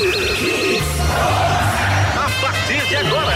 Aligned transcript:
A 0.00 0.06
partir 2.40 2.88
de 2.88 2.96
agora. 2.98 3.27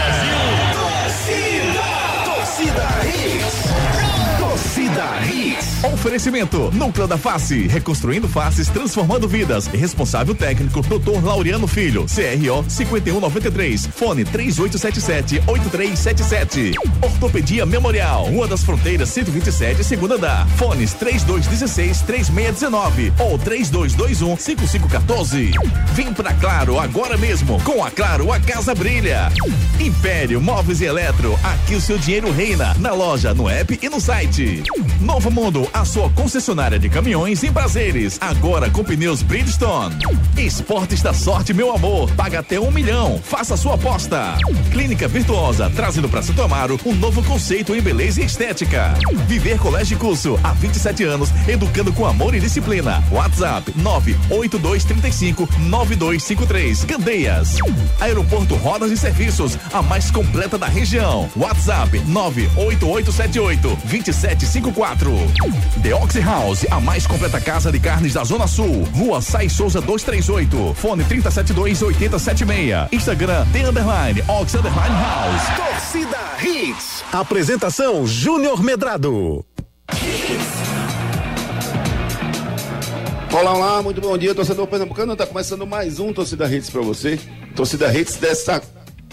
Oferecimento: 5.83 6.71
Núcleo 6.71 7.07
da 7.07 7.17
Face, 7.17 7.67
reconstruindo 7.67 8.29
faces, 8.29 8.69
transformando 8.69 9.27
vidas. 9.27 9.67
Responsável 9.67 10.33
técnico: 10.33 10.81
Dr. 10.81 11.21
Laureano 11.21 11.67
Filho, 11.67 12.05
CRO 12.05 12.63
5193, 12.67 13.87
fone 13.87 14.23
3877-8377. 14.23 16.75
Ortopedia 17.01 17.65
Memorial, 17.65 18.27
Rua 18.27 18.47
das 18.47 18.63
Fronteiras 18.63 19.09
127, 19.09 19.83
segunda 19.83 20.15
andar. 20.15 20.47
Fones 20.55 20.95
3216-3619 20.95 23.11
ou 23.19 23.37
3221-5514. 23.39 25.51
Vem 25.93 26.13
pra 26.13 26.31
Claro 26.33 26.79
agora 26.79 27.17
mesmo. 27.17 27.61
Com 27.63 27.83
a 27.83 27.91
Claro, 27.91 28.31
a 28.31 28.39
casa 28.39 28.73
brilha. 28.73 29.29
Império 29.79 30.39
Móveis 30.39 30.79
e 30.79 30.85
Eletro, 30.85 31.37
aqui 31.43 31.75
o 31.75 31.81
seu 31.81 31.97
dinheiro 31.97 32.31
reina. 32.31 32.73
Na 32.79 32.93
loja, 32.93 33.33
no 33.33 33.49
app 33.49 33.77
e 33.81 33.89
no 33.89 33.99
site. 33.99 34.63
Novo 35.01 35.29
Mundo, 35.29 35.67
a 35.73 35.83
sua 35.83 36.09
concessionária 36.11 36.77
de 36.77 36.87
caminhões 36.87 37.43
em 37.43 37.51
prazeres. 37.51 38.17
Agora 38.21 38.69
com 38.69 38.83
pneus 38.83 39.23
Bridgestone. 39.23 39.95
Esportes 40.37 41.01
da 41.01 41.13
sorte, 41.13 41.53
meu 41.53 41.73
amor. 41.75 42.09
Paga 42.11 42.39
até 42.39 42.59
um 42.59 42.71
milhão. 42.71 43.19
Faça 43.23 43.57
sua 43.57 43.75
aposta. 43.75 44.35
Clínica 44.71 45.07
Virtuosa, 45.07 45.69
trazendo 45.75 46.07
para 46.07 46.21
Santo 46.21 46.41
Amaro 46.43 46.79
um 46.85 46.93
novo 46.93 47.23
conceito 47.23 47.75
em 47.75 47.81
beleza 47.81 48.21
e 48.21 48.25
estética. 48.25 48.93
Viver 49.27 49.57
Colégio 49.57 49.95
e 49.95 49.99
Curso, 49.99 50.39
há 50.43 50.53
27 50.53 51.03
anos, 51.03 51.29
educando 51.47 51.91
com 51.91 52.05
amor 52.05 52.35
e 52.35 52.39
disciplina. 52.39 53.03
WhatsApp 53.11 53.73
98235 53.75 55.49
9253. 55.59 56.85
Candeias. 56.85 57.57
Aeroporto 57.99 58.55
Rodas 58.55 58.91
e 58.91 58.97
Serviços, 58.97 59.57
a 59.73 59.81
mais 59.81 60.11
completa 60.11 60.57
da 60.57 60.67
região. 60.67 61.29
WhatsApp 61.35 61.99
98878 61.99 63.77
2754. 63.85 65.62
The 65.81 65.93
Oxy 65.93 66.19
House, 66.19 66.65
a 66.69 66.79
mais 66.79 67.05
completa 67.07 67.39
casa 67.41 67.71
de 67.71 67.79
carnes 67.79 68.13
da 68.13 68.23
Zona 68.23 68.47
Sul. 68.47 68.83
Rua 68.93 69.21
Sai 69.21 69.49
Souza 69.49 69.81
238. 69.81 70.73
Fone 70.75 71.03
372 71.03 71.81
8076. 71.81 72.87
Instagram 72.91 73.45
The 73.51 73.67
Underline 73.67 74.23
Ox 74.27 74.53
Underline 74.55 74.95
House. 74.95 75.41
Torcida 75.55 76.17
Hits. 76.41 77.03
Apresentação 77.11 78.05
Júnior 78.07 78.63
Medrado. 78.63 79.45
Olá, 83.31 83.53
olá, 83.55 83.81
muito 83.81 83.99
bom 83.99 84.15
dia, 84.15 84.35
torcedor 84.35 84.67
pernambucano. 84.67 85.15
Tá 85.15 85.25
começando 85.25 85.65
mais 85.65 85.99
um 85.99 86.13
Torcida 86.13 86.47
Hits 86.47 86.69
para 86.69 86.81
você. 86.81 87.19
Torcida 87.55 87.91
Hits 87.91 88.17
desta 88.17 88.61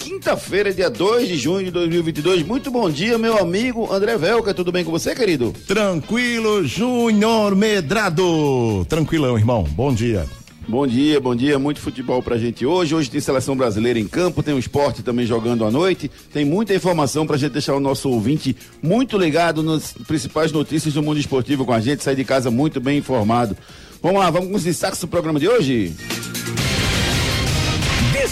quinta-feira, 0.01 0.73
dia 0.73 0.89
2 0.89 1.29
de 1.29 1.37
junho 1.37 1.67
de 1.67 1.71
2022. 1.71 2.43
Muito 2.43 2.71
bom 2.71 2.91
dia, 2.91 3.19
meu 3.19 3.37
amigo 3.39 3.93
André 3.93 4.17
Velca. 4.17 4.55
Tudo 4.55 4.73
bem 4.73 4.83
com 4.83 4.91
você, 4.91 5.15
querido? 5.15 5.55
Tranquilo, 5.67 6.67
Júnior 6.67 7.55
Medrado. 7.55 8.87
Tranquilão, 8.89 9.37
irmão. 9.37 9.63
Bom 9.63 9.93
dia. 9.93 10.27
Bom 10.67 10.87
dia, 10.87 11.21
bom 11.21 11.35
dia. 11.35 11.59
Muito 11.59 11.81
futebol 11.81 12.23
pra 12.23 12.39
gente 12.39 12.65
hoje. 12.65 12.95
Hoje 12.95 13.11
tem 13.11 13.21
seleção 13.21 13.55
brasileira 13.55 13.99
em 13.99 14.09
campo, 14.09 14.43
tem 14.43 14.55
o 14.55 14.59
esporte 14.59 15.03
também 15.03 15.27
jogando 15.27 15.67
à 15.67 15.71
noite. 15.71 16.11
Tem 16.33 16.45
muita 16.45 16.75
informação 16.75 17.27
pra 17.27 17.37
gente 17.37 17.53
deixar 17.53 17.75
o 17.75 17.81
nosso 17.81 18.09
ouvinte 18.09 18.57
muito 18.83 19.19
ligado 19.19 19.63
nas 19.63 19.93
principais 19.93 20.51
notícias 20.51 20.95
do 20.95 21.03
mundo 21.03 21.21
esportivo 21.21 21.67
com 21.67 21.73
a 21.73 21.81
gente, 21.81 22.03
sair 22.03 22.17
de 22.17 22.25
casa 22.25 22.51
muito 22.51 22.81
bem 22.81 22.99
informado. 22.99 23.55
Vamos 24.03 24.19
lá, 24.19 24.31
vamos 24.31 24.49
com 24.49 24.57
os 24.57 24.65
destaques 24.65 24.99
do 25.01 25.09
programa 25.09 25.39
de 25.39 25.47
hoje? 25.47 25.95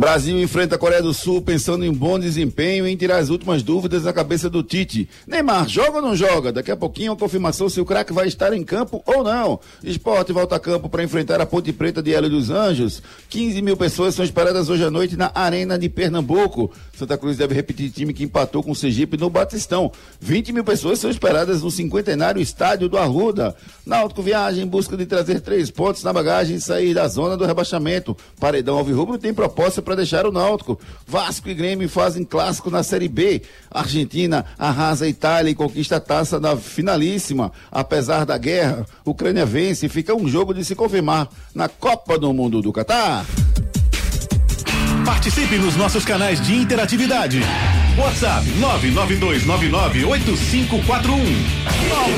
Brasil 0.00 0.40
enfrenta 0.40 0.76
a 0.76 0.78
Coreia 0.78 1.02
do 1.02 1.12
Sul 1.12 1.42
pensando 1.42 1.84
em 1.84 1.92
bom 1.92 2.18
desempenho 2.18 2.86
e 2.86 2.90
em 2.90 2.96
tirar 2.96 3.18
as 3.18 3.28
últimas 3.28 3.62
dúvidas 3.62 4.04
da 4.04 4.14
cabeça 4.14 4.48
do 4.48 4.62
Tite. 4.62 5.06
Neymar, 5.26 5.68
joga 5.68 5.96
ou 5.96 6.00
não 6.00 6.16
joga? 6.16 6.50
Daqui 6.50 6.70
a 6.70 6.76
pouquinho 6.76 7.12
a 7.12 7.16
confirmação 7.16 7.68
se 7.68 7.82
o 7.82 7.84
craque 7.84 8.10
vai 8.10 8.26
estar 8.26 8.54
em 8.54 8.64
campo 8.64 9.02
ou 9.04 9.22
não. 9.22 9.60
Esporte 9.84 10.32
volta 10.32 10.56
a 10.56 10.58
campo 10.58 10.88
para 10.88 11.04
enfrentar 11.04 11.38
a 11.38 11.44
Ponte 11.44 11.70
Preta 11.70 12.02
de 12.02 12.14
Hélio 12.14 12.30
dos 12.30 12.48
Anjos. 12.48 13.02
15 13.28 13.60
mil 13.60 13.76
pessoas 13.76 14.14
são 14.14 14.24
esperadas 14.24 14.70
hoje 14.70 14.82
à 14.82 14.90
noite 14.90 15.18
na 15.18 15.30
Arena 15.34 15.78
de 15.78 15.90
Pernambuco. 15.90 16.72
Santa 16.96 17.18
Cruz 17.18 17.36
deve 17.36 17.54
repetir 17.54 17.90
time 17.90 18.14
que 18.14 18.24
empatou 18.24 18.62
com 18.62 18.70
o 18.70 18.74
Sergipe 18.74 19.18
no 19.18 19.28
Batistão. 19.28 19.92
20 20.18 20.50
mil 20.54 20.64
pessoas 20.64 20.98
são 20.98 21.10
esperadas 21.10 21.62
no 21.62 21.70
cinquentenário 21.70 22.40
estádio 22.40 22.88
do 22.88 22.96
Arruda. 22.96 23.54
Náutico 23.84 24.22
viaja 24.22 24.62
em 24.62 24.66
busca 24.66 24.96
de 24.96 25.04
trazer 25.04 25.42
três 25.42 25.70
pontos 25.70 26.02
na 26.02 26.10
bagagem 26.10 26.56
e 26.56 26.60
sair 26.60 26.94
da 26.94 27.06
zona 27.06 27.36
do 27.36 27.44
rebaixamento. 27.44 28.16
Paredão 28.38 28.78
Alvirrubro 28.78 29.18
tem 29.18 29.34
proposta 29.34 29.82
para 29.90 29.96
deixar 29.96 30.24
o 30.24 30.30
Náutico. 30.30 30.78
Vasco 31.04 31.48
e 31.48 31.54
Grêmio 31.54 31.88
fazem 31.88 32.22
clássico 32.22 32.70
na 32.70 32.84
Série 32.84 33.08
B. 33.08 33.42
Argentina 33.68 34.46
arrasa 34.56 35.04
a 35.04 35.08
Itália 35.08 35.50
e 35.50 35.54
conquista 35.54 35.96
a 35.96 36.00
taça 36.00 36.38
da 36.38 36.56
finalíssima. 36.56 37.50
Apesar 37.72 38.24
da 38.24 38.38
guerra, 38.38 38.86
Ucrânia 39.04 39.44
vence 39.44 39.86
e 39.86 39.88
fica 39.88 40.14
um 40.14 40.28
jogo 40.28 40.54
de 40.54 40.64
se 40.64 40.76
confirmar 40.76 41.28
na 41.52 41.68
Copa 41.68 42.16
do 42.16 42.32
Mundo 42.32 42.62
do 42.62 42.72
Catar. 42.72 43.26
Participe 45.04 45.56
nos 45.56 45.76
nossos 45.76 46.04
canais 46.04 46.40
de 46.40 46.54
interatividade. 46.54 47.40
WhatsApp 47.98 48.46
992998541. 48.60 51.60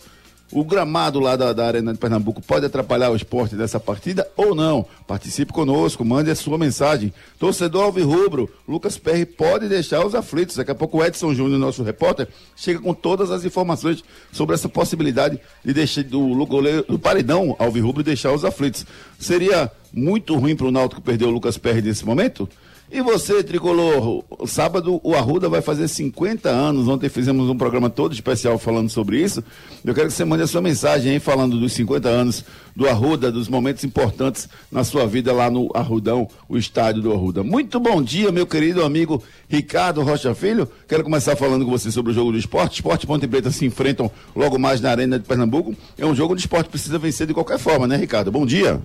O 0.54 0.64
gramado 0.64 1.18
lá 1.18 1.34
da, 1.34 1.52
da, 1.52 1.66
Arena 1.66 1.92
de 1.92 1.98
Pernambuco 1.98 2.40
pode 2.40 2.64
atrapalhar 2.64 3.10
o 3.10 3.16
esporte 3.16 3.56
dessa 3.56 3.80
partida 3.80 4.24
ou 4.36 4.54
não? 4.54 4.86
Participe 5.04 5.52
conosco, 5.52 6.04
mande 6.04 6.30
a 6.30 6.36
sua 6.36 6.56
mensagem. 6.56 7.12
Torcedor 7.40 7.82
Alvirrubro, 7.82 8.48
Lucas 8.66 8.96
Perry 8.96 9.26
pode 9.26 9.68
deixar 9.68 10.06
os 10.06 10.14
aflitos. 10.14 10.54
Daqui 10.54 10.70
a 10.70 10.74
pouco 10.76 10.98
o 10.98 11.04
Edson 11.04 11.34
Júnior, 11.34 11.58
nosso 11.58 11.82
repórter, 11.82 12.28
chega 12.54 12.78
com 12.78 12.94
todas 12.94 13.32
as 13.32 13.44
informações 13.44 14.04
sobre 14.30 14.54
essa 14.54 14.68
possibilidade 14.68 15.40
de 15.64 15.72
deixar 15.72 16.04
do, 16.04 16.46
goleiro, 16.46 16.84
do 16.88 17.00
paredão 17.00 17.56
Alvirrubro 17.58 18.04
deixar 18.04 18.32
os 18.32 18.44
aflitos. 18.44 18.86
Seria 19.18 19.72
muito 19.92 20.36
ruim 20.36 20.54
para 20.54 20.68
o 20.68 20.70
Náutico 20.70 21.02
perder 21.02 21.24
o 21.24 21.30
Lucas 21.30 21.58
Perry 21.58 21.82
nesse 21.82 22.06
momento? 22.06 22.48
E 22.92 23.00
você, 23.00 23.42
tricolor, 23.42 24.22
sábado 24.46 25.00
o 25.02 25.14
Arruda 25.14 25.48
vai 25.48 25.62
fazer 25.62 25.88
50 25.88 26.48
anos. 26.48 26.86
Ontem 26.86 27.08
fizemos 27.08 27.48
um 27.48 27.56
programa 27.56 27.88
todo 27.88 28.12
especial 28.12 28.58
falando 28.58 28.90
sobre 28.90 29.20
isso. 29.20 29.42
Eu 29.84 29.94
quero 29.94 30.08
que 30.08 30.12
você 30.12 30.24
mande 30.24 30.42
a 30.42 30.46
sua 30.46 30.60
mensagem 30.60 31.12
aí 31.12 31.18
falando 31.18 31.58
dos 31.58 31.72
50 31.72 32.08
anos 32.08 32.44
do 32.76 32.88
Arruda, 32.88 33.32
dos 33.32 33.48
momentos 33.48 33.82
importantes 33.84 34.48
na 34.70 34.84
sua 34.84 35.06
vida 35.06 35.32
lá 35.32 35.50
no 35.50 35.70
Arrudão, 35.74 36.28
o 36.48 36.58
estádio 36.58 37.02
do 37.02 37.12
Arruda. 37.12 37.42
Muito 37.42 37.80
bom 37.80 38.02
dia, 38.02 38.30
meu 38.30 38.46
querido 38.46 38.84
amigo 38.84 39.22
Ricardo 39.48 40.02
Rocha 40.02 40.34
Filho. 40.34 40.68
Quero 40.86 41.02
começar 41.02 41.36
falando 41.36 41.64
com 41.64 41.70
você 41.70 41.90
sobre 41.90 42.12
o 42.12 42.14
jogo 42.14 42.32
do 42.32 42.38
esporte. 42.38 42.74
Esporte 42.74 43.06
Ponte 43.06 43.26
Preta 43.26 43.50
se 43.50 43.64
enfrentam 43.64 44.10
logo 44.36 44.58
mais 44.58 44.80
na 44.80 44.90
Arena 44.90 45.18
de 45.18 45.24
Pernambuco. 45.24 45.74
É 45.96 46.04
um 46.04 46.14
jogo 46.14 46.34
de 46.34 46.42
esporte 46.42 46.68
precisa 46.68 46.98
vencer 46.98 47.26
de 47.26 47.34
qualquer 47.34 47.58
forma, 47.58 47.86
né, 47.88 47.96
Ricardo? 47.96 48.30
Bom 48.30 48.44
dia. 48.44 48.80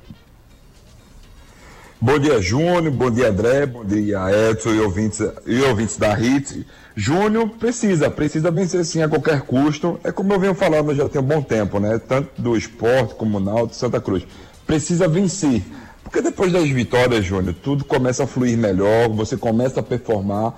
Bom 2.01 2.17
dia, 2.17 2.41
Júnior. 2.41 2.91
Bom 2.91 3.11
dia, 3.11 3.27
André. 3.27 3.65
Bom 3.65 3.83
dia, 3.83 4.19
Edson 4.49 4.69
e 4.69 4.79
ouvintes, 4.79 5.19
e 5.45 5.61
ouvintes 5.63 5.97
da 5.97 6.13
HIT. 6.13 6.65
Júnior 6.95 7.49
precisa, 7.49 8.09
precisa 8.09 8.49
vencer 8.49 8.85
sim 8.85 9.01
a 9.01 9.09
qualquer 9.09 9.41
custo. 9.41 9.99
É 10.01 10.09
como 10.09 10.31
eu 10.31 10.39
venho 10.39 10.55
falando 10.55 10.95
já 10.95 11.09
tem 11.09 11.19
um 11.19 11.25
bom 11.25 11.41
tempo, 11.41 11.77
né? 11.77 11.99
Tanto 11.99 12.41
do 12.41 12.55
esporte 12.55 13.15
como 13.15 13.35
o 13.35 13.41
Náutico 13.41 13.75
Santa 13.75 13.99
Cruz. 13.99 14.25
Precisa 14.65 15.09
vencer. 15.09 15.61
Porque 16.01 16.21
depois 16.21 16.53
das 16.53 16.69
vitórias, 16.69 17.25
Júnior, 17.25 17.53
tudo 17.61 17.83
começa 17.83 18.23
a 18.23 18.27
fluir 18.27 18.57
melhor, 18.57 19.09
você 19.09 19.35
começa 19.35 19.81
a 19.81 19.83
performar. 19.83 20.53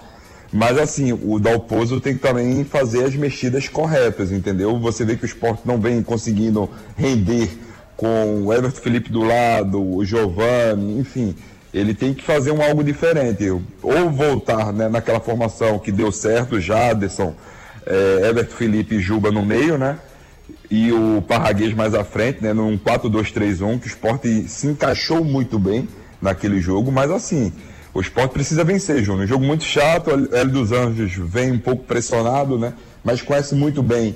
Mas 0.54 0.78
assim, 0.78 1.12
o 1.12 1.40
Dalpozo 1.40 2.00
tem 2.00 2.14
que 2.14 2.20
também 2.20 2.64
fazer 2.64 3.04
as 3.04 3.16
mexidas 3.16 3.68
corretas, 3.68 4.32
entendeu? 4.32 4.78
Você 4.80 5.04
vê 5.04 5.16
que 5.16 5.24
o 5.24 5.26
esporte 5.26 5.64
não 5.66 5.80
vem 5.80 6.04
conseguindo 6.04 6.70
render 6.96 7.50
com 7.96 8.44
o 8.46 8.54
Everton 8.54 8.82
Felipe 8.82 9.12
do 9.12 9.22
lado, 9.24 9.82
o 9.82 10.04
Giovani, 10.04 11.00
enfim. 11.00 11.36
ele 11.74 11.94
tem 11.94 12.14
que 12.14 12.24
fazer 12.24 12.52
um 12.52 12.62
algo 12.62 12.84
diferente. 12.84 13.50
Ou 13.50 14.10
voltar 14.10 14.74
né, 14.74 14.90
naquela 14.90 15.20
formação 15.20 15.80
que 15.80 15.92
deu 15.92 16.12
certo, 16.12 16.60
Jaderson, 16.60 17.36
é, 17.86 18.30
Everton 18.30 18.56
Felipe 18.56 18.96
e 18.96 19.00
Juba 19.00 19.32
no 19.32 19.46
meio, 19.46 19.78
né? 19.78 19.98
E 20.70 20.92
o 20.92 21.22
Parraguês 21.28 21.74
mais 21.74 21.94
à 21.94 22.04
frente, 22.04 22.42
né? 22.42 22.54
Num 22.54 22.78
4-2-3-1, 22.78 23.80
que 23.80 23.88
o 23.88 23.90
esporte 23.90 24.48
se 24.48 24.68
encaixou 24.68 25.24
muito 25.24 25.60
bem 25.60 25.88
naquele 26.22 26.62
jogo, 26.62 26.92
mas 26.92 27.12
assim, 27.12 27.52
o 27.94 28.00
esporte 28.00 28.32
precisa 28.32 28.64
vencer, 28.64 29.04
Júnior. 29.04 29.26
Um 29.26 29.28
jogo 29.28 29.46
muito 29.46 29.64
chato, 29.64 30.12
o 30.12 30.36
Hélio 30.36 30.54
dos 30.54 30.72
Anjos 30.72 31.14
vem 31.14 31.52
um 31.52 31.60
pouco 31.60 31.84
pressionado, 31.84 32.58
né? 32.58 32.74
Mas 33.04 33.22
conhece 33.22 33.54
muito 33.56 33.84
bem 33.84 34.16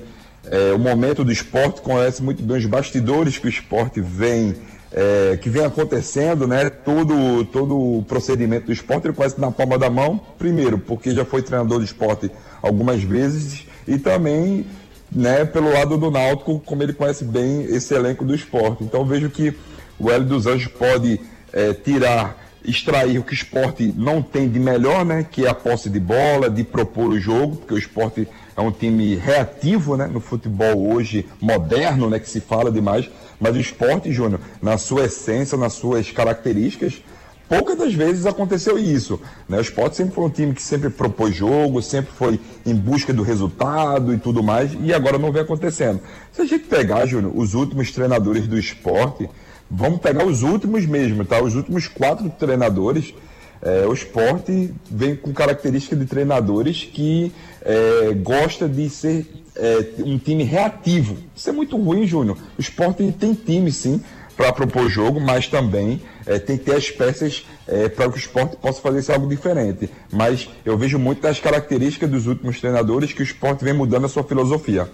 é, 0.50 0.74
o 0.74 0.80
momento 0.80 1.24
do 1.24 1.32
esporte, 1.32 1.82
conhece 1.82 2.22
muito 2.22 2.44
bem 2.44 2.58
os 2.58 2.66
bastidores 2.66 3.38
que 3.38 3.48
o 3.48 3.50
esporte 3.50 4.02
vem 4.02 4.56
é, 4.92 5.38
que 5.38 5.50
vem 5.50 5.66
acontecendo, 5.66 6.48
né? 6.48 6.70
Todo, 6.70 7.44
todo 7.46 7.78
o 7.78 8.04
procedimento 8.04 8.68
do 8.68 8.72
esporte 8.72 9.08
ele 9.08 9.14
conhece 9.14 9.40
na 9.40 9.52
palma 9.52 9.78
da 9.78 9.90
mão, 9.90 10.20
primeiro, 10.38 10.78
porque 10.78 11.12
já 11.12 11.26
foi 11.26 11.42
treinador 11.42 11.80
do 11.80 11.84
esporte 11.84 12.32
algumas 12.62 13.04
vezes, 13.04 13.66
e 13.86 13.98
também 13.98 14.66
né, 15.12 15.46
pelo 15.46 15.72
lado 15.72 15.98
do 15.98 16.10
Náutico, 16.10 16.62
como 16.66 16.82
ele 16.82 16.94
conhece 16.94 17.26
bem 17.26 17.64
esse 17.64 17.94
elenco 17.94 18.24
do 18.24 18.34
esporte. 18.34 18.84
Então 18.84 19.06
vejo 19.06 19.30
que 19.30 19.54
o 20.00 20.10
Hélio 20.10 20.28
dos 20.28 20.48
Anjos 20.48 20.72
pode 20.72 21.20
é, 21.52 21.74
tirar, 21.74 22.45
extrair 22.68 23.20
o 23.20 23.24
que 23.24 23.32
o 23.32 23.34
esporte 23.34 23.94
não 23.96 24.22
tem 24.22 24.50
de 24.50 24.60
melhor, 24.60 25.06
né? 25.06 25.26
Que 25.30 25.46
é 25.46 25.50
a 25.50 25.54
posse 25.54 25.90
de 25.90 26.00
bola, 26.00 26.50
de 26.50 26.64
propor 26.64 27.10
o 27.10 27.20
jogo, 27.20 27.58
porque 27.58 27.74
o 27.74 27.78
esporte 27.78 28.28
é 28.56 28.62
um 28.62 28.72
time 28.72 29.16
reativo 29.16 29.98
né, 29.98 30.08
no 30.08 30.20
futebol 30.20 30.94
hoje 30.94 31.28
moderno, 31.42 32.10
né, 32.10 32.20
que 32.20 32.30
se 32.30 32.40
fala 32.40 32.72
demais, 32.72 33.10
mas 33.40 33.56
o 33.56 33.60
esporte, 33.60 34.12
Júnior, 34.12 34.40
na 34.62 34.78
sua 34.78 35.06
essência, 35.06 35.58
nas 35.58 35.74
suas 35.74 36.10
características, 36.10 37.04
poucas 37.50 37.78
das 37.78 37.94
vezes 37.94 38.26
aconteceu 38.26 38.80
isso. 38.80 39.20
Né? 39.48 39.58
O 39.58 39.62
esporte 39.62 39.98
sempre 39.98 40.16
foi 40.16 40.24
um 40.24 40.30
time 40.30 40.54
que 40.54 40.62
sempre 40.62 40.90
propôs 40.90 41.36
jogo, 41.36 41.82
sempre 41.82 42.12
foi 42.14 42.40
em 42.66 42.74
busca 42.74 43.12
do 43.12 43.24
resultado 43.24 44.14
e 44.14 44.18
tudo 44.18 44.42
mais, 44.42 44.72
e 44.82 44.94
agora 44.94 45.18
não 45.18 45.34
vem 45.34 45.42
acontecendo. 45.42 46.00
Se 46.32 46.42
a 46.42 46.46
gente 46.46 46.66
pegar, 46.66 47.06
Júnior, 47.06 47.34
os 47.36 47.54
últimos 47.54 47.92
treinadores 47.92 48.48
do 48.48 48.58
esporte, 48.58 49.30
vamos 49.70 50.00
pegar 50.00 50.26
os 50.26 50.44
últimos 50.44 50.86
mesmo, 50.86 51.26
tá? 51.26 51.42
Os 51.42 51.56
últimos 51.56 51.88
quatro 51.88 52.30
treinadores 52.30 53.14
é, 53.62 53.86
o 53.88 53.94
esporte 53.94 54.74
vem 54.90 55.16
com 55.16 55.34
característica 55.34 55.96
de 55.96 56.06
treinadores 56.06 56.84
que 56.84 57.32
é, 57.64 58.14
gosta 58.14 58.70
de 58.70 58.88
ser 58.90 59.26
é, 59.56 59.90
um 60.00 60.20
time 60.20 60.44
reativo. 60.44 61.18
Isso 61.36 61.50
é 61.50 61.52
muito 61.52 61.76
ruim, 61.76 62.06
Júnior. 62.06 62.38
O 62.58 62.62
esporte 62.62 63.12
tem 63.14 63.34
time, 63.34 63.72
sim, 63.72 64.02
para 64.38 64.54
propor 64.54 64.88
jogo, 64.88 65.20
mas 65.20 65.48
também 65.48 66.02
é, 66.28 66.38
tem 66.38 66.58
que 66.58 66.66
ter 66.66 66.76
as 66.76 66.92
peças 66.92 67.46
é, 67.68 67.90
para 67.90 68.08
que 68.10 68.18
o 68.18 68.20
esporte 68.20 68.56
possa 68.58 68.82
fazer 68.82 69.12
algo 69.12 69.28
diferente. 69.28 69.90
Mas 70.12 70.48
eu 70.64 70.78
vejo 70.78 71.00
muito 71.00 71.22
das 71.22 71.40
características 71.40 72.10
dos 72.10 72.28
últimos 72.28 72.60
treinadores 72.60 73.14
que 73.14 73.22
o 73.22 73.24
esporte 73.24 73.64
vem 73.64 73.74
mudando 73.74 74.06
a 74.06 74.10
sua 74.10 74.24
filosofia. 74.24 74.88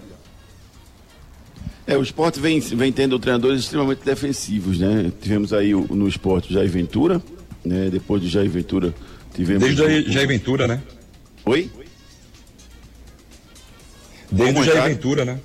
É, 1.92 1.96
o 1.96 2.02
esporte 2.02 2.40
vem, 2.40 2.58
vem 2.58 2.90
tendo 2.90 3.18
treinadores 3.18 3.60
extremamente 3.60 4.02
defensivos, 4.02 4.78
né? 4.78 5.12
Tivemos 5.20 5.52
aí 5.52 5.74
no 5.74 6.08
esporte 6.08 6.50
Jair 6.50 6.70
Ventura, 6.70 7.20
né? 7.62 7.90
Depois 7.90 8.22
de 8.22 8.30
Jair 8.30 8.48
Ventura 8.48 8.94
tivemos. 9.34 9.62
Desde 9.62 9.82
o 9.82 10.10
Jair 10.10 10.26
Ventura, 10.26 10.66
né? 10.66 10.80
Oi? 11.44 11.70
Desde 14.30 14.58
o 14.58 14.64
Jair 14.64 14.84
Ventura, 14.84 15.24
né? 15.26 15.38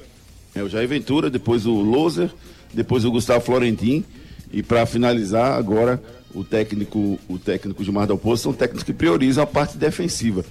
É, 0.56 0.64
o 0.64 0.70
Jair 0.70 0.88
Ventura, 0.88 1.30
depois 1.30 1.66
o 1.66 1.74
Loser, 1.82 2.30
depois 2.74 3.04
o 3.04 3.12
Gustavo 3.12 3.44
Florentin 3.44 4.06
e 4.50 4.64
para 4.64 4.86
finalizar 4.86 5.58
agora 5.58 6.02
o 6.34 6.46
técnico, 6.46 7.20
o 7.28 7.38
técnico 7.38 7.84
de 7.84 7.92
Mar 7.92 8.08
del 8.08 8.18
Poço 8.18 8.44
são 8.44 8.54
técnicos 8.54 8.84
que 8.84 8.94
priorizam 8.94 9.44
a 9.44 9.48
parte 9.48 9.78
defensiva. 9.78 10.46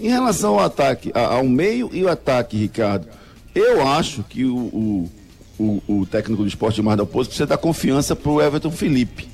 Em 0.00 0.08
relação 0.08 0.54
ao 0.54 0.64
ataque, 0.64 1.12
ao 1.14 1.44
meio 1.44 1.90
e 1.92 2.02
o 2.04 2.08
ataque, 2.08 2.56
Ricardo, 2.56 3.06
eu 3.54 3.86
acho 3.86 4.22
que 4.22 4.46
o, 4.46 4.56
o, 4.56 5.10
o, 5.62 6.00
o 6.00 6.06
técnico 6.06 6.42
do 6.42 6.48
esporte 6.48 6.76
de 6.76 6.82
Mar 6.82 6.96
del 6.96 7.06
Poço 7.06 7.30
precisa 7.30 7.46
dar 7.46 7.56
confiança 7.56 8.16
para 8.16 8.30
o 8.30 8.42
Everton 8.42 8.70
Felipe. 8.70 9.28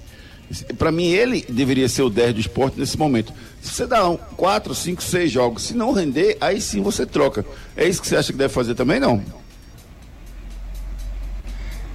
Para 0.78 0.90
mim, 0.90 1.08
ele 1.08 1.44
deveria 1.48 1.88
ser 1.88 2.02
o 2.02 2.10
10 2.10 2.34
do 2.34 2.40
esporte 2.40 2.78
nesse 2.78 2.98
momento. 2.98 3.32
Se 3.60 3.74
você 3.74 3.86
dá 3.86 4.08
um, 4.08 4.16
4, 4.16 4.74
5, 4.74 5.02
6 5.02 5.30
jogos, 5.30 5.62
se 5.62 5.74
não 5.74 5.92
render, 5.92 6.36
aí 6.40 6.60
sim 6.60 6.82
você 6.82 7.04
troca. 7.04 7.44
É 7.76 7.86
isso 7.86 8.00
que 8.00 8.08
você 8.08 8.16
acha 8.16 8.32
que 8.32 8.38
deve 8.38 8.52
fazer 8.52 8.74
também, 8.74 8.98
não? 8.98 9.22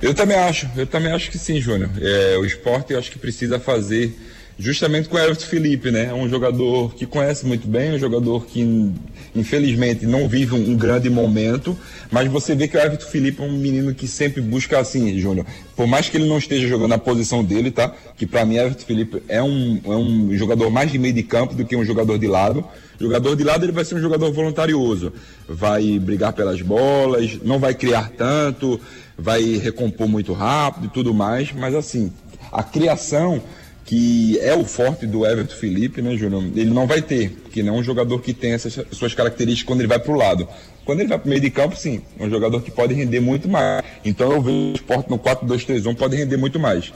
Eu 0.02 0.14
também 0.14 0.38
acho, 0.38 0.70
eu 0.76 0.86
também 0.86 1.12
acho 1.12 1.32
que 1.32 1.38
sim, 1.38 1.60
Júnior. 1.60 1.90
É, 2.00 2.38
o 2.38 2.46
esporte 2.46 2.94
eu 2.94 3.00
acho 3.00 3.10
que 3.10 3.18
precisa 3.18 3.60
fazer 3.60 4.16
justamente 4.63 5.10
com 5.10 5.18
o 5.18 5.19
Everton 5.19 5.44
Felipe, 5.44 5.92
né? 5.92 6.06
É 6.06 6.13
um 6.13 6.30
jogador 6.30 6.95
que 6.95 7.06
conhece 7.06 7.45
muito 7.45 7.68
bem, 7.68 7.92
um 7.92 8.00
jogador 8.00 8.45
que 8.45 8.94
infelizmente 9.36 10.06
não 10.06 10.25
vive 10.25 10.56
um, 10.56 10.71
um, 10.71 10.77
grande 10.77 11.10
momento, 11.10 11.77
mas 12.10 12.31
você 12.31 12.56
vê 12.56 12.65
que 12.65 12.77
o 12.77 12.80
Everton 12.80 13.06
Felipe 13.06 13.42
é 13.42 13.45
um 13.45 13.51
menino 13.51 13.94
que 13.94 14.07
sempre 14.07 14.42
busca 14.42 14.80
assim, 14.80 15.19
Júnior. 15.19 15.45
Por 15.75 15.86
mais 15.86 16.07
que 16.07 16.15
ele 16.15 16.30
não 16.30 16.38
esteja 16.38 16.65
jogando 16.65 16.92
na 16.92 16.98
posição 16.98 17.44
dele, 17.44 17.71
tá? 17.71 17.94
Que 18.15 18.25
para 18.25 18.45
mim 18.45 18.56
Everton 18.56 18.86
Felipe 18.86 19.21
é 19.27 19.44
um, 19.44 19.81
é 19.83 19.89
um 19.89 20.33
jogador 20.38 20.69
mais 20.69 20.89
de 20.89 20.98
meio 20.98 21.13
de 21.13 21.24
campo 21.24 21.54
do 21.56 21.65
que 21.65 21.75
um 21.75 21.83
jogador 21.83 22.18
de 22.18 22.27
lado. 22.27 22.63
Jogador 22.98 23.36
de 23.36 23.44
lado 23.44 23.65
ele 23.65 23.74
vai 23.74 23.83
ser 23.83 23.95
um 23.95 24.01
jogador 24.01 24.31
voluntarioso, 24.31 25.12
vai 25.45 26.00
brigar 26.00 26.31
pelas 26.31 26.62
bolas, 26.62 27.38
não 27.44 27.60
vai 27.60 27.74
criar 27.74 28.10
tanto, 28.18 28.80
vai 29.18 29.57
recompor 29.57 30.07
muito 30.07 30.31
rápido 30.31 30.86
e 30.86 30.89
tudo 30.89 31.13
mais, 31.13 31.51
mas 31.51 31.75
assim, 31.75 32.13
a 32.50 32.63
criação 32.63 33.42
que 33.86 34.40
é 34.40 34.56
o 34.56 34.64
forte 34.64 35.06
do 35.06 35.26
Everton 35.26 35.56
Felipe, 35.56 36.02
né, 36.02 36.16
Júnior? 36.16 36.44
Ele 36.56 36.72
não 36.72 36.88
vai 36.88 37.02
ter, 37.02 37.32
porque 37.44 37.62
não 37.62 37.76
é 37.76 37.80
um 37.80 37.84
jogador 37.84 38.20
que 38.20 38.34
tem 38.34 38.54
essas 38.54 38.80
suas 38.92 39.14
características 39.14 39.68
quando 39.68 39.82
ele 39.82 39.88
vai 39.88 40.00
para 40.00 40.12
o 40.12 40.16
lado. 40.16 40.48
Quando 40.86 41.00
ele 41.00 41.10
vai 41.10 41.18
para 41.18 41.26
o 41.26 41.30
meio 41.30 41.42
de 41.42 41.50
campo, 41.50 41.76
sim, 41.76 42.02
é 42.18 42.26
um 42.26 42.30
jogador 42.30 42.62
que 42.62 42.72
pode 42.72 42.94
render 42.94 43.20
muito 43.20 43.48
mais. 43.48 43.84
Então 44.04 44.32
eu 44.32 44.42
vejo 44.42 44.58
o 44.58 44.74
esporte 44.74 45.10
no 45.10 45.20
4-2-3-1 45.20 45.96
pode 45.96 46.16
render 46.16 46.38
muito 46.38 46.60
mais. 46.60 46.92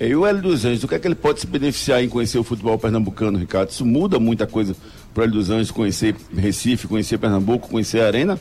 E 0.00 0.14
o 0.14 0.24
Hélio 0.24 0.40
dos 0.40 0.64
Anjos, 0.64 0.84
o 0.84 0.88
que 0.88 0.94
é 0.94 0.98
que 0.98 1.08
ele 1.08 1.16
pode 1.16 1.40
se 1.40 1.46
beneficiar 1.46 2.02
em 2.02 2.08
conhecer 2.08 2.38
o 2.38 2.44
futebol 2.44 2.78
pernambucano, 2.78 3.36
Ricardo? 3.36 3.70
Isso 3.70 3.84
muda 3.84 4.20
muita 4.20 4.46
coisa 4.46 4.76
para 5.12 5.22
o 5.22 5.24
Hélio 5.24 5.34
dos 5.34 5.50
Anjos 5.50 5.72
conhecer 5.72 6.14
Recife, 6.36 6.86
conhecer 6.86 7.18
Pernambuco, 7.18 7.68
conhecer 7.68 8.00
a 8.00 8.06
Arena? 8.06 8.40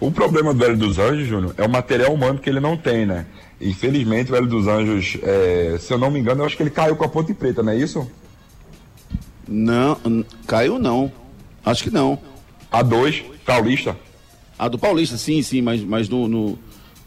O 0.00 0.10
problema 0.10 0.52
do 0.52 0.64
Hélio 0.64 0.76
dos 0.76 0.98
Anjos, 0.98 1.28
Júnior, 1.28 1.54
é 1.56 1.64
o 1.64 1.68
material 1.68 2.12
humano 2.12 2.40
que 2.40 2.50
ele 2.50 2.58
não 2.58 2.76
tem, 2.76 3.06
né? 3.06 3.26
Infelizmente, 3.64 4.30
o 4.30 4.36
Hélio 4.36 4.48
dos 4.48 4.68
Anjos, 4.68 5.16
é, 5.22 5.78
se 5.80 5.90
eu 5.90 5.96
não 5.96 6.10
me 6.10 6.20
engano, 6.20 6.42
eu 6.42 6.46
acho 6.46 6.54
que 6.54 6.62
ele 6.62 6.70
caiu 6.70 6.94
com 6.96 7.04
a 7.04 7.08
Ponte 7.08 7.32
Preta, 7.32 7.62
não 7.62 7.72
é 7.72 7.76
isso? 7.76 8.06
Não, 9.48 9.98
caiu 10.46 10.78
não. 10.78 11.10
Acho 11.64 11.82
que 11.82 11.90
não. 11.90 12.18
A 12.70 12.82
2, 12.82 13.24
Paulista. 13.46 13.96
A 14.58 14.68
do 14.68 14.78
Paulista, 14.78 15.16
sim, 15.16 15.40
sim, 15.42 15.62
mas, 15.62 15.82
mas 15.82 16.10
no, 16.10 16.28
no, 16.28 16.58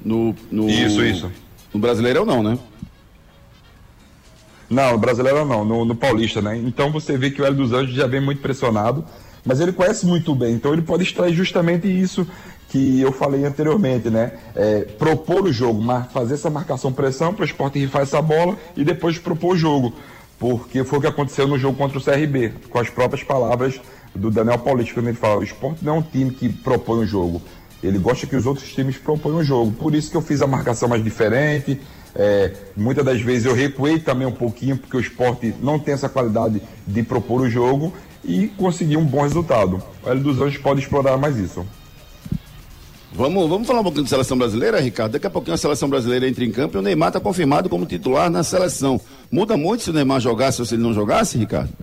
no, 0.03 0.35
no 0.51 0.67
Isso, 0.67 1.03
isso. 1.03 1.31
No 1.71 1.79
Brasileirão 1.79 2.25
não, 2.25 2.41
né? 2.41 2.57
Não, 4.67 4.93
no 4.93 4.97
Brasileirão 4.97 5.45
não, 5.45 5.63
no, 5.63 5.85
no 5.85 5.95
Paulista, 5.95 6.41
né? 6.41 6.57
Então 6.57 6.91
você 6.91 7.17
vê 7.17 7.29
que 7.29 7.39
o 7.39 7.45
Hélio 7.45 7.57
dos 7.57 7.71
Anjos 7.71 7.95
já 7.95 8.07
vem 8.07 8.19
muito 8.19 8.41
pressionado, 8.41 9.05
mas 9.45 9.59
ele 9.59 9.71
conhece 9.71 10.07
muito 10.07 10.33
bem, 10.33 10.55
então 10.55 10.73
ele 10.73 10.81
pode 10.81 11.03
extrair 11.03 11.33
justamente 11.33 11.87
isso 11.87 12.27
que 12.69 12.99
eu 12.99 13.11
falei 13.11 13.45
anteriormente, 13.45 14.09
né? 14.09 14.33
É, 14.55 14.81
propor 14.81 15.45
o 15.45 15.53
jogo, 15.53 15.81
fazer 16.13 16.33
essa 16.33 16.49
marcação 16.49 16.91
pressão 16.91 17.33
para 17.33 17.43
o 17.43 17.45
esporte 17.45 17.79
rifar 17.79 18.01
essa 18.01 18.21
bola 18.21 18.57
e 18.75 18.83
depois 18.83 19.17
propor 19.17 19.55
o 19.55 19.57
jogo. 19.57 19.93
Porque 20.39 20.83
foi 20.83 20.99
o 20.99 21.01
que 21.01 21.07
aconteceu 21.07 21.47
no 21.47 21.57
jogo 21.57 21.77
contra 21.77 21.97
o 21.97 22.03
CRB, 22.03 22.53
com 22.69 22.77
as 22.77 22.89
próprias 22.89 23.23
palavras 23.23 23.79
do 24.13 24.29
Daniel 24.29 24.59
Paulista, 24.59 24.93
quando 24.93 25.07
ele 25.07 25.17
fala, 25.17 25.39
o 25.39 25.43
esporte 25.43 25.83
não 25.83 25.95
é 25.95 25.99
um 25.99 26.01
time 26.01 26.31
que 26.31 26.49
propõe 26.49 26.99
o 26.99 27.05
jogo. 27.05 27.41
Ele 27.81 27.97
gosta 27.97 28.25
que 28.25 28.35
os 28.35 28.45
outros 28.45 28.73
times 28.73 28.97
proponham 28.97 29.37
o 29.37 29.43
jogo. 29.43 29.71
Por 29.71 29.93
isso 29.93 30.09
que 30.09 30.17
eu 30.17 30.21
fiz 30.21 30.41
a 30.41 30.47
marcação 30.47 30.89
mais 30.89 31.03
diferente. 31.03 31.79
É, 32.15 32.51
muitas 32.75 33.05
das 33.05 33.21
vezes 33.21 33.45
eu 33.45 33.53
recuei 33.53 33.99
também 33.99 34.27
um 34.27 34.31
pouquinho, 34.31 34.77
porque 34.77 34.97
o 34.97 34.99
esporte 34.99 35.53
não 35.61 35.77
tem 35.77 35.93
essa 35.93 36.09
qualidade 36.09 36.61
de 36.85 37.03
propor 37.03 37.41
o 37.41 37.49
jogo 37.49 37.93
e 38.25 38.47
conseguir 38.47 38.97
um 38.97 39.05
bom 39.05 39.21
resultado. 39.21 39.81
O 40.03 40.09
Hélio 40.09 40.23
dos 40.23 40.41
Anjos 40.41 40.57
pode 40.57 40.81
explorar 40.81 41.17
mais 41.17 41.37
isso. 41.37 41.65
Vamos, 43.17 43.49
vamos 43.49 43.65
falar 43.65 43.79
um 43.79 43.83
pouquinho 43.83 44.03
de 44.03 44.11
seleção 44.11 44.37
brasileira, 44.37 44.79
Ricardo? 44.79 45.13
Daqui 45.13 45.25
a 45.25 45.29
pouquinho 45.31 45.55
a 45.55 45.57
seleção 45.57 45.89
brasileira 45.89 46.29
entra 46.29 46.45
em 46.45 46.51
campo 46.51 46.77
e 46.77 46.79
o 46.79 46.83
Neymar 46.83 47.07
está 47.07 47.19
confirmado 47.19 47.67
como 47.67 47.83
titular 47.83 48.29
na 48.29 48.43
seleção. 48.43 49.01
Muda 49.31 49.57
muito 49.57 49.81
se 49.81 49.89
o 49.89 49.93
Neymar 49.93 50.19
jogasse 50.19 50.61
ou 50.61 50.67
se 50.67 50.75
ele 50.75 50.83
não 50.83 50.93
jogasse, 50.93 51.35
Ricardo? 51.35 51.73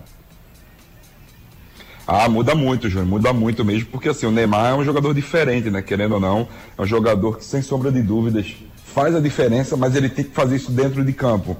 Ah, 2.06 2.28
muda 2.28 2.54
muito, 2.54 2.88
Júnior, 2.88 3.08
muda 3.08 3.32
muito 3.32 3.64
mesmo, 3.64 3.88
porque 3.90 4.08
assim, 4.08 4.26
o 4.26 4.30
Neymar 4.30 4.74
é 4.74 4.74
um 4.76 4.84
jogador 4.84 5.12
diferente, 5.12 5.70
né? 5.70 5.82
Querendo 5.82 6.12
ou 6.12 6.20
não, 6.20 6.46
é 6.78 6.82
um 6.82 6.86
jogador 6.86 7.36
que, 7.36 7.44
sem 7.44 7.60
sombra 7.60 7.90
de 7.90 8.00
dúvidas, 8.00 8.54
faz 8.84 9.12
a 9.16 9.18
diferença, 9.18 9.76
mas 9.76 9.96
ele 9.96 10.08
tem 10.08 10.24
que 10.24 10.30
fazer 10.30 10.54
isso 10.54 10.70
dentro 10.70 11.04
de 11.04 11.12
campo. 11.12 11.56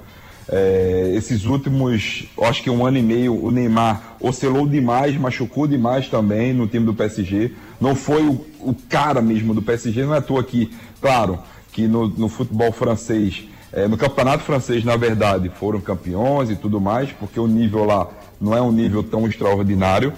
É, 0.48 1.12
esses 1.16 1.46
últimos, 1.46 2.26
acho 2.42 2.62
que 2.62 2.70
um 2.70 2.86
ano 2.86 2.98
e 2.98 3.02
meio, 3.02 3.42
o 3.42 3.50
Neymar 3.50 4.16
oscilou 4.20 4.68
demais, 4.68 5.16
machucou 5.16 5.66
demais 5.66 6.08
também 6.08 6.52
no 6.52 6.68
time 6.68 6.86
do 6.86 6.94
PSG. 6.94 7.50
Não 7.84 7.94
foi 7.94 8.22
o, 8.22 8.32
o 8.60 8.74
cara 8.88 9.20
mesmo 9.20 9.52
do 9.52 9.60
PSG, 9.60 10.04
não 10.04 10.14
é 10.14 10.18
à 10.18 10.22
toa 10.22 10.42
que, 10.42 10.72
claro, 11.02 11.38
que 11.70 11.86
no, 11.86 12.08
no 12.08 12.28
futebol 12.28 12.72
francês 12.72 13.44
É, 13.76 13.88
no 13.88 13.96
campeonato 13.96 14.44
francês, 14.44 14.84
na 14.84 14.96
verdade, 14.96 15.48
foram 15.48 15.80
campeões 15.80 16.48
e 16.48 16.54
tudo 16.54 16.80
mais, 16.80 17.10
porque 17.10 17.40
o 17.40 17.48
nível 17.48 17.84
lá 17.84 18.08
não 18.40 18.54
é 18.56 18.62
um 18.62 18.70
nível 18.70 19.02
tão 19.02 19.26
extraordinário. 19.26 20.12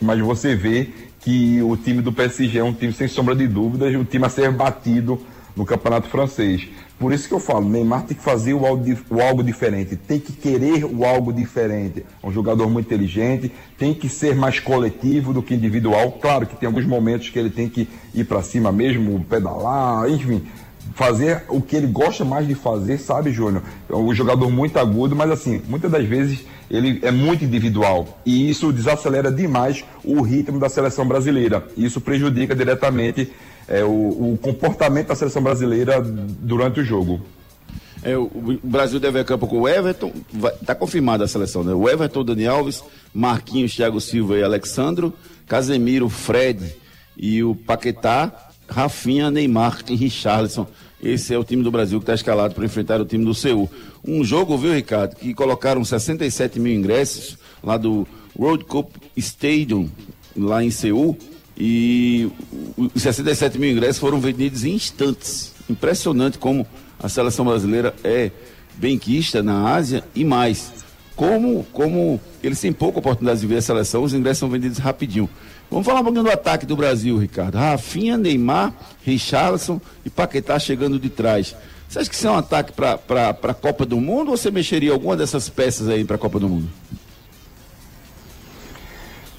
Mas 0.00 0.20
você 0.20 0.54
vê 0.54 0.88
que 1.20 1.60
o 1.60 1.76
time 1.76 2.00
do 2.00 2.12
PSG 2.12 2.58
é 2.58 2.64
um 2.64 2.72
time, 2.72 2.92
sem 2.92 3.08
sombra 3.08 3.34
de 3.34 3.48
dúvidas, 3.48 3.92
um 3.96 4.04
time 4.04 4.24
a 4.26 4.28
ser 4.28 4.52
batido 4.52 5.20
no 5.56 5.66
campeonato 5.66 6.08
francês. 6.08 6.68
Por 7.02 7.12
isso 7.12 7.26
que 7.26 7.34
eu 7.34 7.40
falo, 7.40 7.68
Neymar 7.68 8.04
tem 8.04 8.16
que 8.16 8.22
fazer 8.22 8.54
o 8.54 8.64
algo, 8.64 8.84
o 9.10 9.20
algo 9.20 9.42
diferente, 9.42 9.96
tem 9.96 10.20
que 10.20 10.32
querer 10.32 10.84
o 10.84 11.04
algo 11.04 11.32
diferente. 11.32 12.06
É 12.22 12.26
um 12.28 12.30
jogador 12.30 12.70
muito 12.70 12.86
inteligente, 12.86 13.50
tem 13.76 13.92
que 13.92 14.08
ser 14.08 14.36
mais 14.36 14.60
coletivo 14.60 15.32
do 15.32 15.42
que 15.42 15.52
individual. 15.52 16.12
Claro 16.12 16.46
que 16.46 16.54
tem 16.54 16.68
alguns 16.68 16.86
momentos 16.86 17.28
que 17.28 17.36
ele 17.36 17.50
tem 17.50 17.68
que 17.68 17.88
ir 18.14 18.22
para 18.22 18.40
cima 18.40 18.70
mesmo, 18.70 19.18
pedalar, 19.24 20.08
enfim, 20.08 20.44
fazer 20.94 21.42
o 21.48 21.60
que 21.60 21.74
ele 21.74 21.88
gosta 21.88 22.24
mais 22.24 22.46
de 22.46 22.54
fazer, 22.54 22.98
sabe, 22.98 23.32
Júnior? 23.32 23.64
É 23.90 23.96
um 23.96 24.14
jogador 24.14 24.48
muito 24.48 24.78
agudo, 24.78 25.16
mas 25.16 25.28
assim, 25.28 25.60
muitas 25.68 25.90
das 25.90 26.06
vezes 26.06 26.46
ele 26.70 27.00
é 27.02 27.10
muito 27.10 27.44
individual 27.44 28.20
e 28.24 28.48
isso 28.48 28.72
desacelera 28.72 29.32
demais 29.32 29.84
o 30.04 30.22
ritmo 30.22 30.60
da 30.60 30.68
seleção 30.68 31.04
brasileira. 31.04 31.66
Isso 31.76 32.00
prejudica 32.00 32.54
diretamente 32.54 33.32
é, 33.72 33.82
o, 33.82 34.34
o, 34.34 34.38
comportamento 34.40 35.08
da 35.08 35.14
seleção 35.16 35.42
brasileira 35.42 35.98
durante 36.02 36.80
o 36.80 36.84
jogo. 36.84 37.22
É, 38.02 38.14
o, 38.14 38.28
Brasil 38.62 39.00
deve 39.00 39.18
a 39.18 39.24
campo 39.24 39.46
com 39.46 39.62
o 39.62 39.68
Everton, 39.68 40.12
está 40.60 40.74
confirmada 40.74 41.24
a 41.24 41.28
seleção, 41.28 41.64
né? 41.64 41.72
O 41.72 41.88
Everton, 41.88 42.22
Dani 42.22 42.46
Alves, 42.46 42.84
Marquinhos, 43.14 43.74
Thiago 43.74 43.98
Silva 43.98 44.36
e 44.36 44.42
Alexandro, 44.42 45.14
Casemiro, 45.46 46.10
Fred 46.10 46.74
e 47.16 47.42
o 47.42 47.54
Paquetá, 47.54 48.50
Rafinha, 48.68 49.30
Neymar 49.30 49.78
e 49.88 49.94
Richarlison. 49.94 50.66
Esse 51.02 51.32
é 51.32 51.38
o 51.38 51.44
time 51.44 51.62
do 51.62 51.70
Brasil 51.70 51.98
que 51.98 52.02
está 52.02 52.14
escalado 52.14 52.54
para 52.54 52.66
enfrentar 52.66 53.00
o 53.00 53.06
time 53.06 53.24
do 53.24 53.34
Seul. 53.34 53.70
Um 54.06 54.22
jogo, 54.22 54.58
viu, 54.58 54.74
Ricardo, 54.74 55.16
que 55.16 55.32
colocaram 55.32 55.82
67 55.82 56.60
mil 56.60 56.74
ingressos 56.74 57.38
lá 57.64 57.78
do 57.78 58.06
World 58.38 58.64
Cup 58.64 58.90
Stadium, 59.16 59.88
lá 60.36 60.62
em 60.62 60.70
Seul, 60.70 61.16
e 61.56 62.30
os 62.76 63.02
67 63.02 63.58
mil 63.58 63.70
ingressos 63.70 63.98
foram 63.98 64.20
vendidos 64.20 64.64
em 64.64 64.74
instantes. 64.74 65.52
Impressionante 65.68 66.38
como 66.38 66.66
a 66.98 67.08
seleção 67.08 67.44
brasileira 67.44 67.94
é 68.02 68.30
benquista 68.74 69.42
na 69.42 69.74
Ásia 69.74 70.04
e 70.14 70.24
mais. 70.24 70.72
Como, 71.14 71.64
como 71.72 72.20
eles 72.42 72.60
têm 72.60 72.72
pouca 72.72 72.98
oportunidade 72.98 73.40
de 73.40 73.46
ver 73.46 73.58
a 73.58 73.62
seleção, 73.62 74.02
os 74.02 74.14
ingressos 74.14 74.38
são 74.38 74.48
vendidos 74.48 74.78
rapidinho. 74.78 75.28
Vamos 75.70 75.86
falar 75.86 76.00
um 76.00 76.04
pouquinho 76.04 76.24
do 76.24 76.30
ataque 76.30 76.66
do 76.66 76.76
Brasil, 76.76 77.16
Ricardo. 77.18 77.56
Rafinha, 77.56 78.16
Neymar, 78.16 78.74
Richarlison 79.04 79.80
e 80.04 80.10
Paquetá 80.10 80.58
chegando 80.58 80.98
de 80.98 81.10
trás. 81.10 81.54
Você 81.88 81.98
acha 81.98 82.08
que 82.10 82.16
isso 82.16 82.26
é 82.26 82.30
um 82.30 82.38
ataque 82.38 82.72
para 82.72 82.98
a 83.42 83.54
Copa 83.54 83.84
do 83.84 84.00
Mundo 84.00 84.30
ou 84.30 84.36
você 84.36 84.50
mexeria 84.50 84.92
alguma 84.92 85.16
dessas 85.16 85.50
peças 85.50 85.88
aí 85.88 86.04
para 86.04 86.16
a 86.16 86.18
Copa 86.18 86.40
do 86.40 86.48
Mundo? 86.48 86.68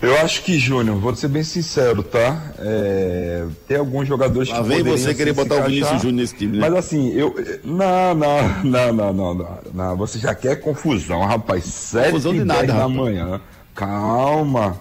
Eu 0.04 0.18
acho 0.18 0.44
que, 0.44 0.60
Júnior, 0.60 0.98
vou 0.98 1.16
ser 1.16 1.30
bem 1.30 1.46
sincero, 1.46 2.04
tá? 2.04 2.52
É, 2.60 3.46
tem 3.66 3.78
alguns 3.78 4.06
jogadores 4.06 4.50
Lá 4.50 4.62
que 4.62 4.68
vem 4.68 4.84
você 4.84 5.16
querer 5.16 5.32
botar 5.32 5.56
o 5.56 5.64
Vinícius 5.64 6.02
Júnior 6.02 6.16
nesse 6.18 6.36
time, 6.36 6.58
né? 6.58 6.70
Mas 6.70 6.78
assim, 6.78 7.14
eu. 7.14 7.34
Não, 7.64 8.14
não, 8.14 8.64
não, 8.66 8.94
não, 8.94 9.14
não, 9.14 9.34
não, 9.34 9.60
não. 9.74 9.98
Você 9.98 10.20
já 10.20 10.36
quer 10.36 10.58
confusão, 10.58 11.22
rapaz. 11.22 11.64
Sete 11.64 12.08
confusão 12.08 12.34
de 12.34 12.44
nada, 12.44 12.68
da 12.68 12.90
manhã. 12.90 13.40
Calma. 13.74 14.78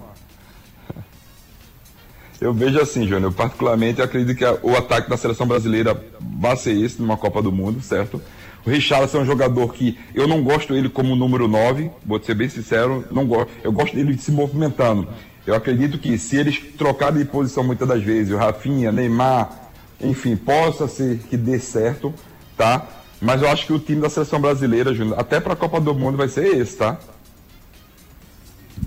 Eu 2.41 2.53
vejo 2.53 2.81
assim, 2.81 3.03
Júnior, 3.03 3.31
eu 3.31 3.33
particularmente 3.33 4.03
acredito 4.03 4.37
que 4.37 4.45
o 4.45 4.77
ataque 4.77 5.09
da 5.09 5.17
seleção 5.17 5.47
brasileira 5.47 5.97
vai 6.21 6.57
ser 6.57 6.73
esse 6.73 7.01
numa 7.01 7.17
Copa 7.17 7.41
do 7.41 7.53
Mundo, 7.53 7.81
certo? 7.81 8.21
O 8.65 8.71
Richarlison 8.71 9.19
é 9.19 9.21
um 9.23 9.27
jogador 9.27 9.73
que 9.75 9.99
eu 10.15 10.29
não 10.29 10.43
gosto 10.43 10.75
ele 10.75 10.89
como 10.89 11.17
número 11.17 11.49
9, 11.49 11.91
vou 12.05 12.23
ser 12.23 12.35
bem 12.35 12.49
sincero, 12.49 13.05
não 13.11 13.27
gosto. 13.27 13.51
Eu 13.63 13.73
gosto 13.73 13.95
dele 13.95 14.17
se 14.17 14.31
movimentando. 14.31 15.09
Eu 15.45 15.55
acredito 15.55 15.99
que 15.99 16.17
se 16.17 16.37
eles 16.37 16.61
trocarem 16.79 17.19
de 17.19 17.25
posição 17.25 17.65
muitas 17.65 17.89
das 17.89 18.03
vezes, 18.03 18.33
o 18.33 18.37
Rafinha, 18.37 18.93
Neymar, 18.93 19.71
enfim, 20.01 20.37
possa 20.37 20.87
ser 20.87 21.19
que 21.29 21.37
dê 21.37 21.59
certo, 21.59 22.15
tá? 22.57 22.87
Mas 23.21 23.43
eu 23.43 23.49
acho 23.49 23.67
que 23.67 23.73
o 23.73 23.79
time 23.79 24.01
da 24.01 24.09
seleção 24.09 24.41
brasileira, 24.41 24.95
Júnior, 24.95 25.19
até 25.19 25.41
para 25.41 25.55
a 25.55 25.57
Copa 25.57 25.81
do 25.81 25.95
Mundo 25.95 26.17
vai 26.17 26.29
ser 26.29 26.57
esse, 26.57 26.77
tá? 26.77 26.99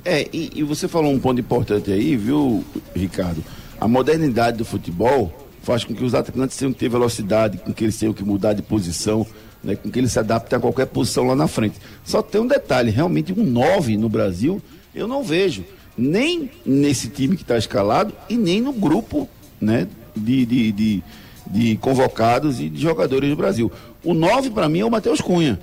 É, 0.03 0.27
e, 0.31 0.51
e, 0.55 0.63
você 0.63 0.87
falou 0.87 1.11
um 1.11 1.19
ponto 1.19 1.39
importante 1.39 1.91
aí, 1.91 2.15
viu, 2.15 2.63
Ricardo? 2.95 3.43
A 3.79 3.87
modernidade 3.87 4.57
do 4.57 4.65
futebol 4.65 5.33
faz 5.63 5.83
com 5.83 5.95
que 5.95 6.03
os 6.03 6.13
atacantes 6.13 6.55
tenham 6.55 6.71
que 6.71 6.79
ter 6.79 6.89
velocidade, 6.89 7.57
com 7.57 7.73
que 7.73 7.83
eles 7.83 7.97
tenham 7.97 8.13
que 8.13 8.23
mudar 8.23 8.53
de 8.53 8.61
posição, 8.61 9.25
né, 9.65 9.75
com 9.75 9.89
que 9.89 9.99
eles 9.99 10.11
se 10.11 10.19
adaptem 10.19 10.57
a 10.57 10.59
qualquer 10.59 10.85
posição 10.85 11.25
lá 11.25 11.35
na 11.35 11.47
frente. 11.47 11.75
Só 12.03 12.21
tem 12.21 12.39
um 12.39 12.47
detalhe, 12.47 12.91
realmente 12.91 13.33
um 13.33 13.43
9 13.43 13.97
no 13.97 14.07
Brasil, 14.07 14.61
eu 14.93 15.07
não 15.07 15.23
vejo. 15.23 15.65
Nem 15.97 16.49
nesse 16.65 17.09
time 17.09 17.35
que 17.35 17.41
está 17.41 17.57
escalado 17.57 18.13
e 18.29 18.37
nem 18.37 18.61
no 18.61 18.71
grupo 18.71 19.27
né, 19.59 19.87
de, 20.15 20.45
de, 20.45 20.71
de, 20.71 21.03
de 21.47 21.77
convocados 21.77 22.59
e 22.59 22.69
de 22.69 22.81
jogadores 22.81 23.29
do 23.29 23.35
Brasil. 23.35 23.71
O 24.03 24.13
9 24.13 24.51
para 24.51 24.69
mim 24.69 24.79
é 24.79 24.85
o 24.85 24.91
Matheus 24.91 25.19
Cunha, 25.19 25.59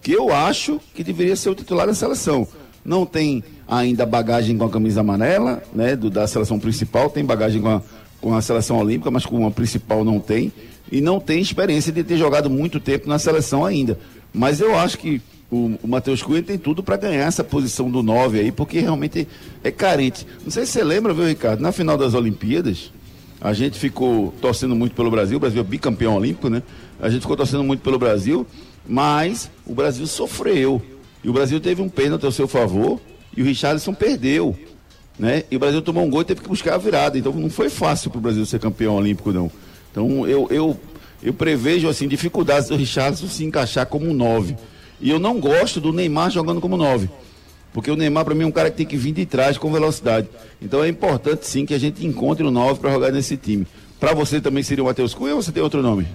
que 0.00 0.12
eu 0.12 0.32
acho 0.32 0.80
que 0.94 1.04
deveria 1.04 1.36
ser 1.36 1.50
o 1.50 1.54
titular 1.54 1.86
da 1.86 1.94
seleção 1.94 2.48
não 2.84 3.06
tem 3.06 3.42
ainda 3.66 4.04
bagagem 4.04 4.58
com 4.58 4.64
a 4.64 4.70
camisa 4.70 5.00
amarela, 5.00 5.62
né, 5.72 5.96
do, 5.96 6.10
da 6.10 6.26
seleção 6.26 6.58
principal, 6.58 7.08
tem 7.08 7.24
bagagem 7.24 7.60
com 7.60 7.68
a, 7.68 7.82
com 8.20 8.34
a 8.34 8.42
seleção 8.42 8.78
olímpica, 8.78 9.10
mas 9.10 9.24
com 9.24 9.46
a 9.46 9.50
principal 9.50 10.04
não 10.04 10.18
tem, 10.18 10.52
e 10.92 11.00
não 11.00 11.18
tem 11.18 11.40
experiência 11.40 11.90
de 11.90 12.04
ter 12.04 12.18
jogado 12.18 12.50
muito 12.50 12.78
tempo 12.78 13.08
na 13.08 13.18
seleção 13.18 13.64
ainda. 13.64 13.98
Mas 14.32 14.60
eu 14.60 14.78
acho 14.78 14.98
que 14.98 15.22
o, 15.50 15.78
o 15.82 15.88
Matheus 15.88 16.22
Cunha 16.22 16.42
tem 16.42 16.58
tudo 16.58 16.82
para 16.82 16.98
ganhar 16.98 17.26
essa 17.26 17.42
posição 17.42 17.90
do 17.90 18.02
9 18.02 18.38
aí, 18.38 18.52
porque 18.52 18.78
realmente 18.78 19.26
é 19.64 19.70
carente. 19.70 20.26
Não 20.44 20.50
sei 20.50 20.66
se 20.66 20.72
você 20.72 20.84
lembra, 20.84 21.14
viu, 21.14 21.26
Ricardo, 21.26 21.60
na 21.60 21.72
final 21.72 21.96
das 21.96 22.12
Olimpíadas, 22.12 22.92
a 23.40 23.54
gente 23.54 23.78
ficou 23.78 24.34
torcendo 24.42 24.76
muito 24.76 24.94
pelo 24.94 25.10
Brasil, 25.10 25.38
o 25.38 25.40
Brasil 25.40 25.62
é 25.62 25.64
bicampeão 25.64 26.14
olímpico, 26.14 26.50
né? 26.50 26.62
A 27.00 27.08
gente 27.08 27.22
ficou 27.22 27.38
torcendo 27.38 27.64
muito 27.64 27.80
pelo 27.80 27.98
Brasil, 27.98 28.46
mas 28.86 29.50
o 29.66 29.74
Brasil 29.74 30.06
sofreu 30.06 30.80
e 31.24 31.30
o 31.30 31.32
Brasil 31.32 31.58
teve 31.58 31.80
um 31.80 31.88
pênalti 31.88 32.26
ao 32.26 32.32
seu 32.32 32.46
favor 32.46 33.00
e 33.34 33.40
o 33.40 33.44
Richarlison 33.46 33.94
perdeu. 33.94 34.54
Né? 35.18 35.44
E 35.50 35.56
o 35.56 35.58
Brasil 35.58 35.80
tomou 35.80 36.04
um 36.04 36.10
gol 36.10 36.20
e 36.20 36.24
teve 36.24 36.42
que 36.42 36.48
buscar 36.48 36.74
a 36.74 36.78
virada. 36.78 37.18
Então 37.18 37.32
não 37.32 37.50
foi 37.50 37.70
fácil 37.70 38.10
para 38.10 38.18
o 38.18 38.20
Brasil 38.20 38.44
ser 38.44 38.60
campeão 38.60 38.96
olímpico, 38.96 39.32
não. 39.32 39.50
Então 39.92 40.26
eu, 40.26 40.48
eu, 40.50 40.80
eu 41.22 41.32
prevejo 41.32 41.88
assim, 41.88 42.08
dificuldades 42.08 42.68
do 42.68 42.74
Richarlison 42.74 43.28
se 43.28 43.44
encaixar 43.44 43.86
como 43.86 44.08
um 44.08 44.14
9. 44.14 44.56
E 45.00 45.10
eu 45.10 45.20
não 45.20 45.38
gosto 45.38 45.80
do 45.80 45.92
Neymar 45.92 46.30
jogando 46.30 46.60
como 46.60 46.76
9. 46.76 47.08
Porque 47.72 47.90
o 47.90 47.96
Neymar, 47.96 48.24
para 48.24 48.34
mim, 48.34 48.44
é 48.44 48.46
um 48.46 48.52
cara 48.52 48.70
que 48.70 48.76
tem 48.78 48.86
que 48.86 48.96
vir 48.96 49.12
de 49.12 49.24
trás 49.24 49.56
com 49.56 49.72
velocidade. 49.72 50.28
Então 50.60 50.82
é 50.82 50.88
importante 50.88 51.46
sim 51.46 51.64
que 51.64 51.74
a 51.74 51.78
gente 51.78 52.04
encontre 52.04 52.44
o 52.44 52.50
9 52.50 52.80
para 52.80 52.92
jogar 52.92 53.12
nesse 53.12 53.36
time. 53.36 53.66
Para 54.00 54.14
você 54.14 54.40
também 54.40 54.62
seria 54.62 54.82
o 54.82 54.86
Matheus 54.86 55.14
Cunha 55.14 55.34
ou 55.34 55.42
você 55.42 55.52
tem 55.52 55.62
outro 55.62 55.82
nome? 55.82 56.06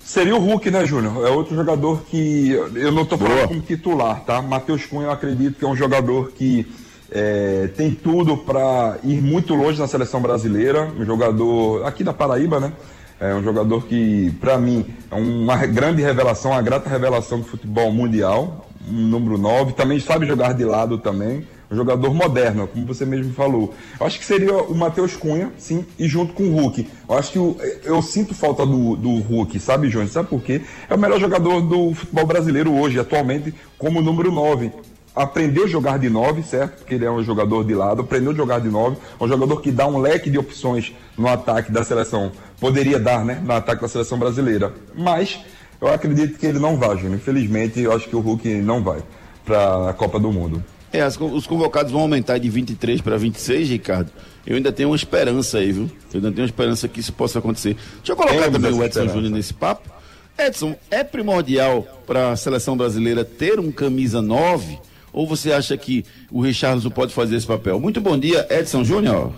Seria 0.00 0.34
o 0.34 0.40
Hulk, 0.40 0.70
né, 0.70 0.84
Júnior? 0.84 1.26
É 1.26 1.30
outro 1.30 1.54
jogador 1.54 2.02
que 2.02 2.50
eu 2.50 2.90
não 2.90 3.02
estou 3.02 3.16
falando 3.16 3.36
Boa. 3.36 3.48
como 3.48 3.60
titular, 3.60 4.24
tá? 4.24 4.42
Matheus 4.42 4.84
Cunha, 4.84 5.06
eu 5.06 5.12
acredito 5.12 5.56
que 5.58 5.64
é 5.64 5.68
um 5.68 5.76
jogador 5.76 6.32
que 6.32 6.66
é, 7.10 7.68
tem 7.76 7.90
tudo 7.90 8.36
para 8.36 8.98
ir 9.02 9.20
muito 9.20 9.54
longe 9.54 9.78
na 9.78 9.86
seleção 9.86 10.20
brasileira. 10.20 10.90
Um 10.98 11.04
jogador 11.04 11.86
aqui 11.86 12.04
da 12.04 12.12
Paraíba, 12.12 12.60
né? 12.60 12.72
É 13.18 13.34
um 13.34 13.42
jogador 13.42 13.84
que, 13.84 14.30
para 14.40 14.56
mim, 14.56 14.86
é 15.10 15.14
uma 15.14 15.56
grande 15.66 16.02
revelação, 16.02 16.52
uma 16.52 16.62
grata 16.62 16.88
revelação 16.88 17.40
do 17.40 17.44
futebol 17.44 17.92
mundial. 17.92 18.66
Um 18.88 19.08
número 19.08 19.36
9. 19.36 19.72
Também 19.72 20.00
sabe 20.00 20.26
jogar 20.26 20.54
de 20.54 20.64
lado 20.64 20.98
também 20.98 21.46
um 21.70 21.76
jogador 21.76 22.12
moderno, 22.12 22.66
como 22.66 22.84
você 22.84 23.06
mesmo 23.06 23.32
falou. 23.32 23.72
Eu 23.98 24.06
acho 24.06 24.18
que 24.18 24.24
seria 24.24 24.56
o 24.56 24.74
Matheus 24.74 25.14
Cunha, 25.14 25.52
sim, 25.56 25.86
e 25.98 26.08
junto 26.08 26.32
com 26.32 26.42
o 26.42 26.52
Hulk. 26.52 26.86
Eu 27.08 27.16
acho 27.16 27.30
que 27.30 27.38
eu, 27.38 27.56
eu 27.84 28.02
sinto 28.02 28.34
falta 28.34 28.66
do, 28.66 28.96
do 28.96 29.20
Hulk, 29.20 29.58
sabe, 29.60 29.88
João? 29.88 30.06
Sabe 30.08 30.28
por 30.28 30.42
quê? 30.42 30.62
É 30.88 30.94
o 30.94 30.98
melhor 30.98 31.20
jogador 31.20 31.60
do 31.60 31.94
futebol 31.94 32.26
brasileiro 32.26 32.72
hoje, 32.72 32.98
atualmente, 32.98 33.54
como 33.78 34.02
número 34.02 34.32
9 34.32 34.72
aprendeu 35.14 35.64
a 35.64 35.68
jogar 35.68 35.98
de 35.98 36.08
9, 36.08 36.42
certo? 36.42 36.78
Porque 36.78 36.94
ele 36.94 37.04
é 37.04 37.10
um 37.10 37.22
jogador 37.22 37.64
de 37.64 37.74
lado, 37.74 38.02
aprendeu 38.02 38.32
a 38.32 38.34
jogar 38.34 38.60
de 38.60 38.68
9, 38.68 38.96
um 39.20 39.28
jogador 39.28 39.60
que 39.60 39.70
dá 39.70 39.86
um 39.86 39.98
leque 39.98 40.30
de 40.30 40.38
opções 40.38 40.92
no 41.16 41.28
ataque 41.28 41.72
da 41.72 41.84
seleção. 41.84 42.32
Poderia 42.58 42.98
dar, 42.98 43.24
né? 43.24 43.40
No 43.44 43.52
ataque 43.52 43.82
da 43.82 43.88
seleção 43.88 44.18
brasileira. 44.18 44.72
Mas 44.94 45.40
eu 45.80 45.88
acredito 45.88 46.38
que 46.38 46.46
ele 46.46 46.58
não 46.58 46.76
vai, 46.76 46.96
Júnior. 46.96 47.16
Infelizmente, 47.16 47.80
eu 47.80 47.92
acho 47.92 48.08
que 48.08 48.16
o 48.16 48.20
Hulk 48.20 48.48
não 48.62 48.82
vai 48.82 49.02
para 49.44 49.90
a 49.90 49.92
Copa 49.92 50.18
do 50.18 50.32
Mundo. 50.32 50.62
É, 50.92 51.00
as, 51.00 51.18
os 51.18 51.46
convocados 51.46 51.92
vão 51.92 52.02
aumentar 52.02 52.38
de 52.38 52.50
23 52.50 53.00
para 53.00 53.16
26, 53.16 53.68
Ricardo. 53.68 54.10
Eu 54.46 54.56
ainda 54.56 54.72
tenho 54.72 54.88
uma 54.88 54.96
esperança 54.96 55.58
aí, 55.58 55.70
viu? 55.70 55.84
Eu 56.12 56.16
ainda 56.16 56.30
tenho 56.30 56.42
uma 56.42 56.46
esperança 56.46 56.88
que 56.88 57.00
isso 57.00 57.12
possa 57.12 57.38
acontecer. 57.38 57.76
Deixa 57.98 58.12
eu 58.12 58.16
colocar 58.16 58.50
também 58.50 58.72
o 58.72 58.82
Edson 58.82 59.08
Júnior 59.08 59.30
nesse 59.30 59.54
papo. 59.54 59.88
Edson, 60.36 60.74
é 60.90 61.04
primordial 61.04 61.86
para 62.06 62.32
a 62.32 62.36
seleção 62.36 62.76
brasileira 62.76 63.24
ter 63.24 63.60
um 63.60 63.70
camisa 63.70 64.20
9? 64.20 64.78
Ou 65.12 65.26
você 65.26 65.52
acha 65.52 65.76
que 65.76 66.04
o 66.30 66.40
Richardson 66.40 66.90
pode 66.90 67.12
fazer 67.12 67.36
esse 67.36 67.46
papel? 67.46 67.80
Muito 67.80 68.00
bom 68.00 68.18
dia, 68.18 68.46
Edson 68.50 68.84
Júnior. 68.84 69.32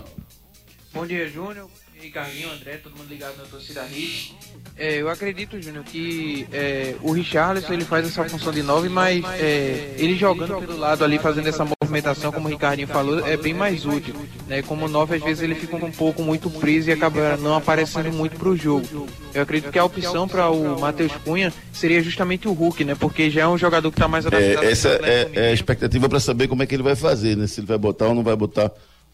Bom 0.93 1.05
dia, 1.05 1.27
Júnior. 1.27 1.67
Ricardinho, 2.13 2.51
André, 2.51 2.77
todo 2.77 2.95
mundo 2.95 3.09
ligado 3.09 3.35
na 3.37 3.43
torcida 3.45 3.83
Hit. 3.85 4.35
É, 4.77 5.01
eu 5.01 5.09
acredito, 5.09 5.59
Júnior, 5.59 5.83
que 5.83 6.47
é, 6.51 6.95
o 7.01 7.11
Richarlison 7.11 7.73
ele 7.73 7.85
faz 7.85 8.05
essa 8.05 8.23
função 8.25 8.53
de 8.53 8.61
9, 8.61 8.87
mas 8.87 9.25
é, 9.39 9.95
ele 9.97 10.15
jogando 10.15 10.59
pelo 10.59 10.77
lado 10.77 11.03
ali, 11.03 11.17
fazendo 11.17 11.47
essa 11.47 11.65
movimentação, 11.65 12.31
como 12.31 12.47
o 12.47 12.51
Ricardinho 12.51 12.87
falou, 12.87 13.25
é 13.25 13.35
bem 13.35 13.55
mais 13.55 13.83
útil. 13.87 14.13
Né? 14.47 14.61
Como 14.61 14.87
9, 14.87 15.15
às 15.15 15.23
vezes 15.23 15.41
ele 15.41 15.55
fica 15.55 15.75
um 15.75 15.91
pouco 15.91 16.21
muito 16.21 16.51
preso 16.51 16.91
e 16.91 16.93
acaba 16.93 17.35
não 17.37 17.55
aparecendo 17.55 18.13
muito 18.13 18.37
pro 18.37 18.55
jogo. 18.55 19.09
Eu 19.33 19.41
acredito 19.41 19.71
que 19.71 19.79
a 19.79 19.83
opção 19.83 20.27
para 20.27 20.51
o 20.51 20.79
Matheus 20.79 21.13
Cunha 21.23 21.51
seria 21.71 22.03
justamente 22.03 22.47
o 22.47 22.53
Hulk, 22.53 22.85
né? 22.85 22.93
Porque 22.93 23.31
já 23.31 23.41
é 23.41 23.47
um 23.47 23.57
jogador 23.57 23.89
que 23.89 23.97
está 23.97 24.07
mais 24.07 24.27
adaptado. 24.27 24.63
É, 24.63 24.71
essa 24.71 24.89
é, 25.01 25.31
é, 25.33 25.49
a 25.49 25.53
expectativa 25.53 26.07
para 26.07 26.19
saber 26.19 26.47
como 26.47 26.61
é 26.61 26.67
que 26.67 26.75
ele 26.75 26.83
vai 26.83 26.95
fazer, 26.95 27.35
né? 27.35 27.47
Se 27.47 27.59
ele 27.59 27.67
vai 27.67 27.77
botar 27.79 28.05
ou 28.05 28.13
não 28.13 28.23
vai 28.23 28.35
botar 28.35 28.71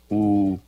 o 0.10 0.60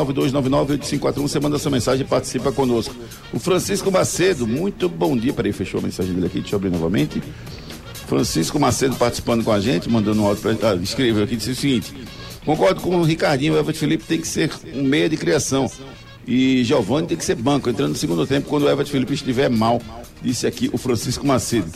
992998541. 0.03 1.23
Você 1.23 1.41
manda 1.41 1.59
sua 1.59 1.71
mensagem 1.71 2.05
e 2.05 2.09
participa 2.09 2.53
conosco. 2.53 2.95
O 3.33 3.39
Francisco 3.39 3.91
Macedo, 3.91 4.47
muito 4.47 4.89
bom 4.89 5.17
dia. 5.17 5.33
Peraí, 5.33 5.53
fechou 5.53 5.81
a 5.81 5.83
mensagem 5.83 6.13
dele 6.13 6.27
aqui, 6.27 6.41
deixa 6.41 6.55
eu 6.55 6.59
abrir 6.59 6.71
novamente. 6.71 7.23
Francisco 8.07 8.59
Macedo 8.61 8.97
participando 8.97 9.45
com 9.45 9.53
a 9.53 9.61
gente, 9.61 9.89
mandando 9.91 10.23
um 10.23 10.27
áudio 10.27 10.43
para 10.43 10.73
ah, 10.73 10.77
escreveu 10.77 11.25
aqui, 11.25 11.37
disse 11.37 11.51
o 11.51 11.57
seguinte: 11.57 11.95
concordo 12.47 12.81
com 12.81 12.97
o 12.97 13.03
Ricardinho, 13.03 13.53
o 13.53 13.59
Everton 13.59 13.79
Felipe 13.79 14.05
tem 14.05 14.19
que 14.19 14.27
ser 14.27 14.51
um 14.75 14.85
meia 14.85 15.09
de 15.09 15.19
criação. 15.19 15.71
E 16.27 16.65
Giovanni 16.65 17.07
tem 17.07 17.17
que 17.17 17.25
ser 17.25 17.35
banco, 17.35 17.69
entrando 17.69 17.91
no 17.91 17.97
segundo 17.97 18.27
tempo 18.27 18.49
quando 18.49 18.63
o 18.63 18.71
Everton 18.71 18.91
Felipe 18.91 19.13
estiver 19.13 19.51
mal, 19.51 19.81
disse 20.23 20.47
aqui 20.47 20.71
o 20.73 20.79
Francisco 20.79 21.27
Macedo. 21.27 21.71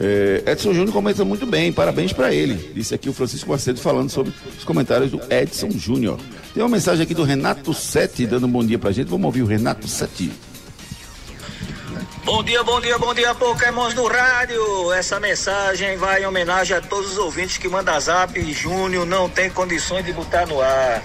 É, 0.00 0.42
Edson 0.46 0.72
Júnior 0.72 0.94
comenta 0.94 1.24
muito 1.26 1.44
bem, 1.44 1.70
parabéns 1.70 2.10
para 2.10 2.32
ele. 2.32 2.72
Disse 2.74 2.94
aqui 2.94 3.10
o 3.10 3.12
Francisco 3.12 3.50
Macedo 3.50 3.78
falando 3.78 4.08
sobre 4.08 4.32
os 4.56 4.64
comentários 4.64 5.10
do 5.10 5.20
Edson 5.30 5.70
Júnior. 5.70 6.18
Tem 6.54 6.62
uma 6.62 6.70
mensagem 6.70 7.02
aqui 7.02 7.14
do 7.14 7.22
Renato 7.22 7.74
Sete 7.74 8.26
dando 8.26 8.46
um 8.46 8.50
bom 8.50 8.64
dia 8.64 8.78
pra 8.78 8.92
gente. 8.92 9.08
Vamos 9.08 9.26
ouvir 9.26 9.42
o 9.42 9.46
Renato 9.46 9.86
Sete. 9.86 10.32
Bom 12.22 12.44
dia, 12.44 12.62
bom 12.62 12.78
dia, 12.80 12.98
bom 12.98 13.14
dia, 13.14 13.34
Pokémons 13.34 13.94
do 13.94 14.06
Rádio. 14.06 14.92
Essa 14.92 15.18
mensagem 15.18 15.96
vai 15.96 16.22
em 16.22 16.26
homenagem 16.26 16.76
a 16.76 16.80
todos 16.80 17.12
os 17.12 17.18
ouvintes 17.18 17.56
que 17.56 17.66
mandam 17.66 17.98
zap. 17.98 18.38
Júnior 18.52 19.06
não 19.06 19.28
tem 19.28 19.48
condições 19.48 20.04
de 20.04 20.12
botar 20.12 20.46
no 20.46 20.60
ar. 20.60 21.02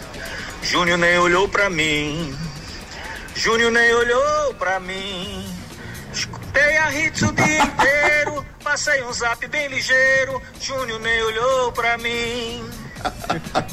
Júnior 0.62 0.98
nem 0.98 1.18
olhou 1.18 1.48
pra 1.48 1.70
mim. 1.70 2.38
Júnior 3.34 3.72
nem 3.72 3.94
olhou 3.94 4.54
pra 4.56 4.78
mim. 4.82 5.50
Escutei 6.12 6.78
a 6.78 6.92
hits 6.94 7.22
o 7.22 7.32
dia 7.32 7.64
inteiro. 7.64 8.46
Passei 8.62 9.02
um 9.04 9.14
zap 9.14 9.48
bem 9.48 9.70
ligeiro. 9.70 10.42
Júnior 10.60 11.00
nem 11.00 11.24
olhou 11.24 11.72
pra 11.72 11.98
mim. 11.98 12.70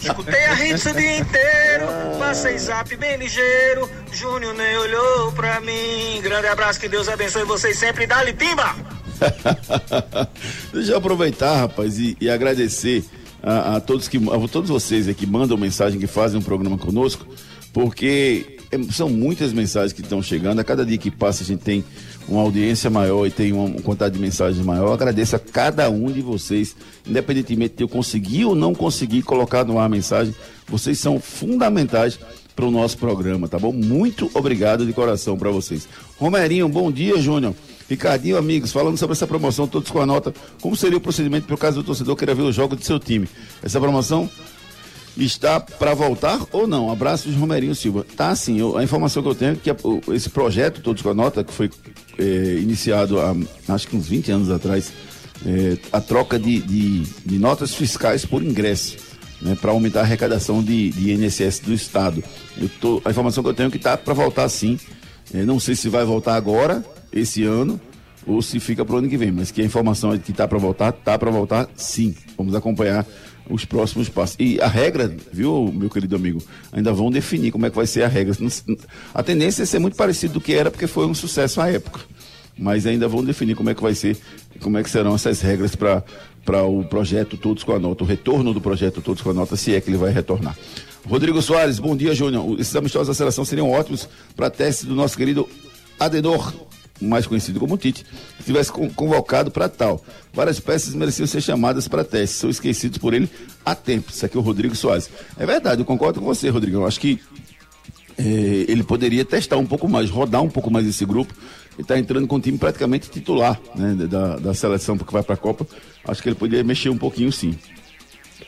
Escutei 0.01 0.45
a 0.45 0.67
hits 0.67 0.85
o 0.87 0.95
dia 0.95 1.19
inteiro. 1.19 1.87
Passei 2.19 2.59
zap 2.59 2.97
bem 2.97 3.17
ligeiro. 3.17 3.89
Júnior 4.13 4.55
nem 4.55 4.77
olhou 4.79 5.33
pra 5.33 5.61
mim. 5.61 6.21
Grande 6.23 6.47
abraço, 6.47 6.81
que 6.81 6.89
Deus 6.89 7.09
abençoe 7.09 7.45
vocês 7.45 7.79
sempre. 7.79 8.07
Dali, 8.07 8.33
pimba! 8.33 8.75
Deixa 10.73 10.93
eu 10.93 10.99
aproveitar, 10.99 11.57
rapaz, 11.57 11.99
e, 11.99 12.17
e 12.21 12.29
agradecer 12.29 13.05
a, 13.43 13.77
a, 13.77 13.81
todos 13.81 14.09
que 14.09 14.17
a 14.17 14.49
todos 14.49 14.69
vocês 14.69 15.15
que 15.15 15.27
mandam 15.27 15.57
mensagem, 15.57 15.99
que 15.99 16.07
fazem 16.07 16.39
um 16.39 16.43
programa 16.43 16.79
conosco, 16.79 17.27
porque 17.73 18.59
é, 18.71 18.93
são 18.93 19.09
muitas 19.09 19.53
mensagens 19.53 19.93
que 19.93 20.01
estão 20.01 20.23
chegando. 20.23 20.61
A 20.61 20.65
cada 20.65 20.85
dia 20.85 20.99
que 20.99 21.11
passa 21.11 21.43
a 21.43 21.47
gente 21.47 21.63
tem 21.63 21.85
uma 22.29 22.43
audiência 22.43 22.89
maior 22.89 23.27
e 23.27 23.31
tem 23.31 23.53
uma 23.53 23.81
quantidade 23.83 24.15
de 24.15 24.21
mensagens 24.21 24.65
maior. 24.65 24.89
Eu 24.89 24.93
agradeço 24.93 25.37
a 25.37 25.39
cada 25.39 25.91
um 25.91 26.11
de 26.11 26.21
vocês, 26.21 26.77
independentemente 27.07 27.75
de 27.77 27.85
eu 27.85 27.89
conseguir 27.89 28.45
ou 28.45 28.55
não 28.55 28.75
conseguir 28.75 29.23
colocar 29.23 29.65
no 29.65 29.79
ar 29.79 29.87
a 29.87 29.89
mensagem, 29.89 30.35
vocês 30.69 30.99
são 30.99 31.21
fundamentais 31.21 32.19
para 32.55 32.65
o 32.65 32.71
nosso 32.71 32.99
programa, 32.99 33.49
tá 33.49 33.59
bom? 33.59 33.73
Muito 33.73 34.31
obrigado 34.35 34.85
de 34.85 34.93
coração 34.93 35.37
para 35.37 35.51
vocês. 35.51 35.89
Romerinho, 36.19 36.69
bom 36.69 36.93
dia, 36.93 37.19
Júnior. 37.19 37.55
Ricardinho, 37.89 38.39
amigos, 38.39 38.73
falando 38.73 38.97
sobre 38.97 39.13
essa 39.13 39.27
promoção, 39.27 39.67
todos 39.67 39.91
com 39.91 40.01
a 40.01 40.07
nota, 40.07 40.33
como 40.61 40.77
seria 40.77 40.97
o 40.97 41.01
procedimento 41.01 41.47
para 41.47 41.55
o 41.55 41.59
caso 41.59 41.77
do 41.77 41.85
torcedor 41.85 42.17
queira 42.17 42.35
ver 42.35 42.43
o 42.43 42.53
jogo 42.53 42.77
do 42.77 42.85
seu 42.85 42.99
time? 42.99 43.29
Essa 43.63 43.81
promoção 43.81 44.31
está 45.17 45.61
para 45.61 45.95
voltar 45.95 46.41
ou 46.53 46.67
não? 46.67 46.91
Abraços, 46.91 47.35
Romerinho 47.35 47.75
Silva. 47.75 48.05
Tá 48.17 48.31
assim, 48.31 48.59
eu, 48.59 48.77
a 48.77 48.83
informação 48.83 49.23
que 49.23 49.29
eu 49.29 49.35
tenho 49.35 49.53
é 49.53 49.57
que 49.57 49.71
a, 49.71 49.77
esse 50.15 50.31
projeto, 50.31 50.81
Todos 50.81 51.03
com 51.03 51.11
a 51.11 51.15
Nota, 51.15 51.45
que 51.45 51.53
foi 51.53 51.71
é, 52.19 52.59
iniciado 52.61 53.21
há 53.21 53.35
acho 53.69 53.89
que 53.89 53.97
uns 53.97 54.09
20 54.09 54.33
anos 54.33 54.51
atrás, 54.51 54.93
é, 55.45 55.77
a 55.93 56.01
troca 56.01 56.39
de, 56.39 56.61
de, 56.61 57.03
de, 57.27 57.39
notas 57.39 57.75
fiscais 57.75 58.25
por 58.25 58.43
ingresso, 58.43 58.97
né, 59.41 59.57
para 59.61 59.73
aumentar 59.73 60.01
a 60.01 60.03
arrecadação 60.03 60.63
de, 60.63 60.91
de 60.91 61.13
INSS 61.13 61.61
do 61.61 61.73
Estado. 61.73 62.23
Tô, 62.81 63.03
a 63.05 63.11
informação 63.11 63.43
que 63.43 63.51
eu 63.51 63.55
tenho 63.55 63.69
é 63.69 63.71
que 63.71 63.77
está 63.77 63.97
para 63.97 64.15
voltar 64.15 64.49
sim. 64.49 64.79
É, 65.35 65.45
não 65.45 65.59
sei 65.59 65.75
se 65.75 65.89
vai 65.89 66.05
voltar 66.05 66.37
agora, 66.37 66.85
esse 67.13 67.43
ano, 67.45 67.81
ou 68.27 68.41
se 68.41 68.61
fica 68.61 68.85
para 68.85 68.95
o 68.95 68.99
ano 68.99 69.09
que 69.09 69.17
vem, 69.17 69.33
mas 69.33 69.51
que 69.51 69.61
a 69.61 69.65
informação 69.65 70.13
é 70.13 70.19
que 70.19 70.31
está 70.31 70.47
para 70.47 70.59
voltar, 70.59 70.91
está 70.91 71.19
para 71.19 71.31
voltar 71.31 71.69
sim. 71.75 72.15
Vamos 72.37 72.55
acompanhar 72.55 73.07
os 73.49 73.65
próximos 73.65 74.09
passos. 74.09 74.37
E 74.39 74.61
a 74.61 74.67
regra, 74.67 75.15
viu, 75.33 75.73
meu 75.73 75.91
querido 75.91 76.17
amigo, 76.17 76.43
ainda 76.73 76.93
vão 76.93 77.11
definir 77.11 77.51
como 77.51 77.67
é 77.67 77.71
que 77.71 77.77
vai 77.77 77.87
ser 77.87 78.03
a 78.03 78.09
regra. 78.09 78.35
A 79.15 79.23
tendência 79.23 79.63
é 79.63 79.67
ser 79.67 79.79
muito 79.79 79.97
parecido 79.97 80.35
do 80.35 80.41
que 80.41 80.55
era, 80.55 80.71
porque 80.71 80.87
foi 80.87 81.07
um 81.07 81.15
sucesso 81.15 81.61
à 81.61 81.71
época. 81.71 82.01
Mas 82.59 82.87
ainda 82.87 83.09
vão 83.09 83.25
definir 83.25 83.55
como 83.57 83.71
é 83.71 83.75
que 83.75 83.83
vai 83.83 83.95
ser, 83.95 84.17
como 84.61 84.77
é 84.77 84.83
que 84.83 84.91
serão 84.91 85.15
essas 85.15 85.41
regras 85.41 85.75
para 85.75 86.05
para 86.45 86.65
o 86.65 86.85
projeto 86.85 87.37
Todos 87.37 87.63
com 87.63 87.73
a 87.73 87.79
Nota, 87.79 88.03
o 88.03 88.07
retorno 88.07 88.53
do 88.53 88.61
projeto 88.61 89.01
Todos 89.01 89.23
com 89.23 89.31
a 89.31 89.33
Nota, 89.33 89.57
se 89.57 89.75
é 89.75 89.81
que 89.81 89.91
ele 89.91 89.97
vai 89.97 90.11
retornar. 90.11 90.57
Rodrigo 91.07 91.41
Soares, 91.41 91.79
bom 91.79 91.97
dia, 91.97 92.15
Júnior. 92.15 92.59
Esses 92.61 92.75
amistosos 92.75 93.09
da 93.09 93.15
seleção 93.15 93.45
seriam 93.45 93.71
ótimos 93.71 94.09
para 94.37 94.51
teste 94.51 94.87
do 94.87 94.95
nosso 94.95 95.17
querido 95.17 95.49
Adenor 95.99 96.53
mais 97.03 97.27
conhecido 97.27 97.59
como 97.61 97.77
Tite, 97.77 98.05
tivesse 98.45 98.71
convocado 98.71 99.51
para 99.51 99.69
tal. 99.69 100.03
Várias 100.33 100.61
peças 100.61 100.95
mereciam 100.95 101.27
ser 101.27 101.41
chamadas 101.41 101.89
para 101.89 102.05
teste, 102.05 102.37
são 102.37 102.51
esquecidos 102.51 102.99
por 102.99 103.15
ele 103.15 103.29
há 103.65 103.75
tempo. 103.75 104.11
Isso 104.11 104.25
aqui 104.25 104.37
é 104.37 104.41
o 104.41 104.43
Rodrigo 104.43 104.75
Soares. 104.75 105.11
É 105.37 105.45
verdade, 105.45 105.81
eu 105.81 105.85
concordo 105.85 106.21
com 106.21 106.27
você, 106.27 106.49
Rodrigo. 106.49 106.79
Eu 106.79 106.87
acho 106.87 107.01
que 107.01 107.21
é, 108.19 108.23
ele 108.69 108.83
poderia 108.83 109.25
testar 109.25 109.57
um 109.57 109.67
pouco 109.67 109.89
mais, 109.89 110.11
rodar 110.11 110.43
um 110.43 110.51
pouco 110.51 110.71
mais 110.71 110.87
esse 110.87 111.05
grupo. 111.05 111.35
Ele 111.75 111.83
está 111.83 111.99
entrando 111.99 112.27
com 112.27 112.37
o 112.37 112.41
time 112.41 112.59
praticamente 112.59 113.11
titular 113.11 113.61
né, 113.75 113.95
da, 114.07 114.37
da 114.37 114.55
seleção 114.55 114.97
porque 114.97 115.13
vai 115.13 115.23
para 115.23 115.35
a 115.35 115.39
Copa. 115.39 115.67
Acho 116.05 116.23
que 116.23 116.29
ele 116.29 116.37
poderia 116.37 116.65
mexer 116.65 116.91
um 116.91 116.99
pouquinho 116.99 117.33
sim. 117.33 117.57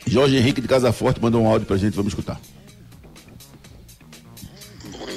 Jorge 0.07 0.37
Henrique 0.37 0.61
de 0.61 0.67
Casa 0.67 0.91
Forte 0.91 1.21
mandou 1.21 1.41
um 1.41 1.47
áudio 1.47 1.65
para 1.65 1.75
a 1.75 1.79
gente, 1.79 1.95
vamos 1.95 2.11
escutar 2.11 2.39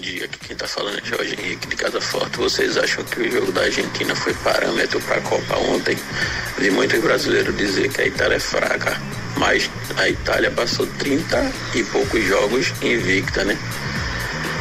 dia, 0.01 0.25
aqui 0.25 0.39
quem 0.49 0.57
tá 0.57 0.67
falando 0.67 0.99
é 0.99 1.05
Jorge 1.05 1.37
Henrique 1.41 1.67
de 1.69 1.77
Casa 1.77 2.01
Forte. 2.01 2.37
Vocês 2.37 2.77
acham 2.77 3.05
que 3.05 3.21
o 3.21 3.31
jogo 3.31 3.53
da 3.53 3.63
Argentina 3.63 4.15
foi 4.15 4.33
parâmetro 4.35 5.01
para 5.01 5.17
a 5.17 5.21
Copa 5.21 5.57
ontem? 5.57 5.97
Vi 6.59 6.71
muitos 6.71 7.01
brasileiros 7.01 7.57
dizer 7.57 7.93
que 7.93 8.01
a 8.03 8.07
Itália 8.07 8.37
é 8.37 8.41
fraca, 8.41 9.01
mas 9.37 9.71
a 9.97 10.09
Itália 10.09 10.51
passou 10.51 10.87
30 10.99 11.53
e 11.75 11.83
poucos 11.85 12.25
jogos 12.25 12.73
invicta, 12.83 13.45
né? 13.45 13.59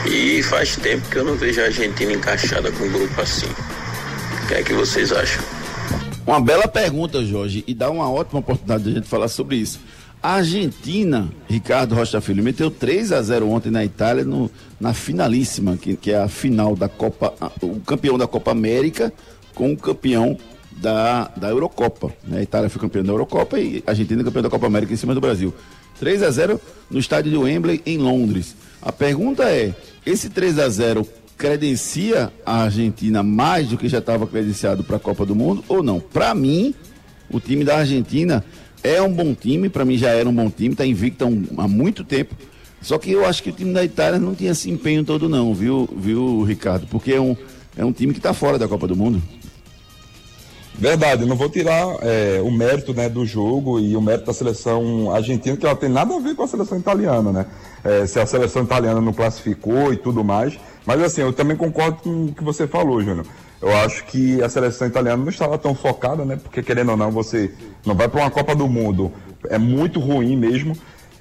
E 0.06 0.42
faz 0.44 0.76
tempo 0.76 1.08
que 1.10 1.18
eu 1.18 1.26
não 1.26 1.36
vejo 1.36 1.62
a 1.62 1.66
Argentina 1.66 2.14
encaixada 2.14 2.72
com 2.72 2.86
um 2.86 2.92
grupo 2.92 3.22
assim. 3.22 3.50
O 4.44 4.48
que 4.48 4.56
é 4.56 4.64
que 4.64 4.74
vocês 4.74 5.12
acham? 5.12 5.44
Uma 6.26 6.42
bela 6.42 6.68
pergunta, 6.68 7.24
Jorge, 7.24 7.64
e 7.66 7.74
dá 7.74 7.90
uma 7.90 8.10
ótima 8.12 8.40
oportunidade 8.40 8.84
de 8.84 8.90
a 8.90 8.94
gente 8.96 9.08
falar 9.08 9.28
sobre 9.28 9.56
isso. 9.58 9.80
A 10.22 10.36
Argentina, 10.36 11.30
Ricardo 11.48 11.94
Rocha 11.94 12.20
Filho, 12.20 12.44
meteu 12.44 12.72
3 12.72 13.12
a 13.12 13.22
0 13.22 13.50
ontem 13.50 13.70
na 13.70 13.86
Itália 13.86 14.26
no, 14.26 14.50
na 14.80 14.94
finalíssima, 14.94 15.78
que, 15.78 15.96
que 15.96 16.12
é 16.12 16.18
a 16.18 16.28
final 16.28 16.76
da 16.76 16.90
Copa, 16.90 17.34
o 17.62 17.80
campeão 17.82 18.18
da 18.18 18.28
Copa 18.28 18.52
América 18.52 19.14
com 19.54 19.72
o 19.72 19.78
campeão 19.78 20.38
da, 20.72 21.32
da 21.36 21.50
Eurocopa. 21.50 22.12
Né? 22.24 22.40
A 22.40 22.42
Itália 22.42 22.70
foi 22.70 22.82
campeã 22.82 23.04
da 23.04 23.12
Eurocopa 23.12 23.60
e 23.60 23.84
a 23.86 23.92
Argentina 23.92 24.24
campeã 24.24 24.42
da 24.42 24.50
Copa 24.50 24.66
América 24.66 24.94
em 24.94 24.98
cima 24.98 25.14
do 25.14 25.22
Brasil. 25.22 25.54
3 26.00 26.24
a 26.24 26.32
0 26.32 26.62
no 26.90 27.00
estádio 27.00 27.32
de 27.32 27.38
Wembley, 27.38 27.82
em 27.86 27.98
Londres. 27.98 28.56
A 28.82 28.92
pergunta 28.92 29.44
é: 29.44 29.74
esse 30.06 30.30
3 30.30 30.60
a 30.60 30.70
0 30.70 31.08
credencia 31.38 32.32
a 32.44 32.64
Argentina 32.64 33.22
mais 33.22 33.68
do 33.68 33.78
que 33.78 33.88
já 33.88 34.00
estava 34.00 34.26
credenciado 34.26 34.84
para 34.84 34.98
a 34.98 35.00
Copa 35.00 35.26
do 35.26 35.36
Mundo 35.36 35.64
ou 35.68 35.84
não? 35.84 36.00
Para 36.00 36.34
mim, 36.34 36.74
o 37.30 37.40
time 37.40 37.64
da 37.64 37.78
Argentina 37.78 38.44
é 38.88 39.02
um 39.02 39.12
bom 39.12 39.34
time, 39.34 39.70
para 39.70 39.86
mim 39.86 39.98
já 39.98 40.10
era 40.10 40.28
um 40.28 40.34
bom 40.34 40.50
time, 40.50 40.74
está 40.74 40.86
invicto 40.86 41.26
há, 41.58 41.68
muito 41.68 42.04
tempo. 42.04 42.36
Só 42.82 42.98
que 42.98 43.12
eu 43.12 43.26
acho 43.26 43.44
que 43.44 43.50
o 43.50 43.54
time 43.54 43.74
da 43.74 43.84
Itália 43.84 44.20
não 44.20 44.36
tinha 44.36 44.52
esse 44.52 44.70
empenho 44.70 45.04
todo 45.04 45.28
não, 45.28 45.54
viu, 45.54 45.90
viu 45.96 46.44
Ricardo? 46.44 46.88
Porque 46.88 47.14
é 47.14 47.20
um, 47.20 47.36
é 47.76 47.84
um 47.84 47.92
time 47.92 48.14
que 48.14 48.20
está 48.20 48.34
fora 48.34 48.58
da 48.58 48.68
Copa 48.68 48.88
do 48.88 48.96
Mundo. 48.96 49.22
Verdade, 50.80 51.26
não 51.26 51.36
vou 51.36 51.50
tirar 51.50 51.98
é, 52.04 52.40
o 52.44 52.52
mérito 52.52 52.94
né, 52.94 53.10
do 53.10 53.26
jogo 53.26 53.80
e 53.80 53.98
o 53.98 54.02
mérito 54.02 54.28
da 54.28 54.34
seleção 54.34 55.12
argentina, 55.12 55.58
que 55.58 55.66
ela 55.66 55.76
tem 55.76 55.90
nada 55.90 56.16
a 56.16 56.20
ver 56.20 56.36
com 56.36 56.44
a 56.44 56.48
seleção 56.48 56.78
italiana, 56.78 57.32
né? 57.32 57.46
É, 57.84 58.06
se 58.06 58.20
a 58.20 58.28
seleção 58.28 58.64
italiana 58.64 59.02
não 59.02 59.12
classificou 59.12 59.92
e 59.92 59.98
tudo 59.98 60.24
mais. 60.24 60.58
Mas 60.86 61.02
assim, 61.02 61.22
eu 61.22 61.34
também 61.34 61.58
concordo 61.58 61.98
com 61.98 62.26
o 62.26 62.34
que 62.34 62.44
você 62.44 62.68
falou, 62.68 63.02
Júnior. 63.02 63.26
Eu 63.62 63.76
acho 63.78 64.04
que 64.06 64.42
a 64.42 64.50
seleção 64.50 64.88
italiana 64.88 65.18
não 65.18 65.30
estava 65.30 65.58
tão 65.58 65.74
focada, 65.74 66.24
né? 66.24 66.36
Porque 66.36 66.62
querendo 66.62 66.92
ou 66.92 66.98
não, 66.98 67.12
você 67.12 67.52
não 67.86 67.96
vai 67.96 68.08
para 68.08 68.22
uma 68.22 68.32
Copa 68.32 68.56
do 68.56 68.68
Mundo. 68.68 69.12
É 69.50 69.58
muito 69.58 70.00
ruim 70.00 70.38
mesmo. 70.38 70.78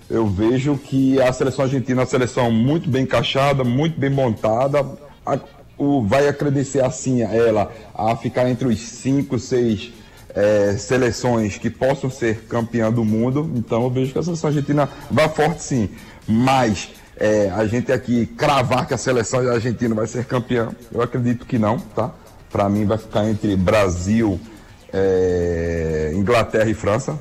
Eu 0.08 0.26
vejo 0.26 0.76
que 0.76 1.20
a 1.20 1.32
seleção 1.32 1.64
argentina 1.64 2.00
é 2.00 2.04
uma 2.04 2.08
seleção 2.08 2.50
muito 2.50 2.88
bem 2.88 3.02
encaixada, 3.02 3.64
muito 3.64 3.98
bem 3.98 4.10
montada. 4.10 4.86
A, 5.24 5.38
o, 5.78 6.02
vai 6.02 6.28
acreditar 6.28 6.86
assim 6.86 7.22
a 7.22 7.34
ela 7.34 7.72
a 7.94 8.14
ficar 8.16 8.48
entre 8.48 8.68
os 8.68 8.80
cinco, 8.80 9.38
seis 9.38 9.92
é, 10.34 10.76
seleções 10.78 11.56
que 11.56 11.70
possam 11.70 12.10
ser 12.10 12.44
campeã 12.48 12.92
do 12.92 13.04
mundo. 13.04 13.50
Então 13.54 13.82
eu 13.82 13.90
vejo 13.90 14.12
que 14.12 14.18
a 14.18 14.22
seleção 14.22 14.48
argentina 14.48 14.88
vai 15.10 15.28
forte 15.28 15.62
sim. 15.62 15.88
Mas 16.28 16.90
é, 17.16 17.50
a 17.50 17.66
gente 17.66 17.90
aqui 17.90 18.26
cravar 18.26 18.86
que 18.86 18.92
a 18.92 18.98
seleção 18.98 19.40
argentina 19.40 19.94
vai 19.94 20.06
ser 20.06 20.26
campeã, 20.26 20.68
eu 20.92 21.00
acredito 21.00 21.46
que 21.46 21.58
não, 21.58 21.78
tá? 21.78 22.12
Para 22.50 22.68
mim 22.68 22.84
vai 22.84 22.98
ficar 22.98 23.28
entre 23.28 23.56
Brasil, 23.56 24.40
é, 24.92 26.12
Inglaterra 26.14 26.68
e 26.68 26.74
França. 26.74 27.18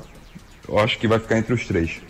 Eu 0.68 0.78
acho 0.78 0.98
que 0.98 1.06
vai 1.06 1.18
ficar 1.18 1.38
entre 1.38 1.52
os 1.52 1.66
três. 1.66 2.00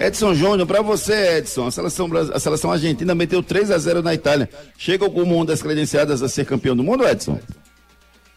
Edson 0.00 0.32
Júnior, 0.32 0.66
para 0.66 0.80
você, 0.80 1.38
Edson, 1.38 1.66
a 1.66 1.70
seleção, 1.72 2.08
a 2.32 2.38
seleção 2.38 2.70
argentina 2.70 3.14
meteu 3.16 3.42
3 3.42 3.72
a 3.72 3.78
0 3.78 4.00
na 4.00 4.14
Itália. 4.14 4.48
Chega 4.76 5.10
como 5.10 5.34
uma 5.34 5.44
das 5.44 5.60
credenciadas 5.60 6.22
a 6.22 6.28
ser 6.28 6.46
campeão 6.46 6.76
do 6.76 6.84
mundo, 6.84 7.06
Edson? 7.06 7.40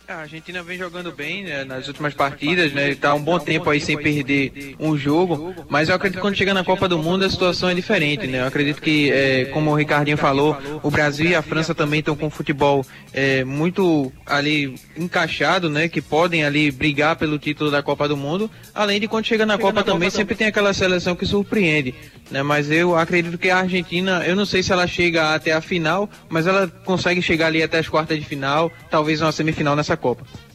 A 0.07 0.21
Argentina 0.21 0.61
vem 0.61 0.77
jogando 0.77 1.11
bem 1.11 1.43
né, 1.43 1.63
nas 1.63 1.87
últimas 1.87 2.13
partidas, 2.13 2.73
né? 2.73 2.89
Está 2.89 3.13
um 3.13 3.21
bom 3.21 3.39
tempo 3.39 3.69
aí 3.69 3.79
sem 3.79 3.97
perder 3.97 4.75
um 4.77 4.97
jogo, 4.97 5.55
mas 5.69 5.87
eu 5.87 5.95
acredito 5.95 6.17
que 6.17 6.21
quando 6.21 6.35
chega 6.35 6.53
na 6.53 6.65
Copa 6.65 6.87
do 6.87 6.97
Mundo 6.97 7.23
a 7.23 7.29
situação 7.29 7.69
é 7.69 7.73
diferente, 7.73 8.27
né? 8.27 8.41
Eu 8.41 8.45
acredito 8.45 8.81
que, 8.81 9.09
é, 9.09 9.45
como 9.45 9.71
o 9.71 9.73
Ricardinho 9.73 10.17
falou, 10.17 10.57
o 10.83 10.91
Brasil 10.91 11.27
e 11.27 11.35
a 11.35 11.41
França 11.41 11.73
também 11.73 11.99
estão 11.99 12.15
com 12.15 12.29
futebol 12.29 12.85
é, 13.13 13.45
muito 13.45 14.11
ali 14.25 14.75
encaixado, 14.97 15.69
né? 15.69 15.87
Que 15.87 16.01
podem 16.01 16.43
ali 16.43 16.71
brigar 16.71 17.15
pelo 17.15 17.39
título 17.39 17.71
da 17.71 17.81
Copa 17.81 18.07
do 18.07 18.17
Mundo, 18.17 18.51
além 18.75 18.99
de 18.99 19.07
quando 19.07 19.25
chega 19.25 19.45
na 19.45 19.53
chega 19.53 19.63
Copa 19.63 19.79
na 19.79 19.85
também 19.85 20.09
Copa 20.09 20.17
sempre 20.17 20.35
tem 20.35 20.47
aquela 20.47 20.73
seleção 20.73 21.15
que 21.15 21.25
surpreende, 21.25 21.95
né? 22.29 22.43
Mas 22.43 22.69
eu 22.69 22.97
acredito 22.97 23.37
que 23.37 23.49
a 23.49 23.59
Argentina, 23.59 24.25
eu 24.25 24.35
não 24.35 24.45
sei 24.45 24.61
se 24.61 24.73
ela 24.73 24.87
chega 24.87 25.33
até 25.33 25.53
a 25.53 25.61
final, 25.61 26.09
mas 26.27 26.47
ela 26.47 26.67
consegue 26.83 27.21
chegar 27.21 27.47
ali 27.47 27.63
até 27.63 27.79
as 27.79 27.87
quartas 27.87 28.19
de 28.19 28.25
final, 28.25 28.69
talvez 28.89 29.21
uma 29.21 29.31
semifinal 29.31 29.75
nessa 29.75 30.00
Copa. 30.01 30.50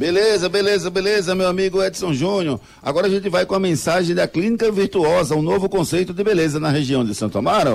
Beleza, 0.00 0.48
beleza, 0.48 0.88
beleza, 0.88 1.34
meu 1.34 1.46
amigo 1.46 1.84
Edson 1.84 2.14
Júnior. 2.14 2.58
Agora 2.82 3.06
a 3.06 3.10
gente 3.10 3.28
vai 3.28 3.44
com 3.44 3.54
a 3.54 3.60
mensagem 3.60 4.14
da 4.14 4.26
Clínica 4.26 4.72
Virtuosa, 4.72 5.36
um 5.36 5.42
novo 5.42 5.68
conceito 5.68 6.14
de 6.14 6.24
beleza 6.24 6.58
na 6.58 6.70
região 6.70 7.04
de 7.04 7.14
Santo 7.14 7.36
Amaro. 7.36 7.74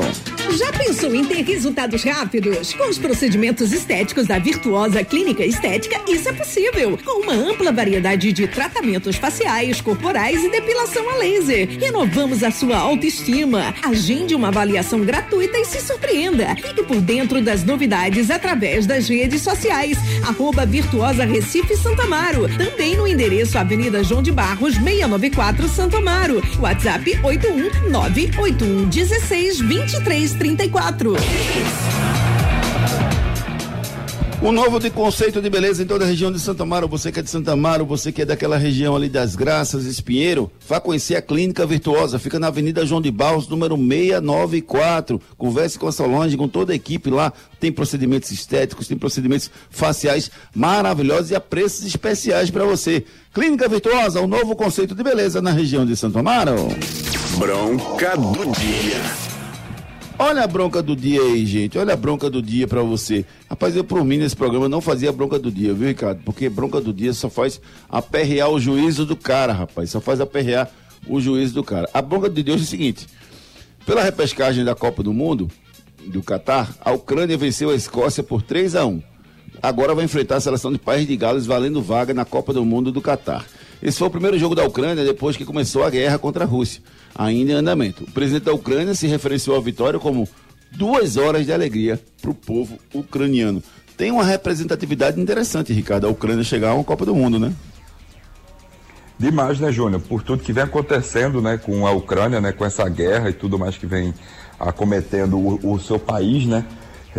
Já 0.58 0.72
pensou 0.74 1.14
em 1.14 1.24
ter 1.24 1.44
resultados 1.44 2.04
rápidos? 2.04 2.74
Com 2.74 2.90
os 2.90 2.98
procedimentos 2.98 3.72
estéticos 3.72 4.26
da 4.26 4.40
Virtuosa 4.40 5.04
Clínica 5.04 5.46
Estética, 5.46 6.02
isso 6.10 6.28
é 6.28 6.34
possível. 6.34 6.98
Com 7.06 7.22
uma 7.22 7.34
ampla 7.34 7.72
variedade 7.72 8.34
de 8.34 8.48
tratamentos 8.48 9.18
faciais, 9.18 9.80
corporais 9.80 10.44
e 10.44 10.50
depilação 10.50 11.08
a 11.08 11.18
laser. 11.18 11.78
Renovamos 11.80 12.42
a 12.42 12.50
sua 12.50 12.78
autoestima. 12.78 13.76
Agende 13.84 14.34
uma 14.34 14.48
avaliação 14.48 15.02
gratuita 15.02 15.60
e 15.60 15.66
se 15.66 15.80
surpreenda. 15.80 16.56
Fique 16.56 16.82
por 16.82 17.00
dentro 17.02 17.40
das 17.40 17.64
novidades 17.64 18.32
através 18.32 18.88
das 18.88 19.08
redes 19.08 19.44
sociais. 19.44 19.96
Arroba 20.28 20.66
Virtuosa 20.66 21.24
Recife 21.24 21.76
Amaro. 22.02 22.14
Também 22.58 22.95
no 22.95 23.06
endereço 23.06 23.58
Avenida 23.58 24.01
João 24.01 24.23
de 24.23 24.32
Barros, 24.32 24.75
694 24.75 25.67
Santo 25.67 25.97
Amaro. 25.97 26.41
WhatsApp 26.60 27.19
81981 27.21 28.86
16 28.86 29.60
23 29.60 30.34
34. 30.34 31.15
Um 34.46 34.52
novo 34.52 34.80
de 34.80 34.92
conceito 34.92 35.42
de 35.42 35.50
beleza 35.50 35.82
em 35.82 35.88
toda 35.88 36.06
a 36.06 36.08
região 36.08 36.32
de 36.32 36.40
Santa 36.40 36.62
Amaro. 36.62 36.88
Você 36.88 37.12
que 37.12 37.20
é 37.20 37.24
de 37.24 37.30
Santa 37.32 37.54
Amaro, 37.54 37.84
você 37.84 38.12
que 38.12 38.22
é 38.22 38.26
daquela 38.26 38.58
região 38.58 38.96
ali 38.96 39.10
das 39.10 39.36
Graças, 39.36 39.86
Espinheiro, 39.86 40.52
vá 40.68 40.80
conhecer 40.80 41.16
a 41.16 41.22
Clínica 41.22 41.66
Virtuosa. 41.66 42.20
Fica 42.20 42.38
na 42.38 42.46
Avenida 42.46 42.86
João 42.86 43.02
de 43.02 43.10
Barros, 43.10 43.48
número 43.48 43.76
694. 43.76 45.20
Converse 45.36 45.80
com 45.80 45.88
a 45.88 45.92
Solange, 45.92 46.38
com 46.38 46.48
toda 46.48 46.74
a 46.74 46.76
equipe 46.76 47.10
lá. 47.10 47.34
Tem 47.60 47.72
procedimentos 47.72 48.30
estéticos, 48.30 48.88
tem 48.88 48.96
procedimentos 48.96 49.50
faciais 49.72 50.30
maravilhosos 50.54 51.32
e 51.32 51.36
a 51.36 51.42
preços 51.42 51.84
especiais 51.84 52.52
para 52.52 52.66
você. 52.66 53.04
Clínica 53.34 53.68
Virtuosa, 53.68 54.22
um 54.22 54.28
novo 54.28 54.56
conceito 54.56 54.94
de 54.94 55.02
beleza 55.02 55.42
na 55.42 55.50
região 55.50 55.88
de 55.88 55.98
Santo 55.98 56.20
Amaro. 56.20 56.68
Bronca 57.40 58.16
do 58.16 58.52
dia. 58.52 59.35
Olha 60.17 60.43
a 60.43 60.47
bronca 60.47 60.82
do 60.82 60.95
dia 60.95 61.21
aí, 61.21 61.45
gente. 61.45 61.78
Olha 61.78 61.93
a 61.93 61.97
bronca 61.97 62.30
do 62.30 62.41
dia 62.41 62.65
para 62.65 62.82
você. 62.82 63.25
Rapaz, 63.49 63.75
eu 63.75 63.84
por 63.84 64.04
mim 64.06 64.17
nesse 64.17 64.36
programa 64.36 64.69
não 64.69 64.80
fazia 64.80 65.12
bronca 65.12 65.38
do 65.38 65.51
dia, 65.51 65.73
viu, 65.73 65.89
Ricardo? 65.89 66.21
Porque 66.23 66.47
bronca 66.47 66.80
do 66.80 66.93
dia 66.93 67.13
só 67.13 67.30
faz 67.30 67.60
aperrear 67.89 68.49
o 68.49 68.60
juízo 68.60 69.06
do 69.06 69.15
cara, 69.15 69.51
rapaz. 69.51 69.89
Só 69.89 69.99
faz 69.99 70.21
aperrear 70.21 70.71
o 71.06 71.19
juízo 71.19 71.54
do 71.56 71.63
cara. 71.63 71.89
A 71.93 72.01
bronca 72.01 72.30
de 72.30 72.41
Deus 72.41 72.62
é 72.62 72.63
o 72.63 72.67
seguinte: 72.67 73.08
pela 73.86 74.04
repescagem 74.04 74.63
da 74.63 74.73
Copa 74.73 75.04
do 75.04 75.12
Mundo, 75.12 75.51
do 76.08 76.23
Catar, 76.23 76.73
a 76.80 76.91
Ucrânia 76.91 77.38
venceu 77.38 77.69
a 77.69 77.75
Escócia 77.75 78.23
por 78.23 78.41
3 78.41 78.75
a 78.75 78.86
1 78.86 79.01
Agora 79.62 79.95
vai 79.95 80.06
enfrentar 80.06 80.38
a 80.38 80.41
seleção 80.41 80.71
de 80.71 80.78
País 80.78 81.08
de 81.08 81.17
Gales 81.17 81.45
valendo 81.45 81.82
vaga 81.82 82.13
na 82.13 82.23
Copa 82.23 82.54
do 82.54 82.63
Mundo 82.63 82.91
do 82.91 83.01
Catar. 83.01 83.45
Esse 83.82 84.00
foi 84.00 84.08
o 84.08 84.12
primeiro 84.12 84.38
jogo 84.40 84.56
da 84.56 84.64
Ucrânia 84.64 85.04
depois 85.04 85.38
que 85.38 85.46
começou 85.46 85.84
a 85.84 85.90
guerra 85.90 86.18
contra 86.18 86.44
a 86.44 86.48
Rússia 86.48 86.82
ainda 87.16 87.54
em 87.54 87.56
andamento. 87.56 88.04
O 88.04 88.12
presidente 88.12 88.44
da 88.44 88.54
Ucrânia 88.54 88.94
se 88.94 89.08
referenciou 89.08 89.56
à 89.56 89.62
vitória 89.62 90.00
como 90.00 90.28
duas 90.72 91.16
horas 91.16 91.46
de 91.46 91.54
alegria 91.54 92.00
para 92.22 92.32
o 92.32 92.36
povo 92.36 92.78
ucraniano. 92.94 93.64
Tem 93.96 94.12
uma 94.12 94.26
representatividade 94.26 95.20
interessante, 95.20 95.72
Ricardo, 95.72 96.06
a 96.06 96.10
Ucrânia 96.10 96.44
chegar 96.44 96.72
a 96.72 96.74
uma 96.74 96.84
Copa 96.84 97.06
do 97.06 97.16
Mundo, 97.16 97.40
né? 97.40 97.54
Demais, 99.18 99.62
né, 99.62 99.72
Júnior? 99.72 100.02
Por 100.02 100.22
tudo 100.22 100.44
que 100.44 100.52
vem 100.52 100.64
acontecendo, 100.64 101.42
né, 101.42 101.58
com 101.58 101.88
a 101.88 101.92
Ucrânia, 101.92 102.42
né, 102.42 102.52
com 102.52 102.66
essa 102.66 102.88
guerra 102.90 103.30
e 103.30 103.34
tudo 103.34 103.58
mais 103.58 103.78
que 103.78 103.86
vem 103.86 104.14
acometendo 104.60 105.38
o, 105.38 105.74
o 105.74 105.80
seu 105.80 105.98
país, 105.98 106.46
né? 106.46 106.66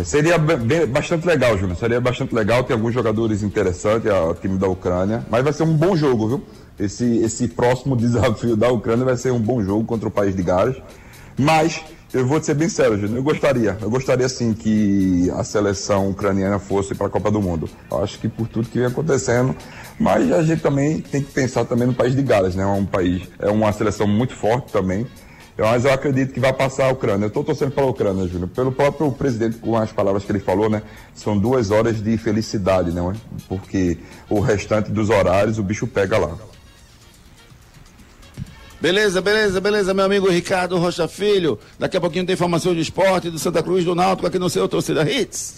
Seria 0.03 0.37
bem, 0.37 0.85
bastante 0.85 1.25
legal, 1.25 1.57
Júnior. 1.57 1.77
Seria 1.77 1.99
bastante 1.99 2.33
legal. 2.33 2.63
Tem 2.63 2.75
alguns 2.75 2.93
jogadores 2.93 3.41
interessantes, 3.41 4.11
o 4.11 4.33
time 4.35 4.57
da 4.57 4.67
Ucrânia. 4.67 5.25
Mas 5.29 5.43
vai 5.43 5.53
ser 5.53 5.63
um 5.63 5.73
bom 5.73 5.95
jogo, 5.95 6.27
viu? 6.27 6.43
Esse, 6.79 7.17
esse 7.17 7.47
próximo 7.47 7.95
desafio 7.97 8.55
da 8.55 8.69
Ucrânia 8.69 9.05
vai 9.05 9.17
ser 9.17 9.31
um 9.31 9.39
bom 9.39 9.63
jogo 9.63 9.83
contra 9.85 10.07
o 10.07 10.11
país 10.11 10.35
de 10.35 10.43
Gales. 10.43 10.77
Mas, 11.35 11.81
eu 12.13 12.25
vou 12.25 12.41
ser 12.41 12.53
bem 12.53 12.69
sério, 12.69 12.97
Júnior, 12.97 13.17
eu 13.17 13.23
gostaria, 13.23 13.77
eu 13.79 13.89
gostaria 13.91 14.27
sim 14.27 14.53
que 14.53 15.29
a 15.35 15.43
seleção 15.43 16.09
ucraniana 16.09 16.57
fosse 16.57 16.95
para 16.95 17.05
a 17.05 17.09
Copa 17.09 17.29
do 17.29 17.39
Mundo. 17.39 17.69
Eu 17.91 18.03
acho 18.03 18.17
que 18.17 18.27
por 18.27 18.47
tudo 18.47 18.69
que 18.69 18.79
vem 18.79 18.87
acontecendo, 18.87 19.55
mas 19.99 20.31
a 20.31 20.41
gente 20.41 20.61
também 20.61 20.99
tem 20.99 21.21
que 21.21 21.31
pensar 21.31 21.65
também 21.65 21.87
no 21.87 21.93
país 21.93 22.15
de 22.15 22.23
Gales, 22.23 22.55
né? 22.55 22.63
É 22.63 22.67
um 22.67 22.85
país, 22.85 23.27
é 23.37 23.49
uma 23.49 23.71
seleção 23.71 24.07
muito 24.07 24.33
forte 24.33 24.71
também. 24.71 25.05
Mas 25.57 25.85
eu 25.85 25.91
acredito 25.91 26.33
que 26.33 26.39
vai 26.39 26.53
passar 26.53 26.85
a 26.85 26.91
Ucrânia. 26.91 27.25
Eu 27.25 27.29
estou 27.29 27.43
torcendo 27.43 27.71
pela 27.71 27.87
Ucrânia, 27.87 28.27
Júnior. 28.27 28.49
Pelo 28.49 28.71
próprio 28.71 29.11
presidente, 29.11 29.57
com 29.57 29.75
as 29.75 29.91
palavras 29.91 30.23
que 30.23 30.31
ele 30.31 30.39
falou, 30.39 30.69
né? 30.69 30.83
São 31.15 31.37
duas 31.37 31.71
horas 31.71 32.01
de 32.01 32.15
felicidade, 32.17 32.91
né? 32.91 33.01
Porque 33.49 33.97
o 34.29 34.39
restante 34.39 34.91
dos 34.91 35.09
horários 35.09 35.57
o 35.57 35.63
bicho 35.63 35.87
pega 35.87 36.17
lá. 36.17 36.37
Beleza, 38.79 39.19
beleza, 39.21 39.59
beleza, 39.59 39.93
meu 39.93 40.05
amigo 40.05 40.29
Ricardo 40.29 40.77
Rocha 40.77 41.07
Filho. 41.07 41.57
Daqui 41.79 41.97
a 41.97 42.01
pouquinho 42.01 42.25
tem 42.25 42.33
informação 42.33 42.75
de 42.75 42.81
esporte 42.81 43.31
do 43.31 43.39
Santa 43.39 43.63
Cruz 43.63 43.83
do 43.83 43.95
Náutico 43.95 44.27
aqui 44.27 44.37
no 44.37 44.51
seu 44.51 44.67
Torcida 44.67 45.09
Hits. 45.09 45.55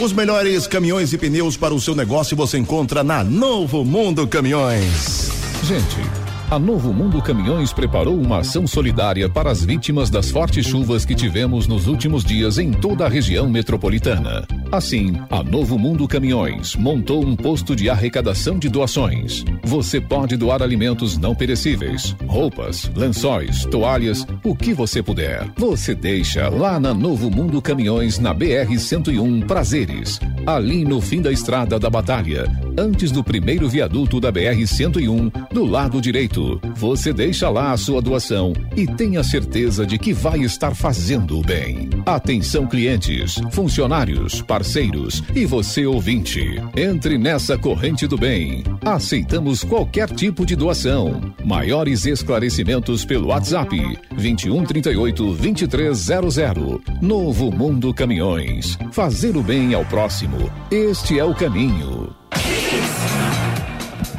Os 0.00 0.12
melhores 0.12 0.68
caminhões 0.68 1.12
e 1.12 1.18
pneus 1.18 1.56
para 1.56 1.74
o 1.74 1.80
seu 1.80 1.96
negócio 1.96 2.36
você 2.36 2.56
encontra 2.56 3.02
na 3.02 3.24
Novo 3.24 3.84
Mundo 3.84 4.26
Caminhões. 4.28 5.30
Gente, 5.64 6.21
a 6.52 6.58
Novo 6.58 6.92
Mundo 6.92 7.22
Caminhões 7.22 7.72
preparou 7.72 8.20
uma 8.20 8.40
ação 8.40 8.66
solidária 8.66 9.26
para 9.26 9.50
as 9.50 9.64
vítimas 9.64 10.10
das 10.10 10.30
fortes 10.30 10.66
chuvas 10.66 11.02
que 11.02 11.14
tivemos 11.14 11.66
nos 11.66 11.86
últimos 11.86 12.22
dias 12.22 12.58
em 12.58 12.70
toda 12.70 13.06
a 13.06 13.08
região 13.08 13.48
metropolitana. 13.48 14.46
Assim, 14.70 15.14
a 15.30 15.42
Novo 15.42 15.78
Mundo 15.78 16.06
Caminhões 16.06 16.76
montou 16.76 17.24
um 17.24 17.34
posto 17.34 17.74
de 17.74 17.88
arrecadação 17.88 18.58
de 18.58 18.68
doações. 18.68 19.46
Você 19.64 19.98
pode 19.98 20.36
doar 20.36 20.62
alimentos 20.62 21.16
não 21.16 21.34
perecíveis, 21.34 22.14
roupas, 22.26 22.90
lençóis, 22.94 23.64
toalhas, 23.64 24.26
o 24.44 24.54
que 24.54 24.74
você 24.74 25.02
puder. 25.02 25.50
Você 25.56 25.94
deixa 25.94 26.50
lá 26.50 26.78
na 26.78 26.92
Novo 26.92 27.30
Mundo 27.30 27.62
Caminhões, 27.62 28.18
na 28.18 28.34
BR 28.34 28.78
101 28.78 29.40
Prazeres, 29.42 30.20
ali 30.44 30.84
no 30.84 31.00
fim 31.00 31.22
da 31.22 31.32
estrada 31.32 31.78
da 31.78 31.88
Batalha, 31.88 32.44
antes 32.78 33.10
do 33.10 33.24
primeiro 33.24 33.70
viaduto 33.70 34.20
da 34.20 34.30
BR 34.30 34.66
101, 34.66 35.30
do 35.50 35.64
lado 35.64 35.98
direito. 35.98 36.41
Você 36.76 37.12
deixa 37.12 37.48
lá 37.48 37.72
a 37.72 37.76
sua 37.76 38.00
doação 38.00 38.52
e 38.76 38.86
tenha 38.86 39.22
certeza 39.22 39.86
de 39.86 39.98
que 39.98 40.12
vai 40.12 40.40
estar 40.40 40.74
fazendo 40.74 41.38
o 41.38 41.42
bem. 41.42 41.88
Atenção 42.04 42.66
clientes, 42.66 43.40
funcionários, 43.50 44.42
parceiros 44.42 45.22
e 45.34 45.44
você 45.44 45.86
ouvinte. 45.86 46.60
Entre 46.76 47.18
nessa 47.18 47.56
corrente 47.56 48.06
do 48.06 48.16
bem. 48.16 48.62
Aceitamos 48.84 49.62
qualquer 49.62 50.08
tipo 50.10 50.44
de 50.44 50.56
doação. 50.56 51.20
Maiores 51.44 52.06
esclarecimentos 52.06 53.04
pelo 53.04 53.28
WhatsApp 53.28 53.76
2138 54.10 55.34
2300. 55.34 56.80
Novo 57.00 57.50
Mundo 57.50 57.92
Caminhões. 57.94 58.78
Fazer 58.90 59.36
o 59.36 59.42
bem 59.42 59.74
ao 59.74 59.84
próximo. 59.84 60.50
Este 60.70 61.18
é 61.18 61.24
o 61.24 61.34
caminho. 61.34 62.14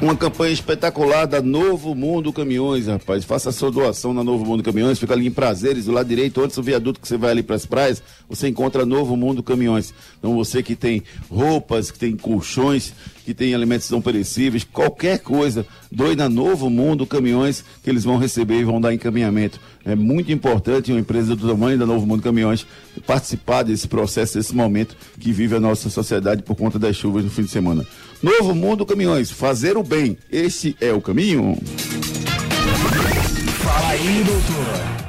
Uma 0.04 0.18
campanha 0.18 0.52
espetacular 0.52 1.26
da 1.26 1.42
Novo 1.42 1.96
Mundo 1.96 2.34
Caminhões, 2.34 2.88
rapaz. 2.88 3.24
Faça 3.24 3.52
a 3.52 3.54
sua 3.54 3.72
doação 3.72 4.14
na 4.14 4.22
Novo 4.22 4.44
Mundo 4.44 4.62
Caminhões. 4.62 5.00
Fica 5.00 5.14
ali 5.14 5.28
em 5.28 5.32
Prazeres, 5.32 5.86
do 5.86 5.94
lado 5.94 6.10
direito, 6.10 6.42
antes 6.42 6.58
do 6.58 6.62
viaduto 6.62 7.00
que 7.00 7.08
você 7.08 7.16
vai 7.16 7.32
ali 7.32 7.42
para 7.42 7.56
as 7.56 7.66
praias, 7.66 8.04
você 8.28 8.50
encontra 8.50 8.86
Novo 8.86 9.16
Mundo 9.16 9.42
Caminhões. 9.42 9.94
Então 10.20 10.36
você 10.36 10.62
que 10.62 10.76
tem 10.76 11.02
roupas, 11.30 11.90
que 11.90 11.98
tem 11.98 12.18
colchões, 12.18 12.92
que 13.24 13.34
tem 13.34 13.54
alimentos 13.54 13.90
não 13.90 14.02
perecíveis, 14.02 14.64
qualquer 14.64 15.20
coisa, 15.20 15.66
doe 15.92 16.16
na 16.16 16.28
Novo 16.28 16.70
Mundo 16.70 17.06
Caminhões 17.06 17.64
que 17.84 17.90
eles 17.90 18.04
vão 18.04 18.18
receber 18.18 18.60
e 18.60 18.64
vão 18.64 18.82
dar 18.82 18.94
encaminhamento. 18.94 19.60
É 19.86 19.96
muito 19.96 20.32
importante 20.32 20.92
uma 20.92 21.00
empresa 21.00 21.36
do 21.36 21.48
tamanho 21.48 21.78
da 21.78 21.86
Novo 21.86 22.06
Mundo 22.06 22.22
Caminhões 22.22 22.66
participar 23.06 23.64
desse 23.64 23.88
processo, 23.88 24.38
desse 24.38 24.56
momento 24.56 24.96
que 25.20 25.32
vive 25.32 25.56
a 25.56 25.60
nossa 25.60 25.90
sociedade 25.90 26.44
por 26.44 26.56
conta 26.56 26.78
das 26.78 26.96
chuvas 26.96 27.24
no 27.24 27.30
fim 27.30 27.44
de 27.44 27.50
semana. 27.50 27.86
Novo 28.22 28.54
Mundo 28.54 28.86
Caminhões, 28.86 29.32
fazer 29.32 29.78
o 29.78 29.84
bem, 29.84 30.18
esse 30.32 30.76
é 30.80 30.92
o 30.92 31.02
caminho. 31.02 31.58
Fala 33.64 33.90
aí, 33.90 34.24
doutor. 34.24 35.04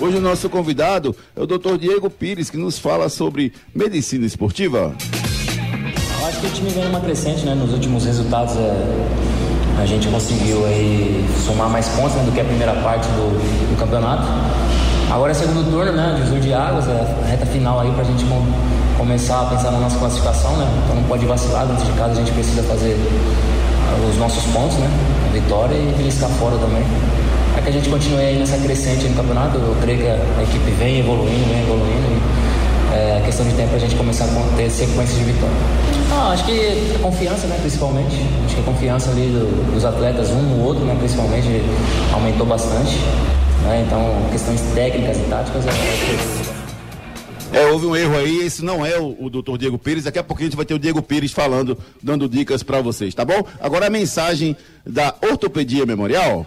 Hoje 0.00 0.16
o 0.16 0.20
nosso 0.20 0.48
convidado 0.48 1.14
é 1.34 1.40
o 1.42 1.46
Dr. 1.46 1.76
Diego 1.76 2.08
Pires, 2.08 2.50
que 2.50 2.56
nos 2.56 2.78
fala 2.78 3.08
sobre 3.08 3.52
medicina 3.74 4.24
esportiva. 4.24 4.94
Que 6.40 6.46
o 6.46 6.50
time 6.50 6.70
vem 6.70 6.84
numa 6.84 7.00
crescente, 7.00 7.44
né? 7.44 7.52
Nos 7.52 7.72
últimos 7.72 8.04
resultados 8.04 8.54
é, 8.56 8.72
a 9.80 9.84
gente 9.84 10.06
conseguiu 10.06 10.64
aí 10.66 11.26
somar 11.44 11.68
mais 11.68 11.88
pontos 11.88 12.14
né, 12.14 12.22
do 12.24 12.32
que 12.32 12.40
a 12.40 12.44
primeira 12.44 12.74
parte 12.74 13.08
do, 13.08 13.70
do 13.70 13.76
campeonato. 13.76 14.22
Agora 15.10 15.32
é 15.32 15.34
segundo 15.34 15.68
turno, 15.68 15.92
né? 15.92 16.14
Divisor 16.16 16.38
de 16.38 16.52
águas, 16.54 16.86
é 16.86 17.16
a 17.24 17.26
reta 17.26 17.46
final 17.46 17.80
aí 17.80 17.90
pra 17.90 18.04
gente 18.04 18.24
com, 18.24 18.40
começar 18.96 19.42
a 19.42 19.44
pensar 19.46 19.72
na 19.72 19.78
nossa 19.78 19.98
classificação, 19.98 20.56
né? 20.58 20.68
Então 20.84 20.94
não 20.94 21.02
pode 21.04 21.26
vacilar, 21.26 21.66
dentro 21.66 21.84
de 21.84 21.92
casa 21.92 22.12
a 22.12 22.16
gente 22.16 22.30
precisa 22.30 22.62
fazer 22.62 22.96
os 24.08 24.16
nossos 24.16 24.44
pontos, 24.52 24.76
né? 24.76 24.88
A 25.28 25.32
vitória 25.32 25.74
e 25.74 25.94
beliscar 25.96 26.30
fora 26.30 26.56
também. 26.58 26.84
É 27.56 27.60
que 27.60 27.68
a 27.68 27.72
gente 27.72 27.88
continue 27.88 28.20
aí 28.20 28.38
nessa 28.38 28.58
crescente 28.58 29.08
no 29.08 29.16
campeonato, 29.16 29.58
eu 29.58 29.76
creio 29.80 29.98
que 29.98 30.06
a 30.06 30.42
equipe 30.42 30.70
vem 30.72 31.00
evoluindo, 31.00 31.48
vem 31.48 31.62
evoluindo. 31.62 32.06
E, 32.12 32.37
é 32.92 33.22
questão 33.24 33.46
de 33.46 33.54
tempo 33.54 33.74
a 33.74 33.78
gente 33.78 33.94
começar 33.96 34.24
a 34.24 34.56
ter 34.56 34.70
sequência 34.70 35.16
de 35.16 35.24
vitória. 35.24 35.56
Ah, 36.10 36.30
acho 36.32 36.44
que 36.44 36.94
a 36.94 36.98
confiança, 37.00 37.46
né, 37.46 37.58
principalmente. 37.60 38.16
Acho 38.44 38.54
que 38.54 38.60
a 38.60 38.64
confiança 38.64 39.10
ali 39.10 39.26
do, 39.26 39.72
dos 39.72 39.84
atletas, 39.84 40.30
um 40.30 40.42
no 40.42 40.64
outro, 40.64 40.84
né, 40.84 40.96
principalmente, 40.98 41.48
aumentou 42.12 42.46
bastante. 42.46 42.96
Né? 43.64 43.84
Então, 43.86 44.00
questões 44.30 44.60
técnicas 44.74 45.18
e 45.18 45.22
táticas 45.22 45.66
é. 45.66 46.58
É, 47.50 47.66
houve 47.70 47.86
um 47.86 47.96
erro 47.96 48.16
aí, 48.16 48.44
esse 48.44 48.62
não 48.62 48.84
é 48.84 48.98
o, 48.98 49.16
o 49.18 49.30
doutor 49.30 49.56
Diego 49.56 49.78
Pires. 49.78 50.04
Daqui 50.04 50.18
a 50.18 50.24
pouquinho 50.24 50.48
a 50.48 50.50
gente 50.50 50.56
vai 50.56 50.66
ter 50.66 50.74
o 50.74 50.78
Diego 50.78 51.02
Pires 51.02 51.32
falando, 51.32 51.78
dando 52.02 52.28
dicas 52.28 52.62
para 52.62 52.80
vocês, 52.80 53.14
tá 53.14 53.24
bom? 53.24 53.42
Agora 53.60 53.86
a 53.86 53.90
mensagem 53.90 54.56
da 54.86 55.14
Ortopedia 55.22 55.86
Memorial. 55.86 56.46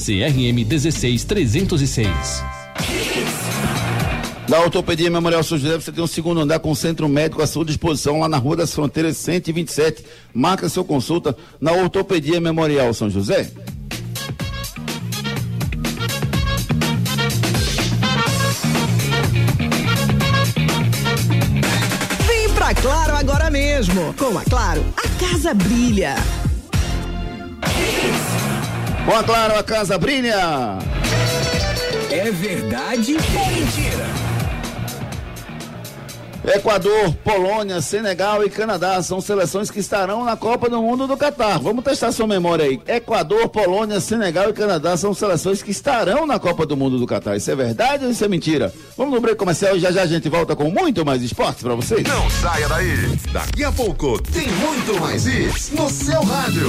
CRM 0.00 0.64
16306. 0.64 2.08
Na 4.48 4.58
Ortopedia 4.60 5.10
Memorial 5.10 5.42
São 5.44 5.58
José, 5.58 5.78
você 5.78 5.92
tem 5.92 6.02
um 6.02 6.06
segundo 6.06 6.40
andar 6.40 6.58
com 6.58 6.74
centro 6.74 7.06
médico 7.06 7.42
à 7.42 7.46
sua 7.46 7.64
disposição 7.64 8.18
lá 8.18 8.28
na 8.28 8.38
Rua 8.38 8.56
das 8.56 8.74
Fronteiras 8.74 9.18
127. 9.18 10.02
Marca 10.34 10.68
sua 10.70 10.82
consulta 10.82 11.36
na 11.60 11.72
Ortopedia 11.72 12.40
Memorial 12.40 12.94
São 12.94 13.10
José. 13.10 13.50
Vem 22.26 22.48
pra 22.54 22.74
Claro 22.74 23.16
agora 23.16 23.50
mesmo. 23.50 24.14
Com 24.14 24.36
a 24.38 24.44
Claro, 24.44 24.82
a 24.96 25.08
casa 25.24 25.52
brilha. 25.52 26.16
Com 29.04 29.14
a 29.16 29.22
Claro, 29.24 29.58
a 29.58 29.62
casa 29.62 29.98
brilha. 29.98 30.78
É 32.10 32.30
verdade 32.30 33.16
ou 33.16 33.46
mentira? 33.46 34.30
Equador, 36.42 37.14
Polônia, 37.22 37.80
Senegal 37.82 38.42
e 38.44 38.50
Canadá 38.50 39.00
são 39.02 39.20
seleções 39.20 39.70
que 39.70 39.78
estarão 39.78 40.24
na 40.24 40.36
Copa 40.36 40.70
do 40.70 40.82
Mundo 40.82 41.06
do 41.06 41.16
Catar. 41.16 41.58
Vamos 41.58 41.84
testar 41.84 42.12
sua 42.12 42.26
memória 42.26 42.64
aí. 42.64 42.80
Equador, 42.88 43.48
Polônia, 43.50 44.00
Senegal 44.00 44.48
e 44.48 44.52
Canadá 44.52 44.96
são 44.96 45.12
seleções 45.12 45.62
que 45.62 45.70
estarão 45.70 46.26
na 46.26 46.38
Copa 46.38 46.64
do 46.64 46.76
Mundo 46.76 46.98
do 46.98 47.06
Catar. 47.06 47.36
Isso 47.36 47.50
é 47.50 47.54
verdade 47.54 48.06
ou 48.06 48.10
isso 48.10 48.24
é 48.24 48.28
mentira? 48.28 48.72
Vamos 48.96 49.14
no 49.14 49.20
break 49.20 49.36
comercial 49.36 49.76
e 49.76 49.80
já 49.80 49.92
já 49.92 50.02
a 50.02 50.06
gente 50.06 50.28
volta 50.28 50.56
com 50.56 50.70
muito 50.70 51.04
mais 51.04 51.22
esporte 51.22 51.62
para 51.62 51.74
vocês. 51.74 52.02
Não 52.02 52.30
saia 52.30 52.68
daí. 52.68 53.18
Daqui 53.32 53.62
a 53.62 53.70
pouco 53.70 54.20
tem 54.22 54.48
muito 54.48 54.98
mais 54.98 55.26
isso 55.26 55.76
no 55.76 55.90
seu 55.90 56.22
rádio. 56.22 56.68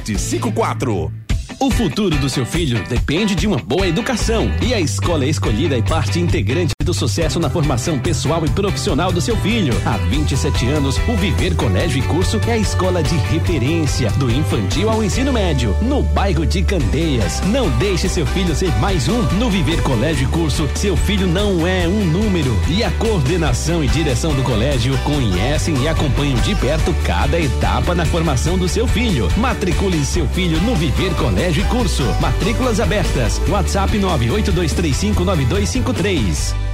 2754 0.00 1.12
o 1.60 1.70
futuro 1.70 2.16
do 2.18 2.28
seu 2.28 2.44
filho 2.44 2.82
depende 2.88 3.34
de 3.34 3.46
uma 3.46 3.58
boa 3.58 3.86
educação 3.86 4.50
e 4.60 4.74
a 4.74 4.80
escola 4.80 5.24
escolhida 5.24 5.78
é 5.78 5.82
parte 5.82 6.18
integrante 6.18 6.73
do 6.84 6.94
sucesso 6.94 7.40
na 7.40 7.48
formação 7.48 7.98
pessoal 7.98 8.44
e 8.44 8.50
profissional 8.50 9.10
do 9.10 9.20
seu 9.20 9.36
filho. 9.38 9.74
Há 9.84 9.96
27 9.96 10.68
anos, 10.68 10.96
o 11.08 11.16
Viver 11.16 11.56
Colégio 11.56 11.98
e 11.98 12.02
Curso 12.02 12.38
é 12.46 12.52
a 12.52 12.58
escola 12.58 13.02
de 13.02 13.16
referência 13.16 14.10
do 14.12 14.30
infantil 14.30 14.88
ao 14.90 15.02
ensino 15.02 15.32
médio, 15.32 15.74
no 15.82 16.02
bairro 16.02 16.44
de 16.44 16.62
Candeias. 16.62 17.40
Não 17.46 17.70
deixe 17.78 18.06
seu 18.08 18.26
filho 18.26 18.54
ser 18.54 18.70
mais 18.76 19.08
um. 19.08 19.22
No 19.38 19.50
Viver 19.50 19.82
Colégio 19.82 20.28
e 20.28 20.30
Curso, 20.30 20.68
seu 20.74 20.94
filho 20.96 21.26
não 21.26 21.66
é 21.66 21.88
um 21.88 22.04
número 22.04 22.54
e 22.68 22.84
a 22.84 22.90
coordenação 22.92 23.82
e 23.82 23.88
direção 23.88 24.34
do 24.34 24.42
colégio 24.42 24.96
conhecem 24.98 25.74
e 25.82 25.88
acompanham 25.88 26.38
de 26.40 26.54
perto 26.54 26.94
cada 27.04 27.40
etapa 27.40 27.94
na 27.94 28.04
formação 28.04 28.58
do 28.58 28.68
seu 28.68 28.86
filho. 28.86 29.28
Matricule 29.36 30.04
seu 30.04 30.26
filho 30.28 30.60
no 30.60 30.76
Viver 30.76 31.14
Colégio 31.14 31.64
e 31.64 31.68
Curso. 31.68 32.04
Matrículas 32.20 32.80
abertas. 32.80 33.40
WhatsApp 33.48 33.98
982359253. 33.98 36.73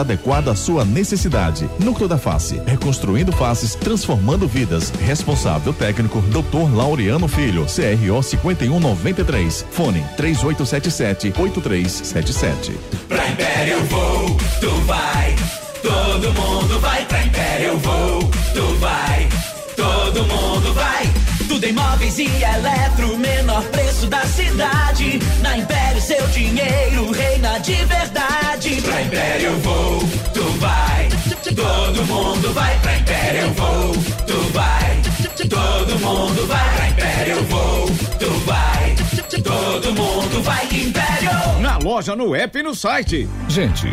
adequado 0.00 0.48
à 0.48 0.56
sua 0.56 0.84
necessidade. 0.84 1.68
Núcleo 1.78 2.08
da 2.08 2.18
Face, 2.18 2.60
reconstruindo 2.66 3.32
faces, 3.32 3.74
transformando 3.74 4.46
vidas. 4.46 4.90
Responsável 5.04 5.72
técnico, 5.72 6.20
Dr. 6.22 6.74
Laureano 6.74 7.28
Filho, 7.28 7.66
CRO 7.66 8.22
5193. 8.22 9.66
Fone 9.70 10.04
3877 10.16 11.32
8377. 11.38 12.72
Pra 13.08 13.28
Império 13.28 13.74
eu 13.74 13.84
vou, 13.84 14.36
tu 14.60 14.70
vai. 14.86 15.36
Todo 15.82 16.32
mundo 16.32 16.80
vai 16.80 17.04
pra 17.06 17.24
Império 17.24 17.66
eu 17.68 17.78
vou, 17.78 18.18
tu 18.54 18.74
vai. 18.80 19.28
Todo 19.76 20.24
mundo. 20.26 20.47
Tudo 21.48 21.64
em 21.64 21.72
móveis 21.72 22.18
e 22.18 22.26
eletro, 22.26 23.16
menor 23.16 23.62
preço 23.64 24.06
da 24.06 24.20
cidade. 24.26 25.18
Na 25.40 25.56
Império 25.56 26.00
seu 26.00 26.26
dinheiro 26.28 27.10
reina 27.10 27.58
de 27.58 27.74
verdade. 27.86 28.82
Pra 28.82 29.02
Império 29.02 29.46
eu 29.46 29.58
vou, 29.60 29.98
tu 30.34 30.44
vai. 30.58 31.08
Todo 31.56 32.04
mundo 32.04 32.52
vai 32.52 32.78
pra 32.80 32.98
Império 32.98 33.40
eu 33.40 33.52
vou, 33.54 33.92
tu 34.26 34.52
vai. 34.52 35.02
Todo 35.48 35.98
mundo 35.98 36.46
vai 36.46 36.74
pra 36.76 36.88
Império 36.90 37.32
eu 37.32 37.44
vou, 37.44 37.86
tu 38.18 38.30
vai. 38.46 38.94
Todo 39.42 39.92
mundo 39.94 40.42
vai 40.42 40.64
Império. 40.66 41.60
Na 41.60 41.78
loja, 41.78 42.14
no 42.14 42.34
app 42.34 42.58
e 42.58 42.62
no 42.62 42.74
site. 42.74 43.28
Gente. 43.48 43.88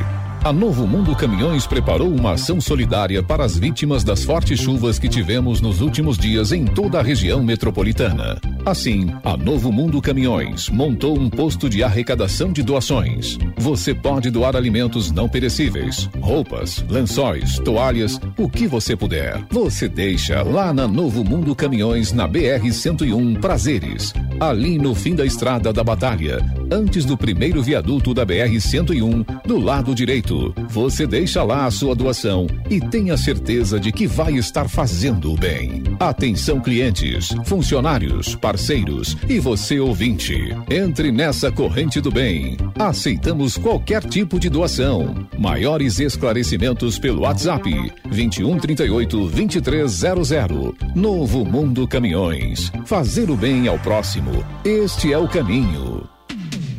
A 0.46 0.54
Novo 0.54 0.86
Mundo 0.86 1.16
Caminhões 1.16 1.66
preparou 1.66 2.08
uma 2.08 2.34
ação 2.34 2.62
solidária 2.62 3.24
para 3.24 3.44
as 3.44 3.58
vítimas 3.58 4.04
das 4.04 4.24
fortes 4.24 4.60
chuvas 4.60 5.00
que 5.00 5.10
tivemos 5.10 5.60
nos 5.60 5.82
últimos 5.82 6.20
dias 6.20 6.52
em 6.52 6.66
toda 6.66 7.00
a 7.00 7.02
região 7.02 7.44
metropolitana. 7.44 8.40
Assim, 8.64 9.08
a 9.24 9.36
Novo 9.36 9.72
Mundo 9.72 10.00
Caminhões 10.00 10.70
montou 10.70 11.18
um 11.18 11.32
posto 11.32 11.68
de 11.68 11.84
arrecadação 11.84 12.54
de 12.54 12.62
doações. 12.62 13.40
Você 13.58 13.92
pode 13.96 14.30
doar 14.30 14.56
alimentos 14.56 15.12
não 15.12 15.28
perecíveis, 15.28 16.08
roupas, 16.22 16.86
lençóis, 16.88 17.58
toalhas, 17.58 18.22
o 18.38 18.48
que 18.48 18.68
você 18.68 18.96
puder. 18.96 19.44
Você 19.50 19.90
deixa 19.90 20.44
lá 20.44 20.72
na 20.72 20.88
Novo 20.88 21.24
Mundo 21.24 21.56
Caminhões, 21.56 22.14
na 22.14 22.28
BR 22.28 22.72
101 22.72 23.34
Prazeres, 23.36 24.14
ali 24.40 24.78
no 24.78 24.94
fim 24.94 25.16
da 25.16 25.26
estrada 25.26 25.74
da 25.74 25.84
Batalha, 25.84 26.38
antes 26.72 27.04
do 27.04 27.18
primeiro 27.18 27.64
viaduto 27.64 28.14
da 28.14 28.24
BR 28.24 28.60
101, 28.60 29.26
do 29.44 29.58
lado 29.58 29.96
direito 29.96 30.35
você 30.70 31.06
deixa 31.08 31.44
lá 31.44 31.66
a 31.66 31.72
sua 31.72 31.96
doação 31.96 32.48
e 32.70 32.80
tenha 32.80 33.18
certeza 33.18 33.80
de 33.80 33.92
que 33.92 34.08
vai 34.08 34.34
estar 34.34 34.70
fazendo 34.70 35.32
o 35.32 35.38
bem. 35.38 35.84
Atenção 36.00 36.60
clientes, 36.60 37.30
funcionários, 37.46 38.36
parceiros 38.36 39.16
e 39.28 39.40
você 39.40 39.80
ouvinte. 39.80 40.36
Entre 40.70 41.12
nessa 41.12 41.52
corrente 41.52 42.02
do 42.02 42.12
bem. 42.12 42.58
Aceitamos 42.78 43.58
qualquer 43.58 44.04
tipo 44.04 44.40
de 44.40 44.50
doação. 44.50 45.28
Maiores 45.38 46.00
esclarecimentos 46.00 47.00
pelo 47.00 47.22
WhatsApp 47.22 47.70
2138 48.06 49.18
2300. 49.30 50.74
Novo 50.96 51.46
Mundo 51.46 51.88
Caminhões. 51.88 52.72
Fazer 52.86 53.30
o 53.30 53.36
bem 53.36 53.68
ao 53.68 53.80
próximo. 53.80 54.32
Este 54.64 55.12
é 55.12 55.18
o 55.18 55.28
caminho. 55.28 56.15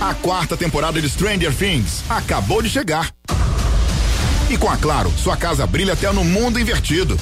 A 0.00 0.12
quarta 0.12 0.56
temporada 0.56 1.00
de 1.00 1.08
Stranger 1.08 1.54
Things 1.54 2.04
acabou 2.08 2.60
de 2.60 2.68
chegar. 2.68 3.10
E 4.50 4.56
com 4.56 4.68
a 4.70 4.76
Claro, 4.76 5.10
sua 5.16 5.36
casa 5.36 5.66
brilha 5.66 5.94
até 5.94 6.12
no 6.12 6.22
mundo 6.22 6.60
invertido. 6.60 7.18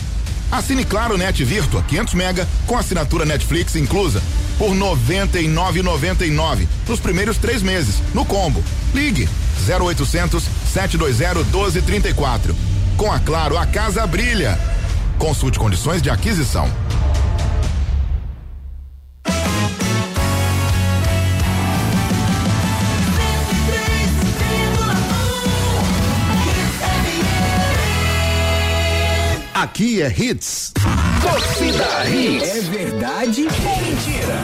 Assine 0.51 0.85
Claro 0.85 1.17
Net 1.17 1.43
Virtua 1.45 1.83
500 1.83 2.15
mega 2.15 2.49
com 2.67 2.77
assinatura 2.77 3.25
Netflix 3.25 3.77
inclusa 3.77 4.21
por 4.59 4.75
99,99 4.75 6.67
nos 6.87 7.01
primeiros 7.01 7.39
três 7.39 7.63
meses 7.63 7.97
no 8.13 8.25
combo. 8.25 8.63
Ligue 8.93 9.29
0800 9.69 10.45
720 10.73 11.45
1234. 11.47 12.57
Com 12.97 13.11
a 13.11 13.21
Claro, 13.21 13.57
a 13.57 13.67
casa 13.67 14.05
brilha. 14.07 14.59
Consulte 15.17 15.61
condições 15.61 16.03
de 16.03 16.11
aquisição. 16.11 16.71
Aqui 29.65 30.03
é 30.03 30.09
Hits. 30.09 30.75
Torcida 31.23 32.07
Hits. 32.07 32.55
É 32.55 32.61
verdade 32.61 33.47
ou 33.47 33.83
mentira? 33.83 34.35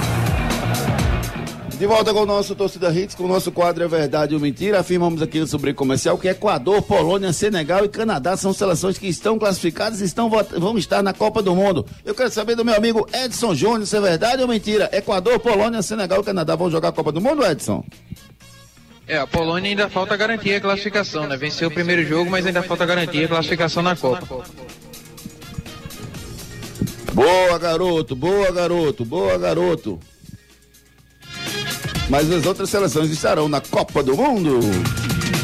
De 1.79 1.87
volta 1.87 2.15
com 2.15 2.21
o 2.21 2.27
nosso 2.27 2.57
Torcida 2.57 2.91
Hits, 2.91 3.15
com 3.15 3.25
o 3.25 3.29
nosso 3.29 3.53
quadro 3.53 3.85
É 3.85 3.87
Verdade 3.87 4.35
ou 4.35 4.41
Mentira. 4.41 4.81
Afirmamos 4.81 5.21
aqui 5.21 5.39
no 5.39 5.47
Sobre 5.47 5.75
Comercial 5.75 6.17
que 6.17 6.27
Equador, 6.27 6.81
Polônia, 6.81 7.35
Senegal 7.35 7.85
e 7.85 7.91
Canadá 7.91 8.35
são 8.35 8.55
seleções 8.55 8.97
que 8.97 9.09
estão 9.09 9.39
classificadas 9.39 10.01
e 10.01 10.07
estão, 10.07 10.31
vão 10.31 10.79
estar 10.79 11.03
na 11.03 11.13
Copa 11.13 11.43
do 11.43 11.55
Mundo. 11.55 11.85
Eu 12.03 12.15
quero 12.15 12.31
saber 12.31 12.57
do 12.57 12.65
meu 12.65 12.75
amigo 12.75 13.07
Edson 13.13 13.55
Júnior 13.55 13.87
se 13.87 13.99
é 13.99 14.01
verdade 14.01 14.41
ou 14.41 14.49
mentira. 14.49 14.89
Equador, 14.91 15.39
Polônia, 15.39 15.83
Senegal 15.83 16.23
e 16.23 16.25
Canadá 16.25 16.57
vão 16.57 16.71
jogar 16.71 16.89
a 16.89 16.93
Copa 16.93 17.13
do 17.13 17.21
Mundo, 17.21 17.45
Edson? 17.45 17.85
É, 19.07 19.19
a 19.19 19.27
Polônia 19.27 19.69
ainda 19.69 19.91
falta 19.91 20.17
garantir 20.17 20.55
a 20.55 20.61
classificação, 20.63 21.27
né? 21.27 21.37
Venceu 21.37 21.69
o 21.69 21.71
primeiro 21.71 22.07
jogo, 22.07 22.31
mas 22.31 22.47
ainda 22.47 22.63
falta 22.63 22.87
garantir 22.87 23.25
a 23.27 23.29
classificação 23.29 23.83
na 23.83 23.95
Copa. 23.95 24.47
Boa, 27.13 27.59
garoto, 27.59 28.15
boa, 28.15 28.51
garoto, 28.53 29.05
boa, 29.05 29.37
garoto. 29.37 29.99
Mas 32.09 32.31
as 32.31 32.45
outras 32.47 32.71
seleções 32.71 33.11
estarão 33.11 33.49
na 33.49 33.61
Copa 33.61 34.03
do 34.03 34.17
Mundo. 34.17 34.61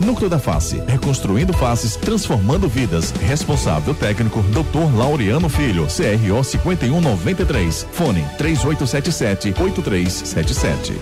Núcleo 0.00 0.28
da 0.28 0.38
Face, 0.38 0.82
reconstruindo 0.86 1.52
faces, 1.52 1.96
transformando 1.96 2.68
vidas. 2.68 3.10
Responsável 3.10 3.94
técnico, 3.94 4.42
Dr. 4.42 4.96
Laureano 4.96 5.48
Filho, 5.48 5.86
CRO 5.86 6.44
5193. 6.44 7.86
Fone 7.92 8.24
3877 8.38 9.54
8377. 9.60 10.94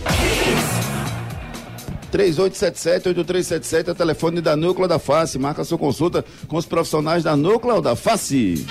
3877-8377 2.13 3.89
é 3.89 3.91
o 3.91 3.95
telefone 3.95 4.41
da 4.41 4.55
Núcleo 4.55 4.87
da 4.87 4.99
Face. 4.99 5.39
Marca 5.39 5.65
sua 5.65 5.79
consulta 5.79 6.25
com 6.47 6.57
os 6.57 6.67
profissionais 6.67 7.25
da 7.25 7.35
Núcleo 7.35 7.81
da 7.81 7.97
Face. 7.97 8.67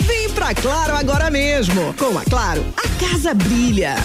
Vem 0.00 0.30
pra 0.30 0.54
Claro 0.54 0.94
agora 0.94 1.30
mesmo. 1.30 1.92
Com 1.94 2.16
a 2.16 2.24
Claro, 2.24 2.64
a 2.76 2.88
casa 3.04 3.34
brilha. 3.34 3.96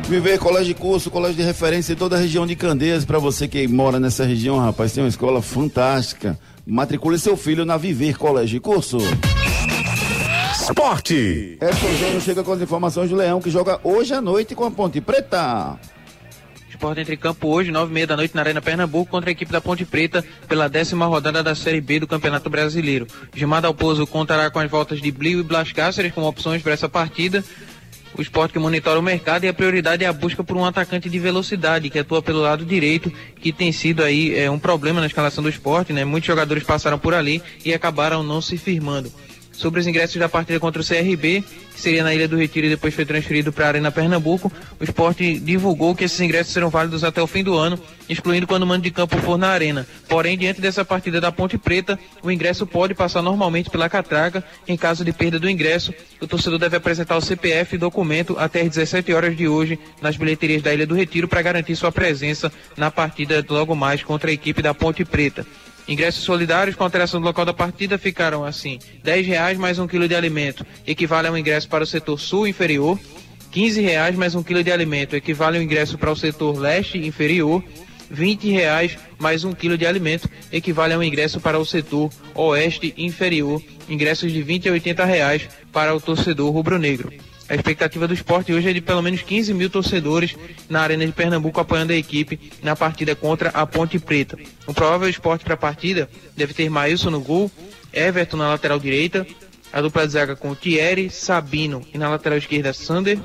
Viver 0.10 0.38
Colégio 0.38 0.74
de 0.74 0.80
Curso, 0.80 1.10
colégio 1.10 1.38
de 1.38 1.44
referência 1.44 1.94
em 1.94 1.96
toda 1.96 2.18
a 2.18 2.20
região 2.20 2.46
de 2.46 2.58
Candeias. 2.58 3.06
Para 3.06 3.18
você 3.18 3.48
que 3.48 3.66
mora 3.66 3.98
nessa 3.98 4.26
região, 4.26 4.60
rapaz, 4.60 4.92
tem 4.92 5.02
uma 5.02 5.10
escola 5.10 5.42
fantástica. 5.42 6.38
Matricule 6.68 7.18
seu 7.18 7.38
filho 7.38 7.64
na 7.64 7.78
Viver 7.78 8.18
Colégio 8.18 8.50
de 8.50 8.60
Curso. 8.60 8.98
Esporte. 10.64 11.58
Edson 11.60 11.94
Júnior 12.00 12.22
chega 12.22 12.42
com 12.42 12.54
as 12.54 12.62
informações 12.62 13.10
do 13.10 13.18
Leão, 13.18 13.42
que 13.42 13.50
joga 13.50 13.82
hoje 13.84 14.14
à 14.14 14.22
noite 14.22 14.56
com 14.56 14.64
a 14.64 14.72
Ponte 14.72 15.02
Preta. 15.02 15.78
Esporte 16.70 17.02
entre 17.02 17.18
campo 17.18 17.50
hoje, 17.50 17.70
nove 17.70 17.92
e 17.92 17.94
meia 17.94 18.08
da 18.08 18.16
noite, 18.16 18.34
na 18.34 18.42
Arena 18.42 18.62
Pernambuco, 18.62 19.12
contra 19.12 19.30
a 19.30 19.34
equipe 19.34 19.52
da 19.52 19.60
Ponte 19.60 19.84
Preta, 19.84 20.24
pela 20.48 20.70
décima 20.70 21.06
rodada 21.06 21.44
da 21.44 21.54
Série 21.54 21.82
B 21.82 22.00
do 22.00 22.08
Campeonato 22.08 22.50
Brasileiro. 22.50 23.06
Gilmar 23.36 23.62
Dalpozo 23.62 24.08
contará 24.08 24.50
com 24.50 24.58
as 24.58 24.72
voltas 24.72 25.02
de 25.02 25.12
Blio 25.12 25.42
e 25.42 25.44
Blas 25.44 25.74
Cáceres 25.74 26.14
como 26.14 26.28
opções 26.28 26.62
para 26.62 26.72
essa 26.72 26.88
partida. 26.88 27.44
O 28.18 28.22
esporte 28.22 28.54
que 28.54 28.60
monitora 28.60 28.98
o 28.98 29.04
mercado 29.04 29.44
e 29.44 29.50
a 29.50 29.54
prioridade 29.54 30.06
é 30.06 30.08
a 30.08 30.14
busca 30.14 30.46
por 30.46 30.56
um 30.56 30.64
atacante 30.64 31.10
de 31.10 31.20
velocidade 31.20 31.90
que 31.90 32.00
atua 32.00 32.22
pelo 32.22 32.40
lado 32.40 32.64
direito, 32.64 33.12
que 33.36 33.52
tem 33.52 33.74
sido 33.74 34.02
aí 34.02 34.34
é, 34.40 34.50
um 34.50 34.60
problema 34.60 35.02
na 35.02 35.08
escalação 35.08 35.44
do 35.44 35.50
esporte, 35.50 35.92
né? 35.92 36.06
Muitos 36.06 36.28
jogadores 36.28 36.64
passaram 36.64 36.98
por 36.98 37.14
ali 37.14 37.44
e 37.66 37.74
acabaram 37.74 38.24
não 38.24 38.42
se 38.42 38.58
firmando 38.58 39.12
sobre 39.54 39.80
os 39.80 39.88
ingressos 39.88 40.18
da 40.18 40.28
partida 40.28 40.60
contra 40.60 40.82
o 40.82 40.86
CRB, 40.86 41.44
que 41.74 41.80
seria 41.80 42.04
na 42.04 42.14
Ilha 42.14 42.28
do 42.28 42.38
Retiro 42.38 42.68
e 42.68 42.70
depois 42.70 42.94
foi 42.94 43.06
transferido 43.06 43.52
para 43.52 43.66
a 43.66 43.68
Arena 43.70 43.92
Pernambuco. 43.92 44.52
O 44.80 44.84
esporte 44.84 45.40
divulgou 45.40 45.96
que 45.96 46.04
esses 46.04 46.20
ingressos 46.20 46.52
serão 46.52 46.70
válidos 46.70 47.04
até 47.04 47.22
o 47.22 47.28
fim 47.28 47.44
do 47.44 47.58
ano, 47.58 47.80
excluindo 48.10 48.46
quando 48.46 48.64
o 48.64 48.68
mando 48.68 48.84
de 48.84 48.92
campo 48.92 49.18
for 49.18 49.38
na 49.38 49.50
Arena. 49.50 49.88
Porém, 50.08 50.38
diante 50.38 50.60
dessa 50.60 50.84
partida 50.84 51.22
da 51.22 51.32
Ponte 51.32 51.58
Preta, 51.58 51.98
o 52.22 52.32
ingresso 52.32 52.66
pode 52.66 52.94
passar 52.94 53.22
normalmente 53.22 53.70
pela 53.70 53.90
catraca. 53.90 54.44
Em 54.68 54.76
caso 54.76 55.06
de 55.06 55.14
perda 55.14 55.40
do 55.40 55.50
ingresso, 55.50 55.94
o 56.20 56.28
torcedor 56.28 56.60
deve 56.60 56.78
apresentar 56.78 57.16
o 57.16 57.22
CPF 57.22 57.76
e 57.76 57.78
documento 57.78 58.36
até 58.38 58.62
às 58.62 58.70
17 58.70 59.14
horas 59.14 59.38
de 59.38 59.48
hoje 59.48 59.80
nas 60.02 60.18
bilheterias 60.18 60.62
da 60.62 60.74
Ilha 60.74 60.86
do 60.86 60.96
Retiro 60.96 61.28
para 61.28 61.42
garantir 61.42 61.76
sua 61.76 61.92
presença 61.92 62.52
na 62.76 62.92
partida 62.92 63.44
logo 63.50 63.76
mais 63.76 64.04
contra 64.04 64.30
a 64.30 64.34
equipe 64.34 64.62
da 64.62 64.74
Ponte 64.74 65.06
Preta. 65.06 65.46
Ingressos 65.88 66.24
solidários 66.24 66.76
com 66.76 66.84
alteração 66.84 67.20
do 67.20 67.26
local 67.26 67.46
da 67.46 67.54
partida 67.54 67.98
ficaram 67.98 68.46
assim: 68.46 68.80
R$ 69.04 69.22
reais 69.22 69.58
mais 69.58 69.80
um 69.80 69.88
quilo 69.88 70.08
de 70.08 70.16
alimento 70.16 70.66
equivale 70.88 71.28
a 71.28 71.32
um 71.32 71.38
ingresso 71.38 71.68
para 71.68 71.84
o 71.84 71.88
setor 71.88 72.20
sul 72.20 72.48
inferior, 72.48 72.98
R$ 73.52 73.70
reais 73.82 74.16
mais 74.16 74.34
um 74.34 74.42
quilo 74.42 74.64
de 74.64 74.72
alimento 74.72 75.16
equivale 75.16 75.58
a 75.58 75.60
um 75.60 75.64
ingresso 75.64 75.98
para 75.98 76.12
o 76.12 76.16
setor 76.16 76.58
leste 76.58 76.98
inferior, 76.98 77.62
R$ 78.10 78.38
reais 78.52 78.98
mais 79.20 79.44
um 79.44 79.52
quilo 79.52 79.78
de 79.78 79.86
alimento 79.86 80.30
equivale 80.52 80.94
a 80.94 80.98
um 80.98 81.04
ingresso 81.04 81.42
para 81.42 81.60
o 81.60 81.66
setor 81.66 82.10
oeste 82.34 82.94
inferior, 82.98 83.62
ingressos 83.90 84.32
de 84.32 84.42
20 84.42 84.70
a 84.70 84.72
80 84.72 85.06
reais 85.06 85.50
para 85.72 85.94
o 85.94 86.00
torcedor 86.00 86.52
rubro-negro. 86.52 87.12
A 87.50 87.56
expectativa 87.56 88.08
do 88.08 88.14
esporte 88.14 88.54
hoje 88.54 88.70
é 88.70 88.74
de 88.74 88.82
pelo 88.82 89.02
menos 89.02 89.22
15 89.22 89.54
mil 89.54 89.70
torcedores 89.70 90.36
na 90.70 90.82
Arena 90.82 91.06
de 91.06 91.12
Pernambuco 91.12 91.60
apoiando 91.60 91.92
a 91.92 91.96
equipe 91.96 92.52
na 92.62 92.76
partida 92.76 93.16
contra 93.16 93.50
a 93.50 93.66
Ponte 93.66 94.00
Preta. 94.00 94.38
O 94.66 94.74
provável 94.74 95.10
esporte 95.10 95.44
para 95.44 95.56
a 95.56 95.58
partida 95.58 96.10
deve 96.36 96.54
ter 96.54 96.70
Maílson 96.70 97.10
no 97.10 97.20
gol, 97.20 97.52
Everton 97.92 98.38
na 98.38 98.48
lateral 98.48 98.80
direita, 98.80 99.28
a 99.74 99.82
dupla 99.82 100.08
de 100.08 100.14
zaga 100.14 100.36
com 100.36 100.56
Thierry, 100.56 101.10
Sabino 101.10 101.86
e 101.94 101.98
na 101.98 102.10
lateral 102.10 102.38
esquerda 102.38 102.72
Sander. 102.72 103.20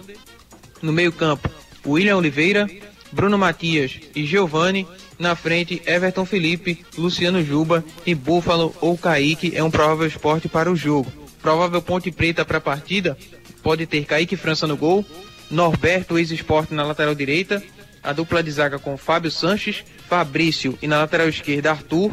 No 0.83 0.93
meio-campo, 0.93 1.49
William 1.87 2.17
Oliveira, 2.17 2.69
Bruno 3.13 3.39
Matias 3.39 4.01
e 4.15 4.27
Giovani. 4.27 4.87
Na 5.19 5.35
frente, 5.35 5.83
Everton 5.85 6.25
Felipe, 6.25 6.85
Luciano 6.97 7.43
Juba 7.45 7.85
e 8.07 8.15
Búfalo 8.15 8.75
ou 8.81 8.97
Kaique 8.97 9.53
é 9.55 9.63
um 9.63 9.71
provável 9.71 10.07
esporte 10.07 10.49
para 10.49 10.71
o 10.71 10.77
jogo. 10.77 11.13
Provável 11.43 11.81
ponte 11.83 12.11
preta 12.11 12.45
para 12.45 12.59
a 12.59 12.61
partida 12.61 13.17
pode 13.63 13.87
ter 13.87 14.05
Kaique 14.05 14.37
França 14.37 14.67
no 14.67 14.77
gol, 14.77 15.05
Norberto 15.51 16.19
ex-esporte 16.19 16.75
na 16.75 16.85
lateral 16.85 17.15
direita, 17.15 17.63
a 18.03 18.13
dupla 18.13 18.43
de 18.43 18.51
zaga 18.51 18.79
com 18.79 18.97
Fábio 18.97 19.31
Sanches, 19.31 19.85
Fabrício 20.09 20.79
e 20.81 20.87
na 20.87 20.99
lateral 20.99 21.29
esquerda 21.29 21.71
Arthur. 21.71 22.13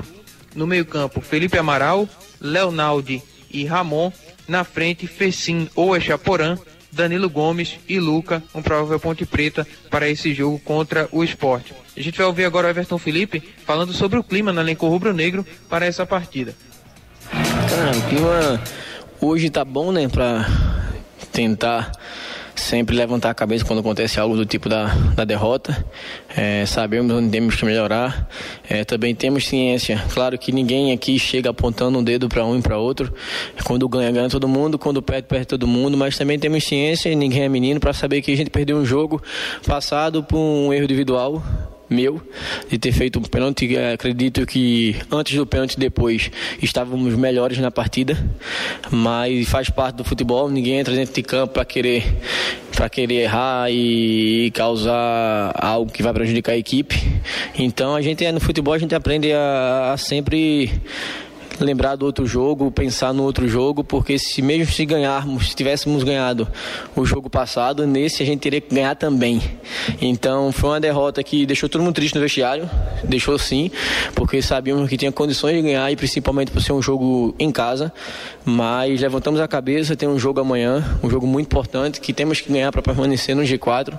No 0.53 0.65
meio-campo, 0.65 1.21
Felipe 1.21 1.57
Amaral, 1.57 2.07
Leonaldi 2.39 3.21
e 3.51 3.65
Ramon. 3.65 4.11
Na 4.47 4.63
frente, 4.63 5.07
Fecim 5.07 5.69
ou 5.75 5.95
Echaporã, 5.95 6.57
Danilo 6.91 7.29
Gomes 7.29 7.77
e 7.89 7.99
Luca, 7.99 8.41
um 8.53 8.61
provável 8.61 8.99
ponte 8.99 9.25
preta 9.25 9.67
para 9.89 10.09
esse 10.09 10.33
jogo 10.33 10.59
contra 10.59 11.09
o 11.11 11.23
esporte. 11.23 11.73
A 11.95 12.01
gente 12.01 12.17
vai 12.17 12.27
ouvir 12.27 12.45
agora 12.45 12.67
o 12.67 12.69
Everton 12.69 12.97
Felipe 12.97 13.43
falando 13.65 13.91
sobre 13.91 14.17
o 14.17 14.23
clima 14.23 14.53
no 14.53 14.61
elenco 14.61 14.87
rubro-negro 14.87 15.45
para 15.67 15.85
essa 15.85 16.05
partida. 16.05 16.55
Cara, 17.29 17.97
o 17.97 18.01
clima 18.09 18.63
hoje 19.19 19.49
tá 19.49 19.65
bom, 19.65 19.91
né, 19.91 20.07
para 20.07 20.47
tentar 21.31 21.91
sempre 22.55 22.95
levantar 22.95 23.29
a 23.29 23.33
cabeça 23.33 23.65
quando 23.65 23.79
acontece 23.79 24.19
algo 24.19 24.35
do 24.35 24.45
tipo 24.45 24.69
da, 24.69 24.85
da 25.15 25.25
derrota. 25.25 25.85
É, 26.35 26.65
sabemos 26.65 27.11
onde 27.11 27.29
temos 27.29 27.55
que 27.55 27.65
melhorar. 27.65 28.27
É, 28.67 28.83
também 28.83 29.13
temos 29.13 29.45
ciência. 29.45 30.01
Claro 30.13 30.37
que 30.37 30.51
ninguém 30.51 30.91
aqui 30.91 31.19
chega 31.19 31.49
apontando 31.49 31.99
um 31.99 32.03
dedo 32.03 32.29
para 32.29 32.45
um 32.45 32.57
e 32.57 32.61
para 32.61 32.77
outro. 32.77 33.13
Quando 33.63 33.87
ganha, 33.87 34.11
ganha 34.11 34.29
todo 34.29 34.47
mundo. 34.47 34.79
Quando 34.79 35.01
perde, 35.01 35.27
perde 35.27 35.47
todo 35.47 35.67
mundo. 35.67 35.97
Mas 35.97 36.17
também 36.17 36.39
temos 36.39 36.63
ciência 36.63 37.09
e 37.09 37.15
ninguém 37.15 37.43
é 37.43 37.49
menino 37.49 37.79
para 37.79 37.93
saber 37.93 38.21
que 38.21 38.31
a 38.31 38.37
gente 38.37 38.49
perdeu 38.49 38.77
um 38.77 38.85
jogo 38.85 39.21
passado 39.67 40.23
por 40.23 40.37
um 40.37 40.73
erro 40.73 40.85
individual 40.85 41.43
meu 41.89 42.21
de 42.69 42.77
ter 42.77 42.91
feito 42.91 43.19
um 43.19 43.21
pênalti. 43.21 43.77
Acredito 43.77 44.45
que 44.45 44.95
antes 45.11 45.35
do 45.35 45.45
pênalti 45.45 45.79
depois 45.79 46.31
estávamos 46.61 47.15
melhores 47.15 47.57
na 47.57 47.71
partida, 47.71 48.17
mas 48.91 49.47
faz 49.47 49.69
parte 49.69 49.95
do 49.97 50.03
futebol. 50.03 50.49
Ninguém 50.49 50.79
entra 50.79 50.93
dentro 50.93 51.13
de 51.13 51.23
campo 51.23 51.53
para 51.53 51.65
querer 51.65 52.03
para 52.75 52.89
querer 52.89 53.21
errar 53.21 53.71
e 53.71 54.51
causar 54.53 55.53
algo 55.55 55.89
que 55.91 56.03
vai 56.03 56.13
prejudicar 56.13 56.51
a 56.51 56.57
equipe. 56.57 56.95
Então 57.57 57.95
a 57.95 58.01
gente 58.01 58.29
no 58.31 58.39
futebol 58.39 58.73
a 58.73 58.77
gente 58.77 58.93
aprende 58.93 59.31
a, 59.31 59.93
a 59.93 59.97
sempre 59.97 60.71
lembrar 61.59 61.95
do 61.95 62.05
outro 62.05 62.25
jogo, 62.25 62.71
pensar 62.71 63.13
no 63.13 63.23
outro 63.23 63.47
jogo, 63.47 63.83
porque 63.83 64.17
se 64.19 64.41
mesmo 64.41 64.71
se 64.73 64.85
ganharmos, 64.85 65.49
se 65.49 65.55
tivéssemos 65.55 66.03
ganhado 66.03 66.47
o 66.95 67.05
jogo 67.05 67.29
passado, 67.29 67.85
nesse 67.85 68.23
a 68.23 68.25
gente 68.25 68.39
teria 68.39 68.61
que 68.61 68.73
ganhar 68.73 68.95
também. 68.95 69.41
Então 70.01 70.51
foi 70.51 70.71
uma 70.71 70.79
derrota 70.79 71.23
que 71.23 71.45
deixou 71.45 71.69
todo 71.69 71.81
mundo 71.81 71.95
triste 71.95 72.15
no 72.15 72.21
vestiário, 72.21 72.69
deixou 73.03 73.37
sim, 73.37 73.71
porque 74.13 74.41
sabíamos 74.41 74.89
que 74.89 74.97
tinha 74.97 75.11
condições 75.11 75.55
de 75.55 75.61
ganhar 75.61 75.91
e 75.91 75.95
principalmente 75.95 76.51
por 76.51 76.61
ser 76.61 76.73
um 76.73 76.81
jogo 76.81 77.33
em 77.39 77.51
casa, 77.51 77.91
mas 78.43 78.99
levantamos 78.99 79.39
a 79.39 79.47
cabeça, 79.47 79.95
tem 79.95 80.09
um 80.09 80.19
jogo 80.19 80.39
amanhã, 80.39 80.83
um 81.03 81.09
jogo 81.09 81.25
muito 81.25 81.47
importante 81.47 81.99
que 82.01 82.13
temos 82.13 82.41
que 82.41 82.51
ganhar 82.51 82.71
para 82.71 82.81
permanecer 82.81 83.35
no 83.35 83.43
G4. 83.43 83.97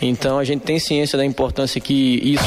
Então 0.00 0.38
a 0.38 0.44
gente 0.44 0.62
tem 0.62 0.78
ciência 0.78 1.16
da 1.16 1.24
importância 1.24 1.80
que 1.80 2.20
isso 2.22 2.44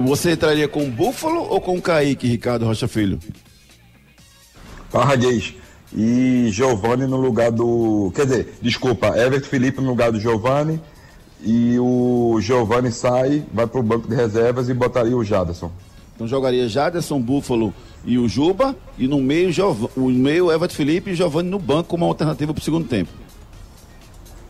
Você 0.00 0.32
entraria 0.32 0.66
com 0.66 0.84
o 0.84 0.90
Búfalo 0.90 1.42
ou 1.42 1.60
com 1.60 1.76
o 1.76 1.82
Kaique, 1.82 2.26
Ricardo 2.26 2.64
Rocha 2.64 2.88
Filho? 2.88 3.18
Parraguês. 4.90 5.54
E 5.96 6.48
Giovanni 6.50 7.06
no 7.06 7.16
lugar 7.16 7.52
do. 7.52 8.10
Quer 8.14 8.26
dizer, 8.26 8.58
desculpa, 8.60 9.08
Everton 9.16 9.48
Felipe 9.48 9.80
no 9.80 9.88
lugar 9.88 10.10
do 10.10 10.18
Giovanni. 10.18 10.80
E 11.40 11.78
o 11.78 12.38
Giovanni 12.40 12.90
sai, 12.90 13.44
vai 13.52 13.66
para 13.66 13.78
o 13.78 13.82
banco 13.82 14.08
de 14.08 14.14
reservas 14.14 14.68
e 14.68 14.74
botaria 14.74 15.16
o 15.16 15.22
Jaderson. 15.22 15.70
Então 16.14 16.26
jogaria 16.26 16.68
Jaderson, 16.68 17.20
Búfalo 17.20 17.74
e 18.04 18.18
o 18.18 18.28
Juba. 18.28 18.74
E 18.96 19.06
no 19.06 19.20
meio, 19.20 19.52
Giov... 19.52 19.90
o 19.96 20.08
meio 20.08 20.50
Everton 20.50 20.74
Felipe 20.74 21.10
e 21.10 21.14
Giovanni 21.14 21.50
no 21.50 21.58
banco 21.58 21.90
como 21.90 22.04
alternativa 22.04 22.54
para 22.54 22.60
o 22.60 22.64
segundo 22.64 22.88
tempo. 22.88 23.10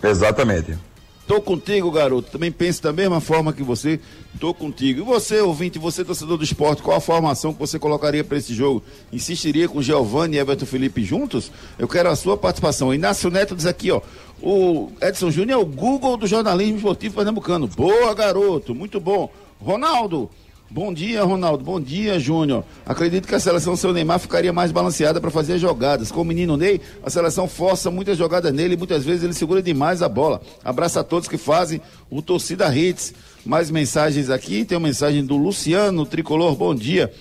Exatamente. 0.03 0.79
Tô 1.27 1.41
contigo, 1.41 1.91
garoto. 1.91 2.31
Também 2.31 2.53
penso 2.53 2.83
da 2.83 2.93
mesma 2.93 3.21
forma 3.21 3.53
que 3.53 3.63
você. 3.63 3.99
Tô 4.39 4.53
contigo. 4.53 5.01
E 5.01 5.05
você, 5.05 5.41
ouvinte, 5.41 5.79
você, 5.79 6.05
torcedor 6.05 6.37
do 6.37 6.45
esporte, 6.45 6.83
qual 6.83 6.97
a 6.97 7.01
formação 7.01 7.53
que 7.53 7.59
você 7.59 7.79
colocaria 7.79 8.23
para 8.23 8.37
esse 8.37 8.53
jogo? 8.53 8.83
Insistiria 9.13 9.69
com 9.69 9.81
Giovanni 9.81 10.37
e 10.37 10.39
Everton 10.39 10.67
Felipe 10.67 11.03
juntos? 11.03 11.51
Eu 11.79 11.89
quero 11.89 12.11
a 12.11 12.17
sua 12.17 12.37
participação. 12.37 12.93
Inácio 12.93 13.31
Neto 13.31 13.55
diz 13.55 13.65
aqui, 13.65 13.91
ó. 13.91 14.03
O 14.43 14.91
Edson 15.01 15.31
Júnior 15.31 15.61
é 15.61 15.63
o 15.63 15.67
Google 15.67 16.17
do 16.17 16.27
jornalismo 16.27 16.77
esportivo 16.77 17.15
pernambucano. 17.15 17.67
Boa, 17.69 18.13
garoto. 18.13 18.75
Muito 18.75 19.01
bom. 19.01 19.33
Ronaldo. 19.61 20.29
Bom 20.75 20.93
dia, 20.93 21.23
Ronaldo. 21.23 21.63
Bom 21.63 21.81
dia, 21.81 22.19
Júnior. 22.19 22.65
Acredito 22.85 23.29
que 23.29 23.35
a 23.37 23.39
seleção 23.39 23.77
seu 23.77 23.93
Neymar 23.93 24.19
ficaria 24.19 24.53
mais 24.53 24.73
balanceada 24.73 25.21
para 25.21 25.31
fazer 25.31 25.57
jogadas. 25.57 26.11
Com 26.11 26.23
o 26.23 26.25
menino 26.25 26.57
Ney, 26.57 26.81
a 27.01 27.09
seleção 27.09 27.47
força 27.47 27.93
muitas 27.93 28.19
jogadas 28.19 28.53
nele 28.53 28.75
e 28.75 28.77
muitas 28.77 29.05
vezes 29.05 29.23
ele 29.23 29.35
segura 29.35 29.63
demais 29.63 30.03
a 30.03 30.09
bola. 30.09 30.43
Abraço 30.65 30.99
a 30.99 31.05
todos 31.05 31.29
que 31.29 31.39
fazem 31.39 31.81
o 32.11 32.21
Torcida 32.21 32.77
Hits. 32.77 33.15
Mais 33.47 33.71
mensagens 33.71 34.31
aqui. 34.31 34.65
Tem 34.65 34.77
uma 34.77 34.89
mensagem 34.89 35.25
do 35.25 35.37
Luciano 35.37 36.05
Tricolor. 36.05 36.57
Bom 36.57 36.75
dia. 36.75 37.13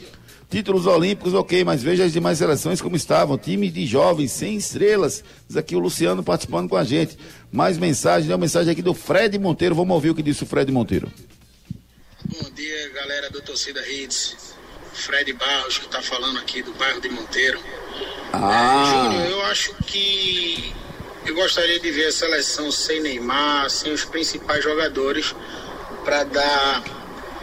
Títulos 0.50 0.88
olímpicos, 0.88 1.36
ok, 1.36 1.64
mas 1.64 1.84
veja 1.84 2.06
as 2.06 2.12
demais 2.12 2.40
seleções 2.40 2.82
como 2.82 2.96
estavam. 2.96 3.38
Time 3.38 3.70
de 3.70 3.86
jovens, 3.86 4.32
sem 4.32 4.56
estrelas. 4.56 5.24
Diz 5.48 5.58
aqui 5.58 5.76
o 5.76 5.80
Luciano 5.80 6.24
participando 6.24 6.68
com 6.68 6.76
a 6.76 6.84
gente. 6.84 7.16
Mais 7.52 7.78
mensagem, 7.78 8.24
tem 8.24 8.32
uma 8.34 8.42
mensagem 8.42 8.72
aqui 8.72 8.82
do 8.82 8.96
Fred 8.96 9.38
Monteiro. 9.38 9.76
Vamos 9.76 9.94
ouvir 9.94 10.10
o 10.10 10.16
que 10.16 10.24
disse 10.24 10.42
o 10.42 10.48
Fred 10.48 10.72
Monteiro. 10.72 11.08
Bom 12.42 12.50
dia, 12.50 12.90
galera 12.90 13.30
do 13.30 13.42
Torcida 13.42 13.88
Hits. 13.88 14.56
Fred 14.92 15.32
Barros, 15.34 15.78
que 15.78 15.86
está 15.86 16.02
falando 16.02 16.40
aqui 16.40 16.64
do 16.64 16.74
bairro 16.74 17.00
de 17.00 17.08
Monteiro. 17.08 17.60
Ah. 18.32 18.82
É, 18.82 18.90
Júnior, 18.90 19.30
eu 19.30 19.42
acho 19.44 19.76
que 19.86 20.74
eu 21.28 21.36
gostaria 21.36 21.80
de 21.80 21.92
ver 21.92 22.08
a 22.08 22.12
seleção 22.12 22.72
sem 22.72 23.02
Neymar, 23.02 23.70
sem 23.70 23.94
os 23.94 24.04
principais 24.04 24.64
jogadores, 24.64 25.36
para 26.04 26.24
dar 26.24 26.84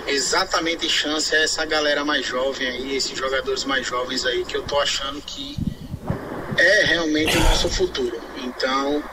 exatamente 0.09 0.89
chance 0.89 1.37
a 1.37 1.39
essa 1.39 1.65
galera 1.65 2.05
mais 2.05 2.27
jovem 2.27 2.67
aí, 2.67 2.97
esses 2.97 3.17
jogadores 3.17 3.63
mais 3.63 3.87
jovens 3.87 4.27
aí, 4.27 4.45
que 4.45 4.57
eu 4.57 4.63
tô 4.63 4.81
achando 4.81 5.23
que 5.23 5.57
é 6.59 6.85
realmente 6.87 7.37
o 7.37 7.41
nosso 7.41 7.69
futuro. 7.69 8.21
Então, 8.39 9.05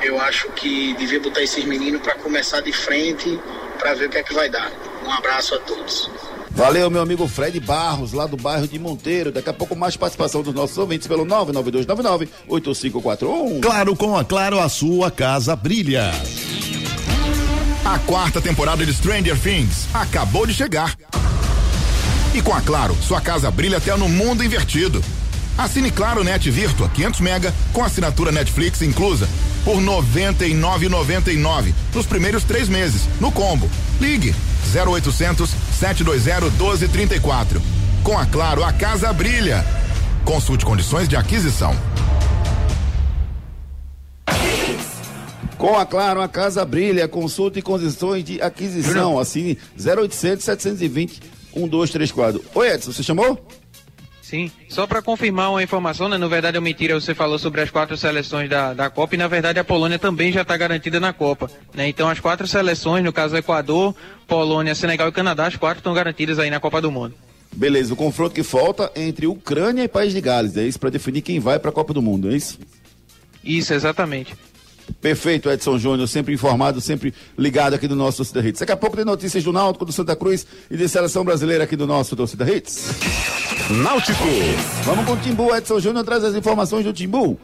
eu 0.00 0.18
acho 0.18 0.48
que 0.52 0.94
devia 0.94 1.20
botar 1.20 1.42
esses 1.42 1.64
meninos 1.66 2.00
para 2.00 2.14
começar 2.14 2.62
de 2.62 2.72
frente, 2.72 3.38
para 3.78 3.92
ver 3.92 4.06
o 4.06 4.08
que 4.08 4.16
é 4.16 4.22
que 4.22 4.32
vai 4.32 4.48
dar. 4.48 4.72
Um 5.10 5.12
abraço 5.12 5.56
a 5.56 5.58
todos. 5.58 6.08
Valeu, 6.52 6.88
meu 6.88 7.02
amigo 7.02 7.26
Fred 7.26 7.58
Barros, 7.58 8.12
lá 8.12 8.28
do 8.28 8.36
bairro 8.36 8.68
de 8.68 8.78
Monteiro. 8.78 9.32
Daqui 9.32 9.50
a 9.50 9.52
pouco 9.52 9.74
mais 9.74 9.96
participação 9.96 10.40
dos 10.40 10.54
nossos 10.54 10.78
ouvintes 10.78 11.08
pelo 11.08 11.26
99299-8541. 11.26 13.60
Claro, 13.60 13.96
com 13.96 14.16
a 14.16 14.24
Claro, 14.24 14.60
a 14.60 14.68
sua 14.68 15.10
casa 15.10 15.56
brilha. 15.56 16.12
A 17.84 17.98
quarta 17.98 18.40
temporada 18.40 18.86
de 18.86 18.94
Stranger 18.94 19.36
Things 19.36 19.88
acabou 19.92 20.46
de 20.46 20.54
chegar. 20.54 20.94
E 22.32 22.40
com 22.40 22.54
a 22.54 22.60
Claro, 22.60 22.96
sua 23.02 23.20
casa 23.20 23.50
brilha 23.50 23.78
até 23.78 23.96
no 23.96 24.08
mundo 24.08 24.44
invertido. 24.44 25.02
Assine 25.58 25.90
Claro 25.90 26.22
Net 26.22 26.48
Virtua 26.48 26.88
500 26.88 27.20
mega 27.20 27.52
com 27.72 27.82
assinatura 27.82 28.30
Netflix 28.30 28.80
inclusa 28.80 29.28
por 29.64 29.82
99,99 29.82 31.74
nos 31.92 32.06
primeiros 32.06 32.44
três 32.44 32.68
meses 32.68 33.08
no 33.20 33.32
combo. 33.32 33.68
Ligue 34.00 34.32
0800 34.74 35.50
720 35.78 36.50
1234. 36.52 37.62
Com 38.02 38.16
a 38.16 38.26
Claro, 38.26 38.64
a 38.64 38.72
casa 38.72 39.12
brilha. 39.12 39.64
Consulte 40.24 40.64
condições 40.64 41.08
de 41.08 41.16
aquisição. 41.16 41.76
Com 45.58 45.78
a 45.78 45.84
Claro, 45.84 46.22
a 46.22 46.28
casa 46.28 46.64
brilha. 46.64 47.06
Consulte 47.06 47.60
condições 47.60 48.24
de 48.24 48.40
aquisição. 48.40 49.18
Assine 49.18 49.58
0800 49.78 50.44
720 50.44 51.20
1234. 51.54 52.42
Oi, 52.54 52.68
Edson, 52.68 52.92
você 52.92 53.02
chamou? 53.02 53.46
Sim, 54.30 54.48
só 54.68 54.86
para 54.86 55.02
confirmar 55.02 55.50
uma 55.50 55.60
informação, 55.60 56.08
né? 56.08 56.16
Na 56.16 56.28
verdade 56.28 56.56
é 56.56 56.60
mentira, 56.60 56.94
você 56.94 57.16
falou 57.16 57.36
sobre 57.36 57.62
as 57.62 57.68
quatro 57.68 57.96
seleções 57.96 58.48
da, 58.48 58.72
da 58.72 58.88
Copa 58.88 59.16
e 59.16 59.18
na 59.18 59.26
verdade 59.26 59.58
a 59.58 59.64
Polônia 59.64 59.98
também 59.98 60.30
já 60.30 60.42
está 60.42 60.56
garantida 60.56 61.00
na 61.00 61.12
Copa, 61.12 61.50
né? 61.74 61.88
Então 61.88 62.08
as 62.08 62.20
quatro 62.20 62.46
seleções, 62.46 63.02
no 63.02 63.12
caso 63.12 63.36
Equador, 63.36 63.92
Polônia, 64.28 64.72
Senegal 64.72 65.08
e 65.08 65.12
Canadá, 65.12 65.48
as 65.48 65.56
quatro 65.56 65.78
estão 65.78 65.92
garantidas 65.92 66.38
aí 66.38 66.48
na 66.48 66.60
Copa 66.60 66.80
do 66.80 66.92
Mundo. 66.92 67.12
Beleza, 67.52 67.92
o 67.92 67.96
confronto 67.96 68.32
que 68.32 68.44
falta 68.44 68.92
é 68.94 69.02
entre 69.02 69.26
Ucrânia 69.26 69.82
e 69.82 69.88
País 69.88 70.12
de 70.12 70.20
Gales, 70.20 70.56
é 70.56 70.62
isso? 70.62 70.78
Para 70.78 70.90
definir 70.90 71.22
quem 71.22 71.40
vai 71.40 71.58
para 71.58 71.70
a 71.70 71.74
Copa 71.74 71.92
do 71.92 72.00
Mundo, 72.00 72.30
é 72.30 72.36
isso? 72.36 72.56
Isso, 73.42 73.74
exatamente. 73.74 74.36
Perfeito, 75.00 75.50
Edson 75.50 75.78
Júnior, 75.78 76.08
sempre 76.08 76.34
informado, 76.34 76.80
sempre 76.80 77.14
ligado 77.36 77.74
aqui 77.74 77.88
do 77.88 77.96
nosso 77.96 78.18
Torcida 78.18 78.46
Hits. 78.46 78.60
Daqui 78.60 78.72
a 78.72 78.76
pouco 78.76 78.96
tem 78.96 79.04
notícias 79.04 79.42
do 79.42 79.52
Náutico, 79.52 79.84
do 79.84 79.92
Santa 79.92 80.14
Cruz 80.14 80.46
e 80.70 80.76
de 80.76 80.88
seleção 80.88 81.24
brasileira 81.24 81.64
aqui 81.64 81.76
do 81.76 81.86
nosso 81.86 82.14
Torcida 82.16 82.50
Hits. 82.50 82.90
Náutico. 83.70 84.24
Vamos 84.84 85.04
com 85.04 85.12
o 85.12 85.16
Timbu, 85.16 85.54
Edson 85.54 85.80
Júnior 85.80 86.04
traz 86.04 86.24
as 86.24 86.34
informações 86.34 86.84
do 86.84 86.92
Timbu. 86.92 87.38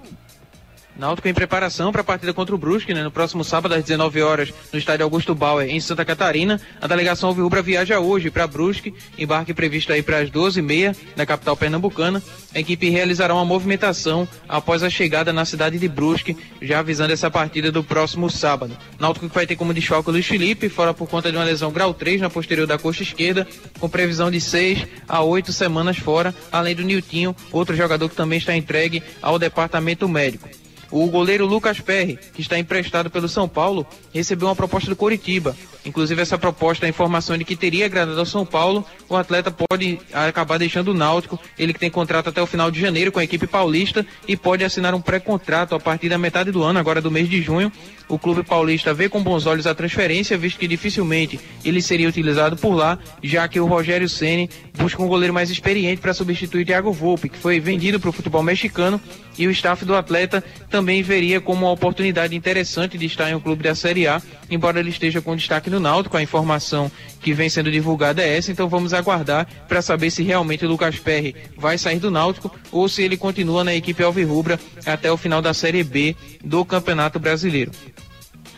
Náutico 0.98 1.28
em 1.28 1.34
preparação 1.34 1.92
para 1.92 2.00
a 2.00 2.04
partida 2.04 2.32
contra 2.32 2.54
o 2.54 2.58
Brusque, 2.58 2.94
né, 2.94 3.02
no 3.02 3.10
próximo 3.10 3.44
sábado 3.44 3.74
às 3.74 3.84
19 3.84 4.22
horas, 4.22 4.52
no 4.72 4.78
estádio 4.78 5.04
Augusto 5.04 5.34
Bauer, 5.34 5.68
em 5.68 5.78
Santa 5.78 6.04
Catarina. 6.06 6.58
A 6.80 6.86
delegação 6.86 7.28
Alvirrubra 7.28 7.60
viaja 7.60 8.00
hoje 8.00 8.30
para 8.30 8.46
Brusque, 8.46 8.94
embarque 9.18 9.52
previsto 9.52 9.92
aí 9.92 10.02
para 10.02 10.18
as 10.18 10.30
12h30 10.30 10.96
na 11.14 11.26
capital 11.26 11.54
pernambucana. 11.54 12.22
A 12.54 12.58
equipe 12.58 12.88
realizará 12.88 13.34
uma 13.34 13.44
movimentação 13.44 14.26
após 14.48 14.82
a 14.82 14.88
chegada 14.88 15.34
na 15.34 15.44
cidade 15.44 15.78
de 15.78 15.86
Brusque, 15.86 16.34
já 16.62 16.78
avisando 16.78 17.12
essa 17.12 17.30
partida 17.30 17.70
do 17.70 17.84
próximo 17.84 18.30
sábado. 18.30 18.74
Náutico 18.98 19.28
vai 19.28 19.46
ter 19.46 19.56
como 19.56 19.74
desfalque 19.74 20.08
o 20.08 20.12
Luiz 20.12 20.26
Felipe, 20.26 20.70
fora 20.70 20.94
por 20.94 21.06
conta 21.06 21.30
de 21.30 21.36
uma 21.36 21.44
lesão 21.44 21.70
grau 21.70 21.92
3 21.92 22.22
na 22.22 22.30
posterior 22.30 22.66
da 22.66 22.78
coxa 22.78 23.02
esquerda, 23.02 23.46
com 23.78 23.88
previsão 23.88 24.30
de 24.30 24.40
6 24.40 24.86
a 25.06 25.22
8 25.22 25.52
semanas 25.52 25.98
fora, 25.98 26.34
além 26.50 26.74
do 26.74 26.82
Niltinho, 26.82 27.36
outro 27.52 27.76
jogador 27.76 28.08
que 28.08 28.16
também 28.16 28.38
está 28.38 28.56
entregue 28.56 29.02
ao 29.20 29.38
departamento 29.38 30.08
médico. 30.08 30.48
O 30.90 31.06
goleiro 31.08 31.46
Lucas 31.46 31.80
Perry, 31.80 32.18
que 32.34 32.40
está 32.40 32.58
emprestado 32.58 33.10
pelo 33.10 33.28
São 33.28 33.48
Paulo, 33.48 33.86
recebeu 34.12 34.48
uma 34.48 34.56
proposta 34.56 34.88
do 34.88 34.96
Coritiba. 34.96 35.56
Inclusive, 35.84 36.20
essa 36.20 36.36
proposta, 36.36 36.86
a 36.86 36.88
informação 36.88 37.38
de 37.38 37.44
que 37.44 37.54
teria 37.54 37.86
agradado 37.86 38.18
ao 38.18 38.26
São 38.26 38.44
Paulo, 38.44 38.84
o 39.08 39.16
atleta 39.16 39.50
pode 39.50 40.00
acabar 40.12 40.58
deixando 40.58 40.88
o 40.88 40.94
Náutico. 40.94 41.38
Ele 41.58 41.72
que 41.72 41.78
tem 41.78 41.90
contrato 41.90 42.28
até 42.28 42.42
o 42.42 42.46
final 42.46 42.70
de 42.70 42.80
janeiro 42.80 43.12
com 43.12 43.20
a 43.20 43.24
equipe 43.24 43.46
paulista 43.46 44.04
e 44.26 44.36
pode 44.36 44.64
assinar 44.64 44.94
um 44.94 45.00
pré-contrato 45.00 45.74
a 45.74 45.80
partir 45.80 46.08
da 46.08 46.18
metade 46.18 46.50
do 46.50 46.62
ano, 46.62 46.78
agora 46.78 47.00
do 47.00 47.10
mês 47.10 47.28
de 47.28 47.40
junho. 47.40 47.70
O 48.08 48.18
clube 48.18 48.44
paulista 48.44 48.94
vê 48.94 49.08
com 49.08 49.20
bons 49.20 49.46
olhos 49.46 49.66
a 49.66 49.74
transferência, 49.74 50.38
visto 50.38 50.60
que 50.60 50.68
dificilmente 50.68 51.40
ele 51.64 51.82
seria 51.82 52.08
utilizado 52.08 52.56
por 52.56 52.72
lá, 52.72 52.98
já 53.20 53.48
que 53.48 53.58
o 53.58 53.66
Rogério 53.66 54.08
Ceni 54.08 54.48
busca 54.78 55.02
um 55.02 55.08
goleiro 55.08 55.34
mais 55.34 55.50
experiente 55.50 56.00
para 56.00 56.14
substituir 56.14 56.64
Thiago 56.64 56.92
Volpe, 56.92 57.28
que 57.28 57.36
foi 57.36 57.58
vendido 57.58 57.98
para 57.98 58.10
o 58.10 58.12
futebol 58.12 58.44
mexicano, 58.44 59.00
e 59.36 59.46
o 59.46 59.50
staff 59.50 59.84
do 59.84 59.94
atleta 59.94 60.42
também 60.70 61.02
veria 61.02 61.40
como 61.40 61.66
uma 61.66 61.72
oportunidade 61.72 62.34
interessante 62.34 62.96
de 62.96 63.06
estar 63.06 63.28
em 63.28 63.34
um 63.34 63.40
clube 63.40 63.64
da 63.64 63.74
Série 63.74 64.06
A, 64.06 64.22
embora 64.48 64.78
ele 64.78 64.90
esteja 64.90 65.20
com 65.20 65.34
destaque 65.34 65.68
no 65.68 65.80
Náutico, 65.80 66.16
a 66.16 66.22
informação 66.22 66.90
que 67.20 67.32
vem 67.32 67.48
sendo 67.48 67.70
divulgada 67.72 68.22
é 68.22 68.36
essa, 68.36 68.52
então 68.52 68.68
vamos 68.68 68.94
aguardar 68.94 69.46
para 69.66 69.82
saber 69.82 70.10
se 70.10 70.22
realmente 70.22 70.64
o 70.64 70.68
Lucas 70.68 70.98
Perry 70.98 71.34
vai 71.56 71.76
sair 71.76 71.98
do 71.98 72.10
Náutico 72.10 72.54
ou 72.70 72.88
se 72.88 73.02
ele 73.02 73.16
continua 73.16 73.64
na 73.64 73.74
equipe 73.74 74.02
Alvirrubra 74.02 74.60
até 74.86 75.10
o 75.10 75.16
final 75.16 75.42
da 75.42 75.52
Série 75.52 75.82
B 75.82 76.14
do 76.44 76.64
Campeonato 76.64 77.18
Brasileiro. 77.18 77.72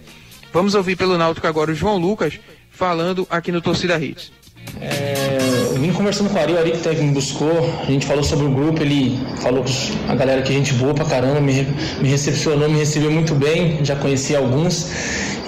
Vamos 0.53 0.75
ouvir 0.75 0.97
pelo 0.97 1.17
Náutico 1.17 1.47
agora 1.47 1.71
o 1.71 1.75
João 1.75 1.97
Lucas 1.97 2.41
falando 2.71 3.25
aqui 3.31 3.53
no 3.53 3.61
Torcida 3.61 3.97
Hits. 3.99 4.33
É, 4.81 5.39
eu 5.71 5.77
vim 5.77 5.93
conversando 5.93 6.31
com 6.31 6.37
o 6.37 6.41
Ari, 6.41 6.53
o 6.53 6.59
Ari 6.59 6.73
que 6.73 6.79
teve, 6.79 7.03
me 7.03 7.13
buscou, 7.13 7.53
a 7.83 7.91
gente 7.91 8.07
falou 8.07 8.23
sobre 8.23 8.47
o 8.47 8.51
grupo, 8.51 8.83
ele 8.83 9.19
falou 9.41 9.65
a 10.09 10.15
galera 10.15 10.43
que 10.43 10.53
gente 10.53 10.73
boa 10.75 10.95
pra 10.95 11.05
caramba, 11.05 11.41
me, 11.41 11.67
me 12.01 12.09
recepcionou, 12.09 12.69
me 12.69 12.79
recebeu 12.79 13.11
muito 13.11 13.35
bem, 13.35 13.85
já 13.85 13.97
conheci 13.97 14.35
alguns. 14.35 14.91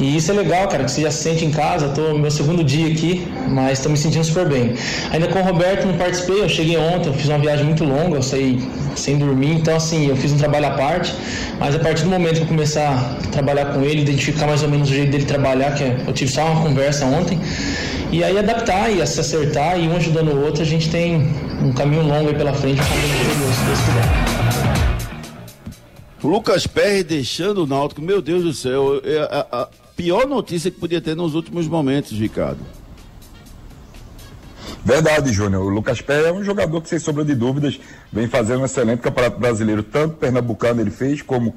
E 0.01 0.17
isso 0.17 0.33
é 0.33 0.35
legal, 0.35 0.67
cara, 0.67 0.85
que 0.85 0.91
você 0.91 1.03
já 1.03 1.11
se 1.11 1.23
sente 1.23 1.45
em 1.45 1.51
casa, 1.51 1.89
tô 1.89 2.19
meu 2.19 2.31
segundo 2.31 2.65
dia 2.65 2.93
aqui, 2.93 3.27
mas 3.49 3.79
tô 3.79 3.89
me 3.89 3.97
sentindo 3.97 4.25
super 4.25 4.49
bem. 4.49 4.75
Ainda 5.13 5.29
com 5.29 5.39
o 5.39 5.43
Roberto 5.43 5.87
não 5.87 5.97
participei, 5.97 6.43
eu 6.43 6.49
cheguei 6.49 6.77
ontem, 6.77 7.09
eu 7.09 7.15
fiz 7.15 7.29
uma 7.29 7.39
viagem 7.39 7.65
muito 7.65 7.85
longa, 7.85 8.17
eu 8.17 8.23
saí 8.23 8.61
sem 8.97 9.19
dormir, 9.19 9.53
então 9.53 9.77
assim, 9.77 10.09
eu 10.09 10.17
fiz 10.17 10.33
um 10.33 10.37
trabalho 10.37 10.67
à 10.67 10.71
parte, 10.73 11.15
mas 11.61 11.77
a 11.77 11.79
partir 11.79 12.03
do 12.03 12.11
momento 12.11 12.37
que 12.37 12.43
eu 12.43 12.47
começar 12.47 12.91
a 12.91 13.29
trabalhar 13.29 13.67
com 13.67 13.83
ele, 13.83 14.03
identificar 14.03 14.47
mais 14.47 14.65
ou 14.65 14.69
menos 14.69 14.91
o 14.91 14.93
jeito 14.93 15.13
dele 15.13 15.27
trabalhar, 15.27 15.73
que 15.75 15.85
é, 15.85 15.97
eu 16.07 16.13
tive 16.13 16.33
só 16.33 16.45
uma 16.45 16.63
conversa 16.63 17.07
ontem, 17.07 17.39
e 18.11 18.25
aí 18.25 18.37
adaptar 18.37 18.91
e 18.91 19.05
se 19.07 19.21
acertar 19.21 19.79
e 19.79 19.89
um 19.89 19.97
ajudando 19.97 20.33
o 20.33 20.45
outro, 20.45 20.63
a 20.63 20.67
gente 20.67 20.91
tem 20.91 21.33
um 21.63 21.73
caminho 21.73 22.03
longo 22.03 22.29
aí 22.29 22.35
pela 22.35 22.53
frente, 22.53 22.81
um 22.81 22.85
caminho 22.85 23.53
se 23.55 23.65
Deus 23.65 23.79
quiser. 23.79 24.35
Lucas 26.23 26.67
Perry 26.67 27.05
deixando 27.05 27.65
o 27.65 27.67
Náutico, 27.67 28.01
meu 28.01 28.23
Deus 28.23 28.43
do 28.43 28.53
céu, 28.55 29.01
a 29.53 29.69
pior 29.97 30.27
notícia 30.27 30.71
que 30.71 30.79
podia 30.79 31.01
ter 31.01 31.15
nos 31.15 31.35
últimos 31.35 31.67
momentos, 31.69 32.13
Ricardo. 32.13 32.61
Verdade, 34.85 35.33
Júnior. 35.33 35.65
O 35.65 35.69
Lucas 35.69 36.03
Pé 36.03 36.29
é 36.29 36.33
um 36.33 36.45
jogador 36.45 36.81
que, 36.83 36.89
sem 36.91 36.99
sombra 36.99 37.25
de 37.25 37.35
dúvidas, 37.35 37.81
vem 38.13 38.29
fazendo 38.29 38.61
um 38.61 38.65
excelente 38.67 39.01
campeonato 39.01 39.41
brasileiro, 39.41 39.83
tanto 39.83 40.17
pernambucano 40.17 40.81
ele 40.81 40.91
fez, 40.91 41.23
como 41.23 41.55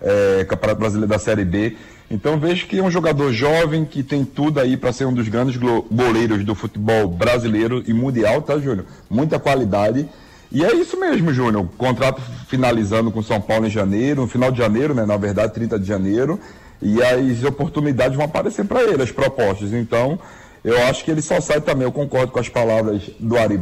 é, 0.00 0.44
campeonato 0.44 0.80
brasileiro 0.80 1.08
da 1.08 1.18
Série 1.18 1.44
B. 1.44 1.76
Então 2.10 2.38
vejo 2.38 2.66
que 2.66 2.78
é 2.78 2.82
um 2.82 2.90
jogador 2.90 3.32
jovem 3.32 3.84
que 3.84 4.02
tem 4.02 4.24
tudo 4.24 4.60
aí 4.60 4.76
para 4.76 4.92
ser 4.92 5.06
um 5.06 5.12
dos 5.12 5.28
grandes 5.28 5.56
goleiros 5.56 6.44
do 6.44 6.54
futebol 6.54 7.08
brasileiro 7.08 7.82
e 7.86 7.92
mundial, 7.92 8.40
tá, 8.40 8.58
Júnior? 8.58 8.86
Muita 9.10 9.38
qualidade. 9.38 10.08
E 10.50 10.64
é 10.64 10.72
isso 10.74 10.98
mesmo, 10.98 11.34
Júnior. 11.34 11.68
Contrato 11.76 12.22
finalizando 12.48 13.10
com 13.10 13.22
São 13.22 13.40
Paulo 13.40 13.66
em 13.66 13.70
janeiro, 13.70 14.22
no 14.22 14.28
final 14.28 14.50
de 14.50 14.58
janeiro, 14.58 14.94
né? 14.94 15.04
Na 15.04 15.16
verdade, 15.16 15.52
30 15.52 15.78
de 15.78 15.86
janeiro. 15.86 16.40
E 16.80 17.02
as 17.02 17.42
oportunidades 17.44 18.16
vão 18.16 18.24
aparecer 18.24 18.64
para 18.64 18.82
ele, 18.82 19.02
as 19.02 19.10
propostas. 19.10 19.72
Então, 19.72 20.18
eu 20.64 20.80
acho 20.84 21.04
que 21.04 21.10
ele 21.10 21.22
só 21.22 21.40
sai 21.40 21.60
também, 21.60 21.84
eu 21.84 21.92
concordo 21.92 22.32
com 22.32 22.38
as 22.38 22.48
palavras 22.48 23.02
do 23.18 23.36
Ari 23.36 23.58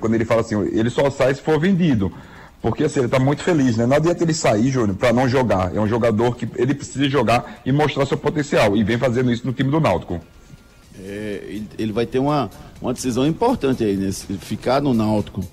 quando 0.00 0.14
ele 0.14 0.24
fala 0.24 0.40
assim, 0.40 0.60
ele 0.72 0.90
só 0.90 1.10
sai 1.10 1.34
se 1.34 1.42
for 1.42 1.60
vendido. 1.60 2.12
Porque 2.62 2.84
assim, 2.84 3.00
ele 3.00 3.06
está 3.06 3.18
muito 3.18 3.42
feliz, 3.42 3.76
né? 3.76 3.86
Não 3.86 3.96
adianta 3.96 4.24
ele 4.24 4.34
sair, 4.34 4.70
Júnior, 4.70 4.96
para 4.96 5.12
não 5.12 5.28
jogar. 5.28 5.74
É 5.74 5.80
um 5.80 5.86
jogador 5.86 6.34
que 6.34 6.48
ele 6.56 6.74
precisa 6.74 7.08
jogar 7.08 7.60
e 7.64 7.70
mostrar 7.70 8.06
seu 8.06 8.16
potencial. 8.16 8.76
E 8.76 8.82
vem 8.82 8.98
fazendo 8.98 9.30
isso 9.30 9.46
no 9.46 9.52
time 9.52 9.70
do 9.70 9.78
Náutico. 9.78 10.20
É, 10.98 11.60
ele 11.78 11.92
vai 11.92 12.06
ter 12.06 12.18
uma, 12.18 12.50
uma 12.80 12.92
decisão 12.92 13.26
importante 13.26 13.84
aí, 13.84 13.96
né? 13.96 14.10
Ficar 14.40 14.80
no 14.80 14.94
Náutico, 14.94 15.44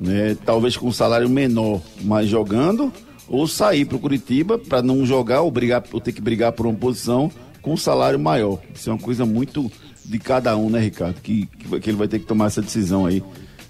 né? 0.00 0.36
Talvez 0.46 0.76
com 0.76 0.86
um 0.86 0.92
salário 0.92 1.28
menor, 1.28 1.80
mas 2.02 2.28
jogando, 2.28 2.92
ou 3.28 3.46
sair 3.46 3.84
para 3.84 3.96
o 3.96 4.00
Curitiba 4.00 4.58
para 4.58 4.82
não 4.82 5.04
jogar 5.04 5.42
ou, 5.42 5.50
brigar, 5.50 5.82
ou 5.92 6.00
ter 6.00 6.12
que 6.12 6.20
brigar 6.20 6.52
por 6.52 6.66
uma 6.66 6.74
posição 6.74 7.30
com 7.60 7.72
um 7.72 7.76
salário 7.76 8.18
maior. 8.18 8.60
Isso 8.74 8.88
é 8.88 8.92
uma 8.92 8.98
coisa 8.98 9.26
muito 9.26 9.70
de 10.04 10.18
cada 10.18 10.56
um, 10.56 10.70
né, 10.70 10.78
Ricardo? 10.78 11.20
Que, 11.20 11.46
que, 11.46 11.80
que 11.80 11.90
ele 11.90 11.96
vai 11.96 12.08
ter 12.08 12.20
que 12.20 12.26
tomar 12.26 12.46
essa 12.46 12.62
decisão 12.62 13.04
aí 13.04 13.22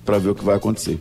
para 0.04 0.18
ver 0.18 0.30
o 0.30 0.34
que 0.34 0.44
vai 0.44 0.56
acontecer. 0.56 1.00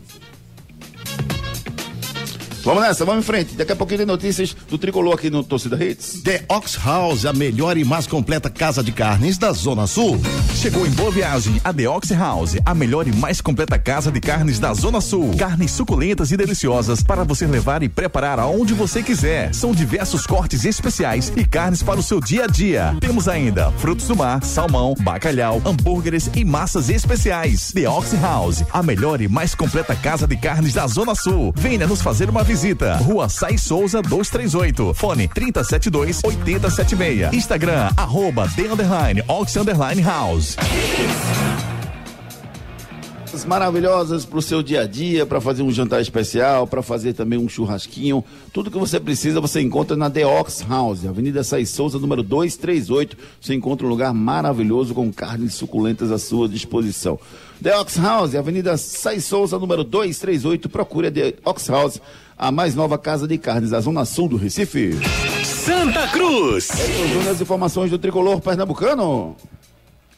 Vamos 2.66 2.82
nessa, 2.82 3.06
vamos 3.06 3.24
em 3.24 3.28
frente. 3.28 3.54
Daqui 3.54 3.74
a 3.74 3.76
pouquinho 3.76 4.00
tem 4.00 4.08
notícias 4.08 4.58
do 4.68 4.76
tricolor 4.76 5.14
aqui 5.14 5.30
no 5.30 5.44
Torcida 5.44 5.76
Hits. 5.82 6.24
The 6.24 6.46
Ox 6.50 6.80
House, 6.84 7.24
a 7.24 7.32
melhor 7.32 7.78
e 7.78 7.86
mais 7.86 8.08
completa 8.08 8.50
casa 8.50 8.82
de 8.82 8.92
carnes 8.92 9.38
da 9.38 9.52
Zona 9.52 9.86
Sul. 9.86 10.20
Chegou 10.56 10.84
em 10.88 10.90
boa 10.90 11.12
viagem 11.12 11.62
a 11.64 11.72
The 11.72 11.88
Ox 11.88 12.10
House, 12.10 12.58
a 12.66 12.74
melhor 12.74 13.08
e 13.08 13.12
mais 13.12 13.40
completa 13.40 13.78
casa 13.78 14.12
de 14.12 14.20
carnes 14.20 14.58
da 14.58 14.74
Zona 14.74 15.00
Sul. 15.00 15.36
Carnes 15.38 15.70
suculentas 15.70 16.32
e 16.32 16.38
deliciosas 16.38 17.04
para 17.04 17.24
você 17.24 17.46
levar 17.46 17.84
e 17.84 17.88
preparar 17.88 18.40
aonde 18.40 18.74
você 18.74 19.04
quiser. 19.04 19.54
São 19.54 19.72
diversos 19.72 20.26
cortes 20.26 20.66
especiais 20.66 21.32
e 21.36 21.46
carnes 21.46 21.84
para 21.84 22.00
o 22.00 22.04
seu 22.04 22.20
dia 22.20 22.46
a 22.46 22.48
dia. 22.48 22.98
Temos 23.00 23.28
ainda 23.28 23.72
frutos 23.74 24.08
do 24.08 24.16
mar, 24.16 24.44
salmão, 24.44 24.96
bacalhau, 25.02 25.62
hambúrgueres 25.64 26.32
e 26.36 26.44
massas 26.44 26.90
especiais. 26.90 27.72
The 27.74 27.88
Ox 27.88 28.14
House, 28.20 28.64
a 28.74 28.82
melhor 28.82 29.22
e 29.22 29.28
mais 29.28 29.54
completa 29.54 29.96
casa 29.96 30.26
de 30.26 30.36
carnes 30.36 30.74
da 30.74 30.88
Zona 30.88 31.14
Sul. 31.14 31.54
Venha 31.56 31.86
nos 31.86 32.02
fazer 32.02 32.28
uma 32.28 32.44
visita. 32.44 32.55
Rua 33.04 33.28
Sai 33.28 33.58
Souza 33.58 34.02
238. 34.02 34.94
Fone 34.94 35.28
372 35.28 36.22
8076. 36.24 37.34
Instagram, 37.34 37.92
arroba 37.98 38.48
The 38.56 38.70
Underline 38.70 39.24
Ox 39.28 39.58
Underline 39.58 40.02
House. 40.02 41.75
Maravilhosas 43.44 44.24
para 44.24 44.38
o 44.38 44.42
seu 44.42 44.62
dia 44.62 44.82
a 44.82 44.88
dia, 44.88 45.26
para 45.26 45.42
fazer 45.42 45.64
um 45.64 45.72
jantar 45.72 46.00
especial, 46.00 46.68
para 46.68 46.82
fazer 46.82 47.14
também 47.14 47.38
um 47.38 47.50
churrasquinho. 47.50 48.24
Tudo 48.54 48.72
que 48.72 48.78
você 48.78 49.00
precisa 49.00 49.42
você 49.42 49.62
encontra 49.62 49.98
na 49.98 50.10
The 50.10 50.26
Ox 50.26 50.64
House, 50.70 51.06
Avenida 51.06 51.44
Sai 51.44 51.66
Souza, 51.66 51.98
número 51.98 52.24
238. 52.24 53.18
Você 53.42 53.54
encontra 53.56 53.86
um 53.86 53.90
lugar 53.90 54.14
maravilhoso 54.14 54.94
com 54.94 55.12
carnes 55.12 55.56
suculentas 55.56 56.12
à 56.12 56.18
sua 56.18 56.48
disposição. 56.48 57.20
The 57.62 57.76
Ox 57.78 57.98
House, 57.98 58.36
Avenida 58.36 58.78
Sai 58.78 59.20
Souza, 59.20 59.58
número 59.58 59.84
238. 59.84 60.70
Procure 60.70 61.08
a 61.08 61.12
The 61.12 61.34
Ox 61.44 61.68
House, 61.68 62.02
a 62.38 62.52
mais 62.52 62.76
nova 62.76 62.98
casa 62.98 63.28
de 63.28 63.38
carnes 63.38 63.72
da 63.72 63.82
Zona 63.82 64.06
Sul 64.06 64.30
do 64.30 64.38
Recife. 64.38 65.00
Santa 65.44 66.08
Cruz. 66.10 66.70
Essas 66.70 67.28
as 67.28 67.42
informações 67.42 67.90
do 67.90 67.98
tricolor 67.98 68.40
pernambucano. 68.40 69.36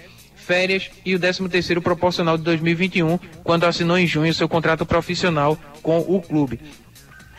férias 0.50 0.89
e 1.06 1.14
o 1.14 1.20
13º 1.20 1.80
proporcional 1.80 2.36
de 2.36 2.43
2021, 2.43 3.20
quando 3.43 3.66
assinou 3.66 4.00
em 4.00 4.08
junho 4.08 4.34
seu 4.34 4.50
contrato 4.50 4.84
profissional 4.84 5.56
com 5.84 6.00
o 6.00 6.20
clube. 6.20 6.60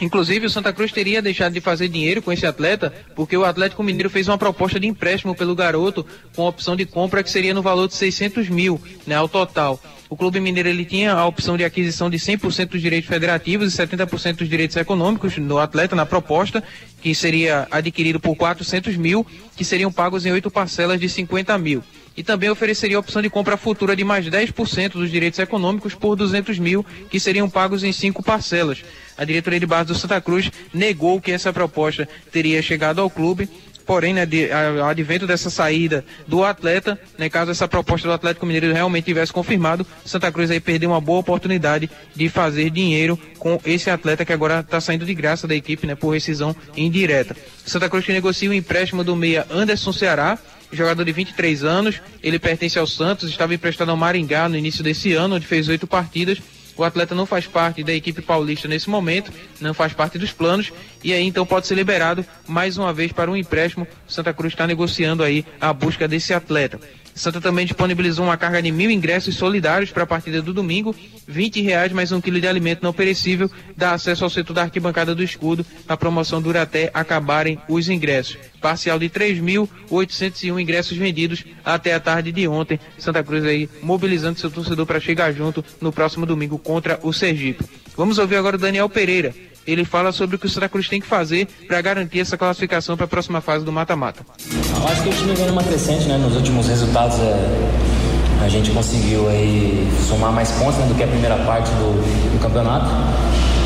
Inclusive, 0.01 0.47
o 0.47 0.51
Santa 0.51 0.73
Cruz 0.73 0.93
teria 0.93 1.21
deixado 1.21 1.53
de 1.53 1.61
fazer 1.61 1.89
dinheiro 1.89 2.23
com 2.23 2.33
esse 2.33 2.47
atleta, 2.47 2.95
porque 3.17 3.37
o 3.37 3.45
Atlético 3.45 3.83
Mineiro 3.83 4.09
fez 4.09 4.29
uma 4.29 4.39
proposta 4.39 4.79
de 4.79 4.87
empréstimo 4.87 5.35
pelo 5.35 5.57
garoto, 5.57 6.07
com 6.37 6.47
opção 6.47 6.77
de 6.77 6.87
compra 6.87 7.23
que 7.23 7.31
seria 7.31 7.53
no 7.53 7.63
valor 7.63 7.89
de 7.89 7.95
600 7.95 8.49
mil, 8.49 8.81
né, 9.05 9.17
ao 9.17 9.29
total. 9.29 9.79
O 10.09 10.17
Clube 10.17 10.39
Mineiro 10.39 10.69
ele 10.69 10.85
tinha 10.85 11.13
a 11.13 11.27
opção 11.27 11.57
de 11.57 11.65
aquisição 11.65 12.09
de 12.09 12.17
100% 12.17 12.69
dos 12.69 12.81
direitos 12.81 13.11
federativos 13.11 13.75
e 13.75 13.77
70% 13.77 14.37
dos 14.37 14.49
direitos 14.49 14.77
econômicos 14.77 15.37
do 15.37 15.59
atleta 15.59 15.97
na 15.97 16.07
proposta, 16.07 16.63
que 17.03 17.13
seria 17.13 17.67
adquirido 17.73 18.21
por 18.21 18.37
400 18.37 18.97
mil, 18.97 19.27
que 19.57 19.65
seriam 19.65 19.93
pagos 19.93 20.25
em 20.25 20.31
oito 20.31 20.49
parcelas 20.49 21.01
de 21.01 21.09
50 21.09 21.59
mil 21.59 21.83
e 22.21 22.23
também 22.23 22.51
ofereceria 22.51 22.99
a 22.99 23.01
opção 23.01 23.23
de 23.23 23.31
compra 23.31 23.57
futura 23.57 23.97
de 23.97 24.05
mais 24.05 24.27
10% 24.27 24.91
dos 24.91 25.11
direitos 25.11 25.39
econômicos 25.39 25.95
por 25.95 26.15
200 26.15 26.59
mil, 26.59 26.85
que 27.09 27.19
seriam 27.19 27.49
pagos 27.49 27.83
em 27.83 27.93
cinco 27.93 28.23
parcelas. 28.23 28.85
A 29.17 29.25
diretoria 29.25 29.59
de 29.59 29.65
base 29.65 29.87
do 29.87 29.95
Santa 29.95 30.21
Cruz 30.21 30.53
negou 30.71 31.19
que 31.19 31.33
essa 31.33 31.51
proposta 31.51 32.07
teria 32.31 32.61
chegado 32.61 33.01
ao 33.01 33.09
clube. 33.09 33.49
Porém, 33.87 34.13
né, 34.13 34.27
de, 34.27 34.53
a, 34.53 34.91
advento 34.91 35.27
dessa 35.27 35.49
saída 35.49 36.05
do 36.27 36.45
atleta, 36.45 37.01
né, 37.17 37.31
caso 37.31 37.51
essa 37.51 37.67
proposta 37.67 38.07
do 38.07 38.13
Atlético 38.13 38.45
Mineiro 38.45 38.71
realmente 38.71 39.07
tivesse 39.07 39.33
confirmado, 39.33 39.87
Santa 40.05 40.31
Cruz 40.31 40.51
aí 40.51 40.61
perdeu 40.61 40.91
uma 40.91 41.01
boa 41.01 41.21
oportunidade 41.21 41.89
de 42.15 42.29
fazer 42.29 42.69
dinheiro 42.69 43.19
com 43.39 43.59
esse 43.65 43.89
atleta 43.89 44.27
que 44.27 44.33
agora 44.33 44.61
está 44.61 44.79
saindo 44.79 45.07
de 45.07 45.15
graça 45.15 45.49
da 45.49 45.55
equipe, 45.55 45.87
né, 45.87 45.95
por 45.95 46.11
rescisão 46.11 46.55
indireta. 46.77 47.35
Santa 47.65 47.89
Cruz 47.89 48.05
que 48.05 48.13
negocia 48.13 48.51
o 48.51 48.55
empréstimo 48.55 49.03
do 49.03 49.17
meia 49.17 49.47
Anderson 49.51 49.93
Ceará, 49.93 50.39
jogador 50.73 51.05
de 51.05 51.13
23 51.13 51.65
anos, 51.65 52.01
ele 52.23 52.39
pertence 52.39 52.79
ao 52.79 52.87
Santos, 52.87 53.29
estava 53.31 53.55
emprestado 53.55 53.91
ao 53.91 53.97
Maringá 53.97 54.49
no 54.49 54.57
início 54.57 54.83
desse 54.83 55.13
ano, 55.13 55.37
onde 55.37 55.47
fez 55.47 55.69
oito 55.69 55.87
partidas. 55.87 56.39
O 56.77 56.85
atleta 56.85 57.15
não 57.15 57.27
faz 57.27 57.47
parte 57.47 57.85
da 57.85 57.93
equipe 57.93 58.23
paulista 58.23 58.67
nesse 58.67 58.89
momento, 58.89 59.31
não 59.61 59.75
faz 59.75 59.93
parte 59.93 60.19
dos 60.19 60.33
planos, 60.33 60.73
e 61.05 61.13
aí 61.13 61.27
então 61.27 61.45
pode 61.45 61.67
ser 61.67 61.75
liberado 61.75 62.25
mais 62.47 62.79
uma 62.79 62.93
vez 62.93 63.13
para 63.13 63.31
um 63.31 63.37
empréstimo. 63.37 63.87
Santa 64.09 64.33
Cruz 64.33 64.55
está 64.55 64.67
negociando 64.67 65.23
aí 65.23 65.45
a 65.61 65.73
busca 65.73 66.09
desse 66.09 66.33
atleta. 66.33 66.81
Santa 67.21 67.39
também 67.39 67.67
disponibilizou 67.67 68.25
uma 68.25 68.37
carga 68.39 68.63
de 68.63 68.73
mil 68.73 68.91
ingressos 68.91 69.37
solidários 69.37 69.91
para 69.91 70.05
a 70.05 70.07
partida 70.07 70.41
do 70.41 70.55
domingo, 70.55 70.97
20 71.29 71.61
reais 71.61 71.93
mais 71.93 72.13
um 72.13 72.21
quilo 72.21 72.41
de 72.41 72.49
alimento 72.49 72.83
não 72.83 72.95
perecível, 72.95 73.51
dá 73.77 73.93
acesso 73.93 74.25
ao 74.25 74.31
setor 74.31 74.55
da 74.55 74.63
arquibancada 74.63 75.15
do 75.15 75.23
escudo. 75.23 75.65
A 75.87 75.99
promoção 75.99 76.41
dura 76.41 76.63
até 76.63 76.91
acabarem 76.95 77.59
os 77.69 77.91
ingressos. 77.91 78.39
Parcial 78.59 78.99
de 78.99 79.11
3.801 79.11 80.63
ingressos 80.63 80.97
vendidos 80.97 81.45
até 81.63 81.93
a 81.93 82.01
tarde 82.01 82.33
de 82.33 82.49
ontem. 82.49 82.81
Santa 82.97 83.23
Cruz 83.23 83.45
aí 83.45 83.69
mobilizando 83.83 84.39
seu 84.39 84.51
torcedor 84.51 84.87
para 84.87 84.99
chegar 84.99 85.31
junto 85.35 85.63
no 85.79 85.93
próximo 85.93 86.25
domingo 86.25 86.59
contra 86.59 86.99
o 87.03 87.13
Sergipe. 87.13 87.63
Vamos 87.99 88.17
ouvir 88.17 88.37
agora 88.37 88.57
o 88.57 88.59
Daniel 88.59 88.89
Pereira. 88.89 89.35
Ele 89.71 89.85
fala 89.85 90.11
sobre 90.11 90.35
o 90.35 90.39
que 90.39 90.47
o 90.47 90.69
Cruz 90.69 90.89
tem 90.89 91.01
que 91.01 91.07
fazer 91.07 91.47
para 91.69 91.81
garantir 91.81 92.19
essa 92.19 92.37
classificação 92.37 92.97
para 92.97 93.05
a 93.05 93.09
próxima 93.09 93.41
fase 93.41 93.65
do 93.65 93.71
mata-mata. 93.71 94.27
Eu 94.51 94.89
acho 94.89 95.03
que 95.03 95.09
o 95.09 95.13
time 95.13 95.35
vem 95.35 95.47
numa 95.47 95.63
crescente, 95.63 96.09
né? 96.09 96.19
Nos 96.19 96.35
últimos 96.35 96.67
resultados 96.67 97.17
é, 97.21 98.45
a 98.45 98.49
gente 98.49 98.73
conseguiu 98.73 99.29
aí 99.29 99.89
somar 100.09 100.33
mais 100.33 100.51
pontos 100.53 100.77
né, 100.77 100.87
do 100.89 100.95
que 100.97 101.05
a 101.05 101.07
primeira 101.07 101.37
parte 101.45 101.71
do, 101.71 102.33
do 102.33 102.43
campeonato. 102.43 102.91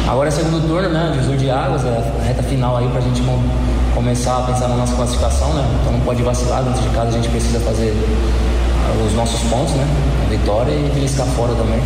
Agora 0.06 0.28
é 0.28 0.30
segundo 0.30 0.66
turno, 0.68 0.90
né? 0.90 1.10
Divisor 1.14 1.36
de 1.38 1.48
águas, 1.48 1.84
é 1.86 1.88
a 2.20 2.22
reta 2.22 2.42
final 2.42 2.76
aí 2.76 2.86
a 2.94 3.00
gente 3.00 3.22
começar 3.94 4.38
a 4.38 4.42
pensar 4.42 4.68
na 4.68 4.76
nossa 4.76 4.94
classificação, 4.94 5.54
né? 5.54 5.66
Então 5.80 5.92
não 5.92 6.00
pode 6.00 6.22
vacilar, 6.22 6.62
dentro 6.62 6.82
de 6.82 6.88
casa 6.90 7.08
a 7.08 7.12
gente 7.12 7.30
precisa 7.30 7.58
fazer 7.60 7.94
os 9.06 9.14
nossos 9.14 9.40
pontos, 9.48 9.72
né? 9.72 9.86
A 10.26 10.30
vitória 10.30 10.70
e 10.70 10.90
beliscar 10.94 11.26
fora 11.28 11.54
também 11.54 11.80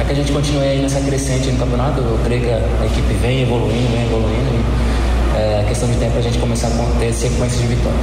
é 0.00 0.04
que 0.04 0.12
a 0.12 0.14
gente 0.14 0.32
continue 0.32 0.62
aí 0.62 0.80
nessa 0.80 1.00
crescente 1.00 1.48
no 1.48 1.58
campeonato. 1.58 2.00
Eu 2.00 2.18
creio 2.24 2.42
que 2.42 2.50
a, 2.50 2.86
equipe 2.86 3.14
vem 3.14 3.42
evoluindo, 3.42 3.88
vem 3.92 4.04
evoluindo. 4.04 4.50
E, 4.54 4.90
é 5.36 5.64
questão 5.68 5.88
de 5.88 5.96
tempo 5.96 6.18
a 6.18 6.20
gente 6.20 6.38
começar 6.38 6.68
a 6.68 6.98
ter 6.98 7.12
sequências 7.12 7.60
de 7.60 7.66
vitória. 7.66 7.98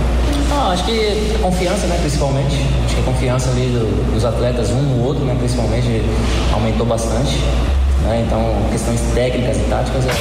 Ah, 0.52 0.72
acho 0.72 0.86
que 0.86 1.36
a 1.36 1.40
confiança, 1.40 1.88
né, 1.88 1.98
principalmente. 2.00 2.56
Acho 2.86 2.96
que 2.96 3.02
a 3.02 3.04
confiança 3.04 3.50
ali 3.50 3.68
do, 3.68 4.14
dos 4.14 4.26
atletas, 4.26 4.70
um 4.70 4.82
no 4.82 5.04
outro, 5.04 5.26
né, 5.26 5.36
principalmente, 5.38 6.02
aumentou 6.54 6.86
bastante. 6.86 7.38
Né? 8.04 8.24
Então, 8.26 8.42
questões 8.72 9.02
técnicas 9.14 9.58
e 9.58 9.64
táticas. 9.70 10.06
É... 10.06 10.12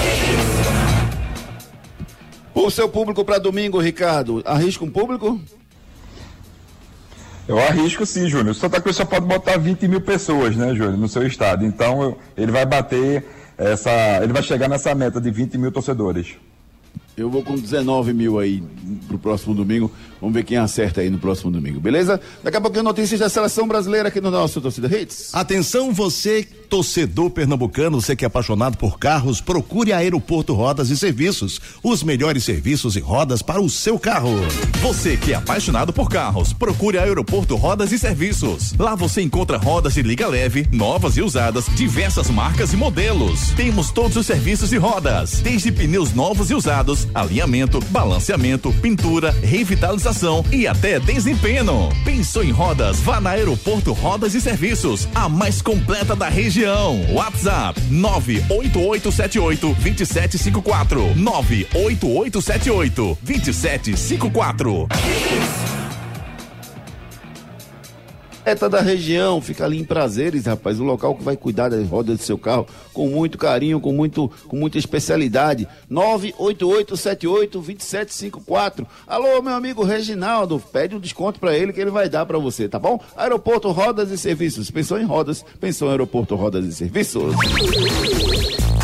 O 2.54 2.70
seu 2.70 2.88
público 2.88 3.24
para 3.24 3.38
domingo, 3.38 3.78
Ricardo, 3.78 4.42
arrisca 4.44 4.84
um 4.84 4.90
público? 4.90 5.40
Eu 7.48 7.58
arrisco 7.58 8.04
sim, 8.04 8.28
Júnior. 8.28 8.50
O 8.50 8.54
Santa 8.54 8.80
Cruz 8.80 8.96
só 8.96 9.04
pode 9.04 9.24
botar 9.24 9.56
20 9.56 9.86
mil 9.86 10.00
pessoas, 10.00 10.56
né, 10.56 10.74
Júnior, 10.74 10.96
no 10.96 11.08
seu 11.08 11.26
estado. 11.26 11.64
Então 11.64 12.16
ele 12.36 12.50
vai 12.50 12.66
bater 12.66 13.24
essa. 13.56 13.90
Ele 14.22 14.32
vai 14.32 14.42
chegar 14.42 14.68
nessa 14.68 14.94
meta 14.94 15.20
de 15.20 15.30
20 15.30 15.56
mil 15.56 15.70
torcedores. 15.70 16.34
Eu 17.16 17.30
vou 17.30 17.42
com 17.42 17.54
19 17.54 18.12
mil 18.12 18.38
aí 18.38 18.62
pro 19.08 19.18
próximo 19.18 19.54
domingo. 19.54 19.90
Vamos 20.20 20.34
ver 20.34 20.44
quem 20.44 20.56
acerta 20.56 21.02
aí 21.02 21.10
no 21.10 21.18
próximo 21.18 21.50
domingo, 21.50 21.78
beleza? 21.78 22.20
Daqui 22.42 22.56
a 22.56 22.60
pouquinho 22.60 22.82
notícias 22.82 23.20
da 23.20 23.28
seleção 23.28 23.68
brasileira 23.68 24.08
aqui 24.08 24.20
no 24.20 24.30
nosso 24.30 24.60
Torcida 24.60 24.88
Hits. 24.88 25.34
Atenção 25.34 25.92
você, 25.92 26.42
torcedor 26.42 27.30
pernambucano, 27.30 28.00
você 28.00 28.16
que 28.16 28.24
é 28.24 28.28
apaixonado 28.28 28.78
por 28.78 28.98
carros, 28.98 29.40
procure 29.40 29.92
Aeroporto 29.92 30.54
Rodas 30.54 30.88
e 30.88 30.96
Serviços. 30.96 31.60
Os 31.82 32.02
melhores 32.02 32.44
serviços 32.44 32.96
e 32.96 33.00
rodas 33.00 33.42
para 33.42 33.60
o 33.60 33.68
seu 33.68 33.98
carro. 33.98 34.30
Você 34.80 35.18
que 35.18 35.32
é 35.32 35.36
apaixonado 35.36 35.92
por 35.92 36.08
carros, 36.08 36.52
procure 36.52 36.98
Aeroporto 36.98 37.54
Rodas 37.54 37.92
e 37.92 37.98
Serviços. 37.98 38.72
Lá 38.78 38.94
você 38.94 39.20
encontra 39.20 39.58
rodas 39.58 39.94
de 39.94 40.02
liga 40.02 40.26
leve, 40.26 40.66
novas 40.72 41.16
e 41.18 41.22
usadas, 41.22 41.66
diversas 41.74 42.30
marcas 42.30 42.72
e 42.72 42.76
modelos. 42.76 43.50
Temos 43.50 43.90
todos 43.90 44.16
os 44.16 44.26
serviços 44.26 44.72
e 44.72 44.78
rodas, 44.78 45.40
desde 45.40 45.70
pneus 45.70 46.14
novos 46.14 46.50
e 46.50 46.54
usados, 46.54 47.06
alinhamento, 47.14 47.80
balanceamento, 47.90 48.72
pintura, 48.80 49.30
revitalização 49.42 50.05
e 50.52 50.68
até 50.68 51.00
desempenho. 51.00 51.88
Pensou 52.04 52.44
em 52.44 52.52
rodas? 52.52 53.00
Vá 53.00 53.20
na 53.20 53.30
Aeroporto 53.30 53.92
Rodas 53.92 54.34
e 54.34 54.40
Serviços, 54.40 55.08
a 55.12 55.28
mais 55.28 55.60
completa 55.60 56.14
da 56.14 56.28
região. 56.28 57.00
WhatsApp 57.12 57.80
98878 57.90 59.74
2754 59.74 61.16
98878 61.16 63.18
2754. 63.20 64.86
Eta 68.46 68.68
da 68.68 68.80
região, 68.80 69.40
fica 69.40 69.64
ali 69.64 69.80
em 69.80 69.84
Prazeres, 69.84 70.46
rapaz, 70.46 70.78
o 70.78 70.84
local 70.84 71.16
que 71.16 71.24
vai 71.24 71.36
cuidar 71.36 71.68
das 71.68 71.88
rodas 71.88 72.18
do 72.18 72.22
seu 72.22 72.38
carro 72.38 72.64
com 72.92 73.08
muito 73.08 73.36
carinho, 73.36 73.80
com 73.80 73.92
muito 73.92 74.30
com 74.46 74.54
muita 74.54 74.78
especialidade. 74.78 75.66
988782754. 75.90 78.86
Alô, 79.04 79.42
meu 79.42 79.52
amigo 79.52 79.82
Reginaldo, 79.82 80.62
pede 80.72 80.94
um 80.94 81.00
desconto 81.00 81.40
para 81.40 81.58
ele 81.58 81.72
que 81.72 81.80
ele 81.80 81.90
vai 81.90 82.08
dar 82.08 82.24
para 82.24 82.38
você, 82.38 82.68
tá 82.68 82.78
bom? 82.78 83.00
Aeroporto 83.16 83.72
Rodas 83.72 84.12
e 84.12 84.18
Serviços. 84.18 84.70
Pensou 84.70 85.00
em 85.00 85.04
rodas, 85.04 85.44
pensou 85.58 85.88
em 85.88 85.90
Aeroporto 85.90 86.36
Rodas 86.36 86.64
e 86.66 86.72
Serviços. 86.72 87.34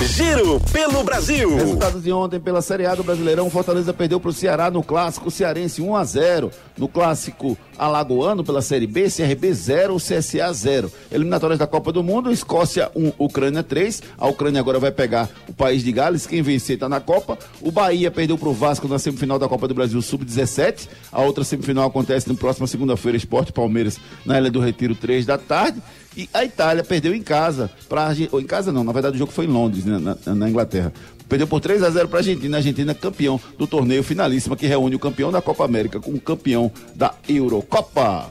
Giro 0.06 0.60
pelo 0.72 1.04
Brasil. 1.04 1.54
Resultados 1.54 2.02
de 2.02 2.10
ontem 2.10 2.40
pela 2.40 2.60
Série 2.60 2.86
A 2.86 2.94
do 2.94 3.04
Brasileirão, 3.04 3.48
Fortaleza 3.48 3.92
perdeu 3.92 4.18
para 4.18 4.30
o 4.30 4.32
Ceará 4.32 4.70
no 4.70 4.82
clássico 4.82 5.30
cearense 5.30 5.80
1 5.80 5.96
a 5.96 6.04
0. 6.04 6.50
No 6.76 6.88
clássico 6.88 7.56
alagoano 7.78 8.42
pela 8.42 8.60
Série 8.60 8.86
B, 8.86 9.08
CRB 9.08 9.54
0, 9.54 9.96
CSA 9.96 10.52
0. 10.52 10.92
Eliminatórias 11.10 11.58
da 11.58 11.66
Copa 11.66 11.92
do 11.92 12.02
Mundo, 12.02 12.32
Escócia 12.32 12.90
1, 12.96 13.12
Ucrânia 13.18 13.62
3. 13.62 14.02
A 14.18 14.26
Ucrânia 14.26 14.60
agora 14.60 14.80
vai 14.80 14.90
pegar 14.90 15.28
o 15.48 15.52
país 15.52 15.84
de 15.84 15.92
Gales, 15.92 16.26
quem 16.26 16.42
vencer 16.42 16.74
está 16.74 16.88
na 16.88 17.00
Copa. 17.00 17.38
O 17.60 17.70
Bahia 17.70 18.10
perdeu 18.10 18.36
para 18.36 18.48
o 18.48 18.52
Vasco 18.54 18.88
na 18.88 18.98
semifinal 18.98 19.38
da 19.38 19.48
Copa 19.48 19.68
do 19.68 19.74
Brasil 19.74 20.02
Sub-17. 20.02 20.88
A 21.12 21.22
outra 21.22 21.44
semifinal 21.44 21.86
acontece 21.86 22.28
na 22.28 22.34
próxima 22.34 22.66
segunda-feira, 22.66 23.16
Esporte 23.16 23.52
Palmeiras 23.52 24.00
na 24.26 24.38
Ilha 24.38 24.50
do 24.50 24.60
Retiro 24.60 24.94
3 24.94 25.26
da 25.26 25.38
tarde. 25.38 25.80
E 26.16 26.28
a 26.32 26.44
Itália 26.44 26.84
perdeu 26.84 27.14
em 27.14 27.22
casa 27.22 27.70
para 27.88 28.14
ou 28.30 28.40
em 28.40 28.44
casa 28.44 28.70
não, 28.70 28.84
na 28.84 28.92
verdade 28.92 29.16
o 29.16 29.18
jogo 29.18 29.32
foi 29.32 29.46
em 29.46 29.48
Londres, 29.48 29.84
né, 29.84 29.98
na, 29.98 30.34
na, 30.34 30.48
Inglaterra. 30.48 30.92
Perdeu 31.28 31.46
por 31.46 31.60
3 31.60 31.82
a 31.82 31.90
0 31.90 32.08
para 32.08 32.18
a 32.18 32.20
Argentina. 32.20 32.56
A 32.56 32.58
Argentina 32.58 32.94
campeão 32.94 33.40
do 33.58 33.66
torneio 33.66 34.02
finalíssima 34.02 34.56
que 34.56 34.66
reúne 34.66 34.96
o 34.96 34.98
campeão 34.98 35.32
da 35.32 35.40
Copa 35.40 35.64
América 35.64 35.98
com 35.98 36.10
o 36.10 36.20
campeão 36.20 36.70
da 36.94 37.14
Eurocopa. 37.26 38.30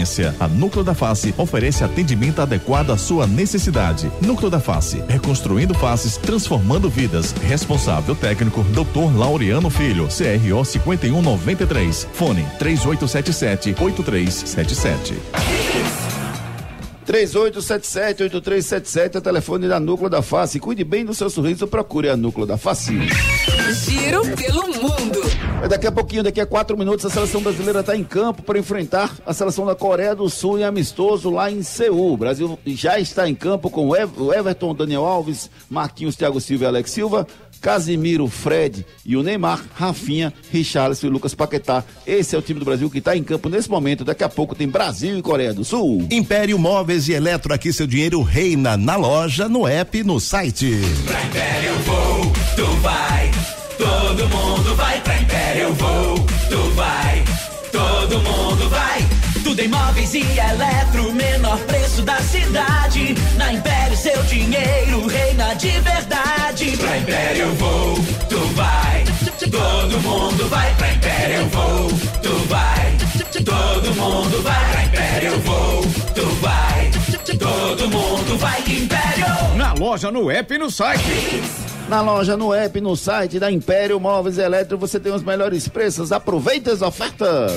A 0.39 0.47
Núcleo 0.47 0.83
da 0.83 0.93
Face 0.93 1.33
oferece 1.37 1.83
atendimento 1.83 2.41
adequado 2.41 2.91
à 2.91 2.97
sua 2.97 3.27
necessidade. 3.27 4.11
Núcleo 4.21 4.49
da 4.49 4.59
Face, 4.59 5.03
reconstruindo 5.07 5.73
faces, 5.73 6.17
transformando 6.17 6.89
vidas. 6.89 7.33
Responsável 7.43 8.15
técnico, 8.15 8.63
Dr. 8.63 9.15
Laureano 9.15 9.69
Filho, 9.69 10.07
CRO 10.07 10.65
5193. 10.65 12.07
Fone 12.13 12.45
3877 12.57 13.75
8377. 13.79 15.15
3877-8377 17.05 19.15
é 19.15 19.17
o 19.17 19.21
telefone 19.21 19.67
da 19.67 19.79
Núcleo 19.79 20.09
da 20.09 20.21
Face. 20.21 20.59
Cuide 20.59 20.83
bem 20.83 21.03
do 21.03 21.13
seu 21.13 21.29
sorriso, 21.29 21.67
procure 21.67 22.09
a 22.09 22.15
Núcleo 22.15 22.45
da 22.45 22.57
Face. 22.57 22.93
Giro 23.85 24.21
pelo 24.35 24.67
mundo. 24.67 25.19
Daqui 25.69 25.87
a 25.87 25.91
pouquinho, 25.91 26.23
daqui 26.23 26.41
a 26.41 26.45
quatro 26.45 26.77
minutos, 26.77 27.05
a 27.05 27.09
seleção 27.09 27.41
brasileira 27.41 27.79
está 27.79 27.95
em 27.95 28.03
campo 28.03 28.41
para 28.41 28.59
enfrentar 28.59 29.15
a 29.25 29.33
seleção 29.33 29.65
da 29.65 29.75
Coreia 29.75 30.15
do 30.15 30.29
Sul 30.29 30.59
em 30.59 30.63
amistoso 30.63 31.29
lá 31.29 31.49
em 31.49 31.63
Seul. 31.63 32.13
O 32.13 32.17
Brasil 32.17 32.59
já 32.65 32.99
está 32.99 33.29
em 33.29 33.35
campo 33.35 33.69
com 33.69 33.87
o 33.87 33.95
Everton, 33.95 34.75
Daniel 34.75 35.05
Alves, 35.05 35.49
Marquinhos, 35.69 36.15
Thiago 36.15 36.41
Silva 36.41 36.65
e 36.65 36.67
Alex 36.67 36.91
Silva. 36.91 37.27
Casimiro, 37.61 38.27
Fred 38.27 38.83
e 39.05 39.15
o 39.15 39.21
Neymar, 39.21 39.63
Rafinha, 39.75 40.33
Richarlison 40.51 41.05
e 41.05 41.09
Lucas 41.11 41.35
Paquetá. 41.35 41.83
Esse 42.07 42.35
é 42.35 42.39
o 42.39 42.41
time 42.41 42.59
do 42.59 42.65
Brasil 42.65 42.89
que 42.89 42.97
está 42.97 43.15
em 43.15 43.23
campo 43.23 43.47
nesse 43.49 43.69
momento. 43.69 44.03
Daqui 44.03 44.23
a 44.23 44.29
pouco 44.29 44.55
tem 44.55 44.67
Brasil 44.67 45.19
e 45.19 45.21
Coreia 45.21 45.53
do 45.53 45.63
Sul. 45.63 46.07
Império 46.09 46.57
Móveis 46.57 47.07
e 47.07 47.13
Eletro, 47.13 47.53
aqui 47.53 47.71
seu 47.71 47.85
dinheiro 47.85 48.23
reina 48.23 48.75
na 48.75 48.95
loja, 48.95 49.47
no 49.47 49.67
app 49.67 50.03
no 50.03 50.19
site. 50.19 50.81
Pra 51.05 51.23
Império 51.23 51.73
vou, 51.85 52.33
tu 52.55 52.65
vai. 52.81 53.60
Todo 53.81 54.29
mundo 54.29 54.75
vai 54.75 55.01
pra 55.01 55.17
Império 55.17 55.63
eu 55.63 55.73
vou, 55.73 56.19
tu 56.49 56.71
vai. 56.75 57.23
Todo 57.71 58.19
mundo 58.21 58.69
vai. 58.69 59.03
Tudo 59.43 59.59
em 59.59 59.67
móveis 59.69 60.13
e 60.13 60.19
eletro, 60.19 61.11
menor 61.13 61.57
preço 61.61 62.03
da 62.03 62.17
cidade. 62.17 63.15
Na 63.37 63.51
Império 63.51 63.97
seu 63.97 64.21
dinheiro 64.25 65.07
reina 65.07 65.55
de 65.55 65.71
verdade. 65.79 66.77
Pra 66.77 66.97
Império 66.99 67.41
eu 67.41 67.55
vou, 67.55 67.95
tu 68.29 68.39
vai. 68.53 69.03
Todo 69.49 69.99
mundo 70.01 70.47
vai 70.47 70.75
pra 70.75 70.93
Império 70.93 71.35
eu 71.37 71.49
vou, 71.49 71.87
tu 72.21 72.47
vai. 72.49 72.97
Todo 73.43 73.95
mundo 73.95 74.43
vai 74.43 74.71
pra 74.71 74.83
Império 74.83 75.31
eu 75.31 75.39
vou, 75.39 75.81
tu 76.13 76.25
vai. 76.39 76.91
Todo 77.71 77.87
mundo 77.87 78.37
vai 78.37 78.59
Império. 78.59 79.55
Na 79.55 79.71
loja, 79.71 80.11
no 80.11 80.29
app 80.29 80.53
e 80.53 80.57
no 80.57 80.69
site. 80.69 81.41
Na 81.87 82.01
loja, 82.01 82.35
no 82.35 82.53
app, 82.53 82.81
no 82.81 82.97
site 82.97 83.39
da 83.39 83.49
Império 83.49 83.97
Móveis 83.97 84.37
e 84.37 84.41
Eletro, 84.41 84.77
você 84.77 84.99
tem 84.99 85.13
os 85.13 85.23
melhores 85.23 85.69
preços. 85.69 86.11
Aproveita 86.11 86.73
as 86.73 86.81
ofertas. 86.81 87.53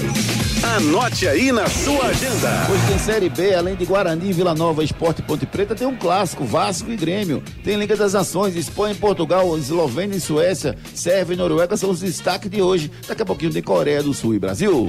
Anote 0.77 1.27
aí 1.27 1.51
na 1.51 1.67
sua 1.67 2.07
agenda. 2.07 2.49
Hoje 2.71 2.87
tem 2.87 2.99
Série 3.01 3.29
B, 3.29 3.57
além 3.57 3.75
de 3.75 3.85
Guarani, 3.85 4.33
Vila 4.33 4.55
Nova, 4.55 4.85
Esporte 4.85 5.19
e 5.19 5.25
Ponte 5.25 5.47
Preta, 5.47 5.75
tem 5.75 5.89
um 5.89 5.97
clássico, 5.97 6.45
Vasco 6.45 6.93
e 6.93 6.97
Grêmio. 6.97 7.43
Tem 7.65 7.77
Liga 7.77 7.97
das 7.97 8.13
Nações, 8.13 8.55
Espanha 8.55 8.95
e 8.95 8.99
Portugal, 8.99 9.59
Eslovênia 9.59 10.17
e 10.17 10.21
Suécia, 10.21 10.77
Sérvia 10.95 11.35
e 11.35 11.37
Noruega 11.37 11.77
são 11.77 11.91
os 11.91 11.99
destaques 11.99 12.49
de 12.49 12.63
hoje. 12.63 12.89
Daqui 13.09 13.23
a 13.23 13.27
pouquinho 13.27 13.53
tem 13.53 13.61
Coreia 13.61 14.01
do 14.01 14.15
Sul 14.15 14.33
e 14.33 14.39
Brasil. 14.39 14.89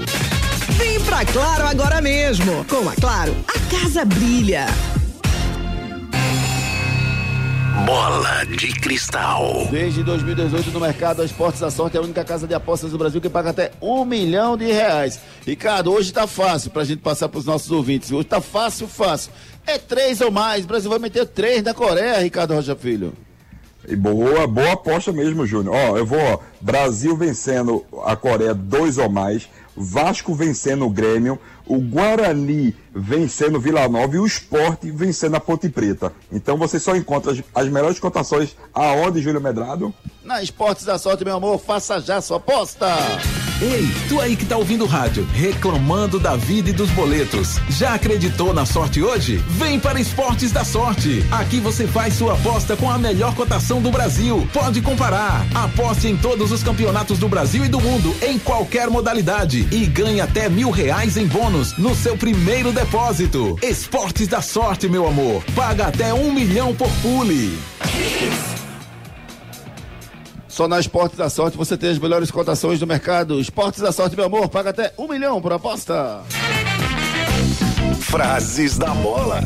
Vem 0.77 0.99
pra 0.99 1.25
Claro 1.25 1.65
agora 1.65 1.99
mesmo. 1.99 2.63
Com 2.65 2.87
a 2.87 2.93
Claro, 2.93 3.35
a 3.47 3.75
casa 3.75 4.05
brilha. 4.05 4.67
Bola 7.83 8.45
de 8.45 8.73
cristal. 8.79 9.67
Desde 9.69 10.01
2018 10.01 10.71
no 10.71 10.79
mercado, 10.79 11.21
a 11.21 11.25
Esportes 11.25 11.59
da 11.59 11.69
Sorte 11.69 11.97
é 11.97 11.99
a 11.99 12.03
única 12.03 12.23
casa 12.23 12.47
de 12.47 12.53
apostas 12.53 12.91
do 12.91 12.97
Brasil 12.97 13.19
que 13.19 13.29
paga 13.29 13.49
até 13.49 13.71
um 13.81 14.05
milhão 14.05 14.55
de 14.55 14.65
reais. 14.65 15.19
Ricardo, 15.45 15.91
hoje 15.91 16.13
tá 16.13 16.25
fácil 16.25 16.71
pra 16.71 16.85
gente 16.85 17.01
passar 17.01 17.27
pros 17.27 17.45
nossos 17.45 17.69
ouvintes. 17.71 18.11
Hoje 18.11 18.27
tá 18.27 18.39
fácil, 18.39 18.87
fácil. 18.87 19.31
É 19.67 19.77
três 19.77 20.21
ou 20.21 20.31
mais. 20.31 20.63
O 20.63 20.67
Brasil 20.67 20.89
vai 20.89 20.99
meter 20.99 21.25
três 21.25 21.61
da 21.61 21.73
Coreia, 21.73 22.19
Ricardo 22.19 22.53
Rocha 22.53 22.75
Filho. 22.75 23.13
E 23.87 23.95
boa, 23.95 24.47
boa 24.47 24.73
aposta 24.73 25.11
mesmo, 25.11 25.45
Júnior. 25.45 25.75
Ó, 25.75 25.97
eu 25.97 26.05
vou, 26.05 26.19
ó, 26.19 26.39
Brasil 26.61 27.15
vencendo 27.17 27.85
a 28.05 28.15
Coreia 28.15 28.53
dois 28.53 28.97
ou 28.97 29.09
mais, 29.09 29.49
Vasco 29.75 30.33
vencendo 30.33 30.85
o 30.85 30.89
Grêmio, 30.89 31.37
o 31.67 31.79
Guarani 31.79 32.73
vencendo 32.95 33.57
o 33.57 33.59
Vila 33.59 33.87
Nova 33.89 34.15
e 34.15 34.19
o 34.19 34.25
Esporte 34.25 34.89
vencendo 34.89 35.35
a 35.35 35.39
Ponte 35.39 35.67
Preta. 35.67 36.13
Então 36.31 36.57
você 36.57 36.79
só 36.79 36.95
encontra 36.95 37.33
as, 37.33 37.43
as 37.53 37.67
melhores 37.67 37.99
cotações 37.99 38.55
aonde, 38.73 39.21
Júlio 39.21 39.41
Medrado? 39.41 39.93
Na 40.23 40.41
Esportes 40.41 40.85
da 40.85 40.97
Sorte, 40.97 41.25
meu 41.25 41.35
amor, 41.35 41.59
faça 41.59 41.99
já 41.99 42.21
sua 42.21 42.37
aposta. 42.37 42.87
Ei, 43.61 43.87
tu 44.09 44.19
aí 44.19 44.35
que 44.35 44.45
tá 44.45 44.57
ouvindo 44.57 44.83
o 44.83 44.87
rádio, 44.87 45.25
reclamando 45.33 46.19
da 46.19 46.35
vida 46.35 46.71
e 46.71 46.73
dos 46.73 46.89
boletos. 46.89 47.57
Já 47.69 47.93
acreditou 47.93 48.53
na 48.53 48.65
sorte 48.65 49.01
hoje? 49.01 49.37
Vem 49.47 49.79
para 49.79 49.99
Esportes 49.99 50.51
da 50.51 50.65
Sorte. 50.65 51.25
Aqui 51.31 51.61
você 51.61 51.87
faz 51.87 52.15
sua 52.15 52.33
aposta 52.33 52.75
com 52.75 52.89
a 52.91 52.97
melhor 52.97 53.33
cotação 53.33 53.81
do 53.81 53.91
Brasil. 53.91 54.45
Pode 54.51 54.81
comparar. 54.81 55.45
Aposte 55.55 56.07
em 56.07 56.17
todos 56.17 56.51
os 56.51 56.63
campeonatos 56.63 57.17
do 57.17 57.29
Brasil 57.29 57.63
e 57.63 57.69
do 57.69 57.79
mundo, 57.79 58.13
em 58.21 58.37
qualquer 58.37 58.89
modalidade. 58.89 59.65
E 59.71 59.85
ganhe 59.85 60.19
até 60.19 60.49
mil 60.49 60.69
reais 60.69 61.15
em 61.15 61.25
bônus 61.25 61.77
no 61.77 61.95
seu 61.95 62.17
primeiro 62.17 62.73
depósito. 62.73 62.84
Esportes 63.61 64.27
da 64.27 64.41
Sorte, 64.41 64.87
meu 64.87 65.07
amor. 65.07 65.43
Paga 65.55 65.87
até 65.87 66.13
um 66.13 66.31
milhão 66.31 66.73
por 66.75 66.89
pule. 67.01 67.57
Só 70.47 70.67
na 70.67 70.79
Esportes 70.79 71.17
da 71.17 71.29
Sorte 71.29 71.57
você 71.57 71.77
tem 71.77 71.89
as 71.89 71.99
melhores 71.99 72.31
cotações 72.31 72.79
do 72.79 72.87
mercado. 72.87 73.39
Esportes 73.39 73.81
da 73.81 73.91
Sorte, 73.91 74.15
meu 74.15 74.25
amor, 74.25 74.47
paga 74.49 74.69
até 74.69 74.93
um 74.97 75.07
milhão 75.07 75.41
por 75.41 75.51
aposta. 75.51 76.21
Frases 78.01 78.77
da 78.77 78.93
bola. 78.93 79.41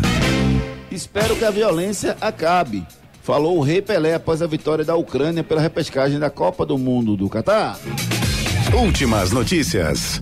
Espero 0.91 1.35
que 1.35 1.45
a 1.45 1.51
violência 1.51 2.17
acabe. 2.19 2.85
Falou 3.23 3.57
o 3.57 3.61
Rei 3.61 3.81
Pelé 3.81 4.15
após 4.15 4.41
a 4.41 4.47
vitória 4.47 4.83
da 4.83 4.95
Ucrânia 4.95 5.43
pela 5.43 5.61
repescagem 5.61 6.19
da 6.19 6.29
Copa 6.29 6.65
do 6.65 6.77
Mundo 6.77 7.15
do 7.15 7.29
Catar. 7.29 7.79
Últimas 8.73 9.31
notícias. 9.31 10.21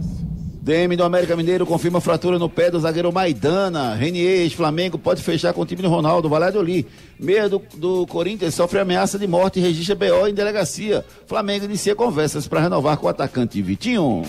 DM 0.68 0.98
do 0.98 1.04
América 1.06 1.34
Mineiro 1.34 1.66
confirma 1.66 2.02
fratura 2.02 2.38
no 2.38 2.50
pé 2.50 2.70
do 2.70 2.78
zagueiro 2.78 3.10
Maidana. 3.10 3.96
Renier, 3.96 4.42
ex-Flamengo, 4.42 4.98
pode 4.98 5.24
fechar 5.24 5.54
com 5.54 5.62
o 5.62 5.66
time 5.66 5.82
do 5.82 5.88
Ronaldo. 5.88 6.28
Valladolid, 6.28 6.86
meia 7.18 7.48
do, 7.48 7.62
do 7.76 8.06
Corinthians, 8.08 8.54
sofre 8.54 8.78
ameaça 8.78 9.18
de 9.18 9.26
morte 9.26 9.60
e 9.60 9.62
registra 9.62 9.96
BO 9.96 10.28
em 10.28 10.34
delegacia. 10.34 11.06
Flamengo 11.26 11.64
inicia 11.64 11.96
conversas 11.96 12.50
para 12.50 12.60
renovar 12.60 12.98
com 12.98 13.06
o 13.06 13.10
atacante 13.10 13.62
Vitinho. 13.62 14.24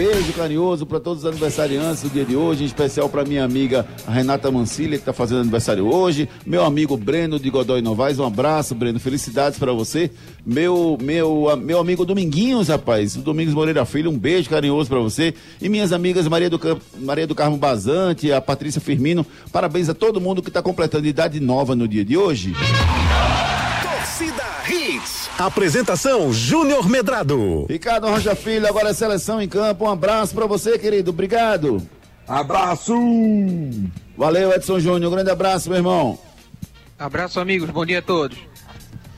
Beijo 0.00 0.32
carinhoso 0.32 0.86
para 0.86 0.98
todos 0.98 1.24
os 1.24 1.28
aniversariantes 1.28 2.04
do 2.04 2.08
dia 2.08 2.24
de 2.24 2.34
hoje, 2.34 2.62
em 2.62 2.66
especial 2.66 3.06
para 3.06 3.22
minha 3.22 3.44
amiga 3.44 3.86
Renata 4.08 4.50
Mancilha, 4.50 4.96
que 4.96 5.02
está 5.02 5.12
fazendo 5.12 5.42
aniversário 5.42 5.86
hoje, 5.94 6.26
meu 6.46 6.64
amigo 6.64 6.96
Breno 6.96 7.38
de 7.38 7.50
Godoy 7.50 7.82
Novaes, 7.82 8.18
um 8.18 8.24
abraço, 8.24 8.74
Breno, 8.74 8.98
felicidades 8.98 9.58
para 9.58 9.74
você, 9.74 10.10
meu, 10.44 10.96
meu, 11.02 11.54
meu 11.58 11.78
amigo 11.78 12.06
Dominguinhos, 12.06 12.68
rapaz, 12.68 13.14
o 13.14 13.18
Domingos 13.18 13.52
Moreira 13.52 13.84
Filho, 13.84 14.10
um 14.10 14.18
beijo 14.18 14.48
carinhoso 14.48 14.88
para 14.88 15.00
você, 15.00 15.34
e 15.60 15.68
minhas 15.68 15.92
amigas 15.92 16.26
Maria 16.26 16.48
do, 16.48 16.58
Maria 16.98 17.26
do 17.26 17.34
Carmo 17.34 17.58
Bazante, 17.58 18.32
a 18.32 18.40
Patrícia 18.40 18.80
Firmino, 18.80 19.26
parabéns 19.52 19.90
a 19.90 19.94
todo 19.94 20.18
mundo 20.18 20.40
que 20.40 20.48
está 20.48 20.62
completando 20.62 21.06
idade 21.06 21.38
nova 21.40 21.76
no 21.76 21.86
dia 21.86 22.06
de 22.06 22.16
hoje. 22.16 22.54
Apresentação 25.40 26.30
Júnior 26.34 26.86
Medrado. 26.86 27.64
Ricardo 27.66 28.06
Rocha 28.08 28.34
Filho, 28.34 28.68
agora 28.68 28.90
é 28.90 28.92
seleção 28.92 29.40
em 29.40 29.48
campo. 29.48 29.86
Um 29.86 29.90
abraço 29.90 30.34
pra 30.34 30.44
você, 30.44 30.78
querido. 30.78 31.12
Obrigado. 31.12 31.80
Abraço! 32.28 32.92
Valeu, 34.18 34.52
Edson 34.52 34.78
Júnior. 34.78 35.10
Um 35.10 35.14
grande 35.14 35.30
abraço, 35.30 35.70
meu 35.70 35.78
irmão. 35.78 36.18
Abraço, 36.98 37.40
amigos. 37.40 37.70
Bom 37.70 37.86
dia 37.86 38.00
a 38.00 38.02
todos. 38.02 38.36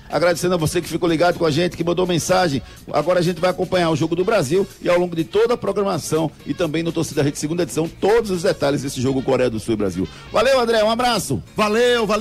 Agradecendo 0.08 0.54
a 0.54 0.58
você 0.58 0.80
que 0.80 0.88
ficou 0.88 1.08
ligado 1.08 1.38
com 1.38 1.44
a 1.44 1.50
gente, 1.50 1.76
que 1.76 1.82
mandou 1.82 2.06
mensagem. 2.06 2.62
Agora 2.92 3.18
a 3.18 3.22
gente 3.22 3.40
vai 3.40 3.50
acompanhar 3.50 3.90
o 3.90 3.96
Jogo 3.96 4.14
do 4.14 4.24
Brasil 4.24 4.64
e 4.80 4.88
ao 4.88 4.98
longo 5.00 5.16
de 5.16 5.24
toda 5.24 5.54
a 5.54 5.56
programação 5.56 6.30
e 6.46 6.54
também 6.54 6.84
no 6.84 6.92
Torcida 6.92 7.22
Rede 7.22 7.38
segunda 7.38 7.64
edição, 7.64 7.88
todos 7.88 8.30
os 8.30 8.42
detalhes 8.42 8.82
desse 8.82 9.00
jogo 9.00 9.22
Coreia 9.22 9.50
do 9.50 9.58
Sul 9.58 9.74
e 9.74 9.76
Brasil. 9.76 10.06
Valeu, 10.30 10.60
André. 10.60 10.84
Um 10.84 10.90
abraço. 10.90 11.42
Valeu, 11.56 12.06
valeu. 12.06 12.20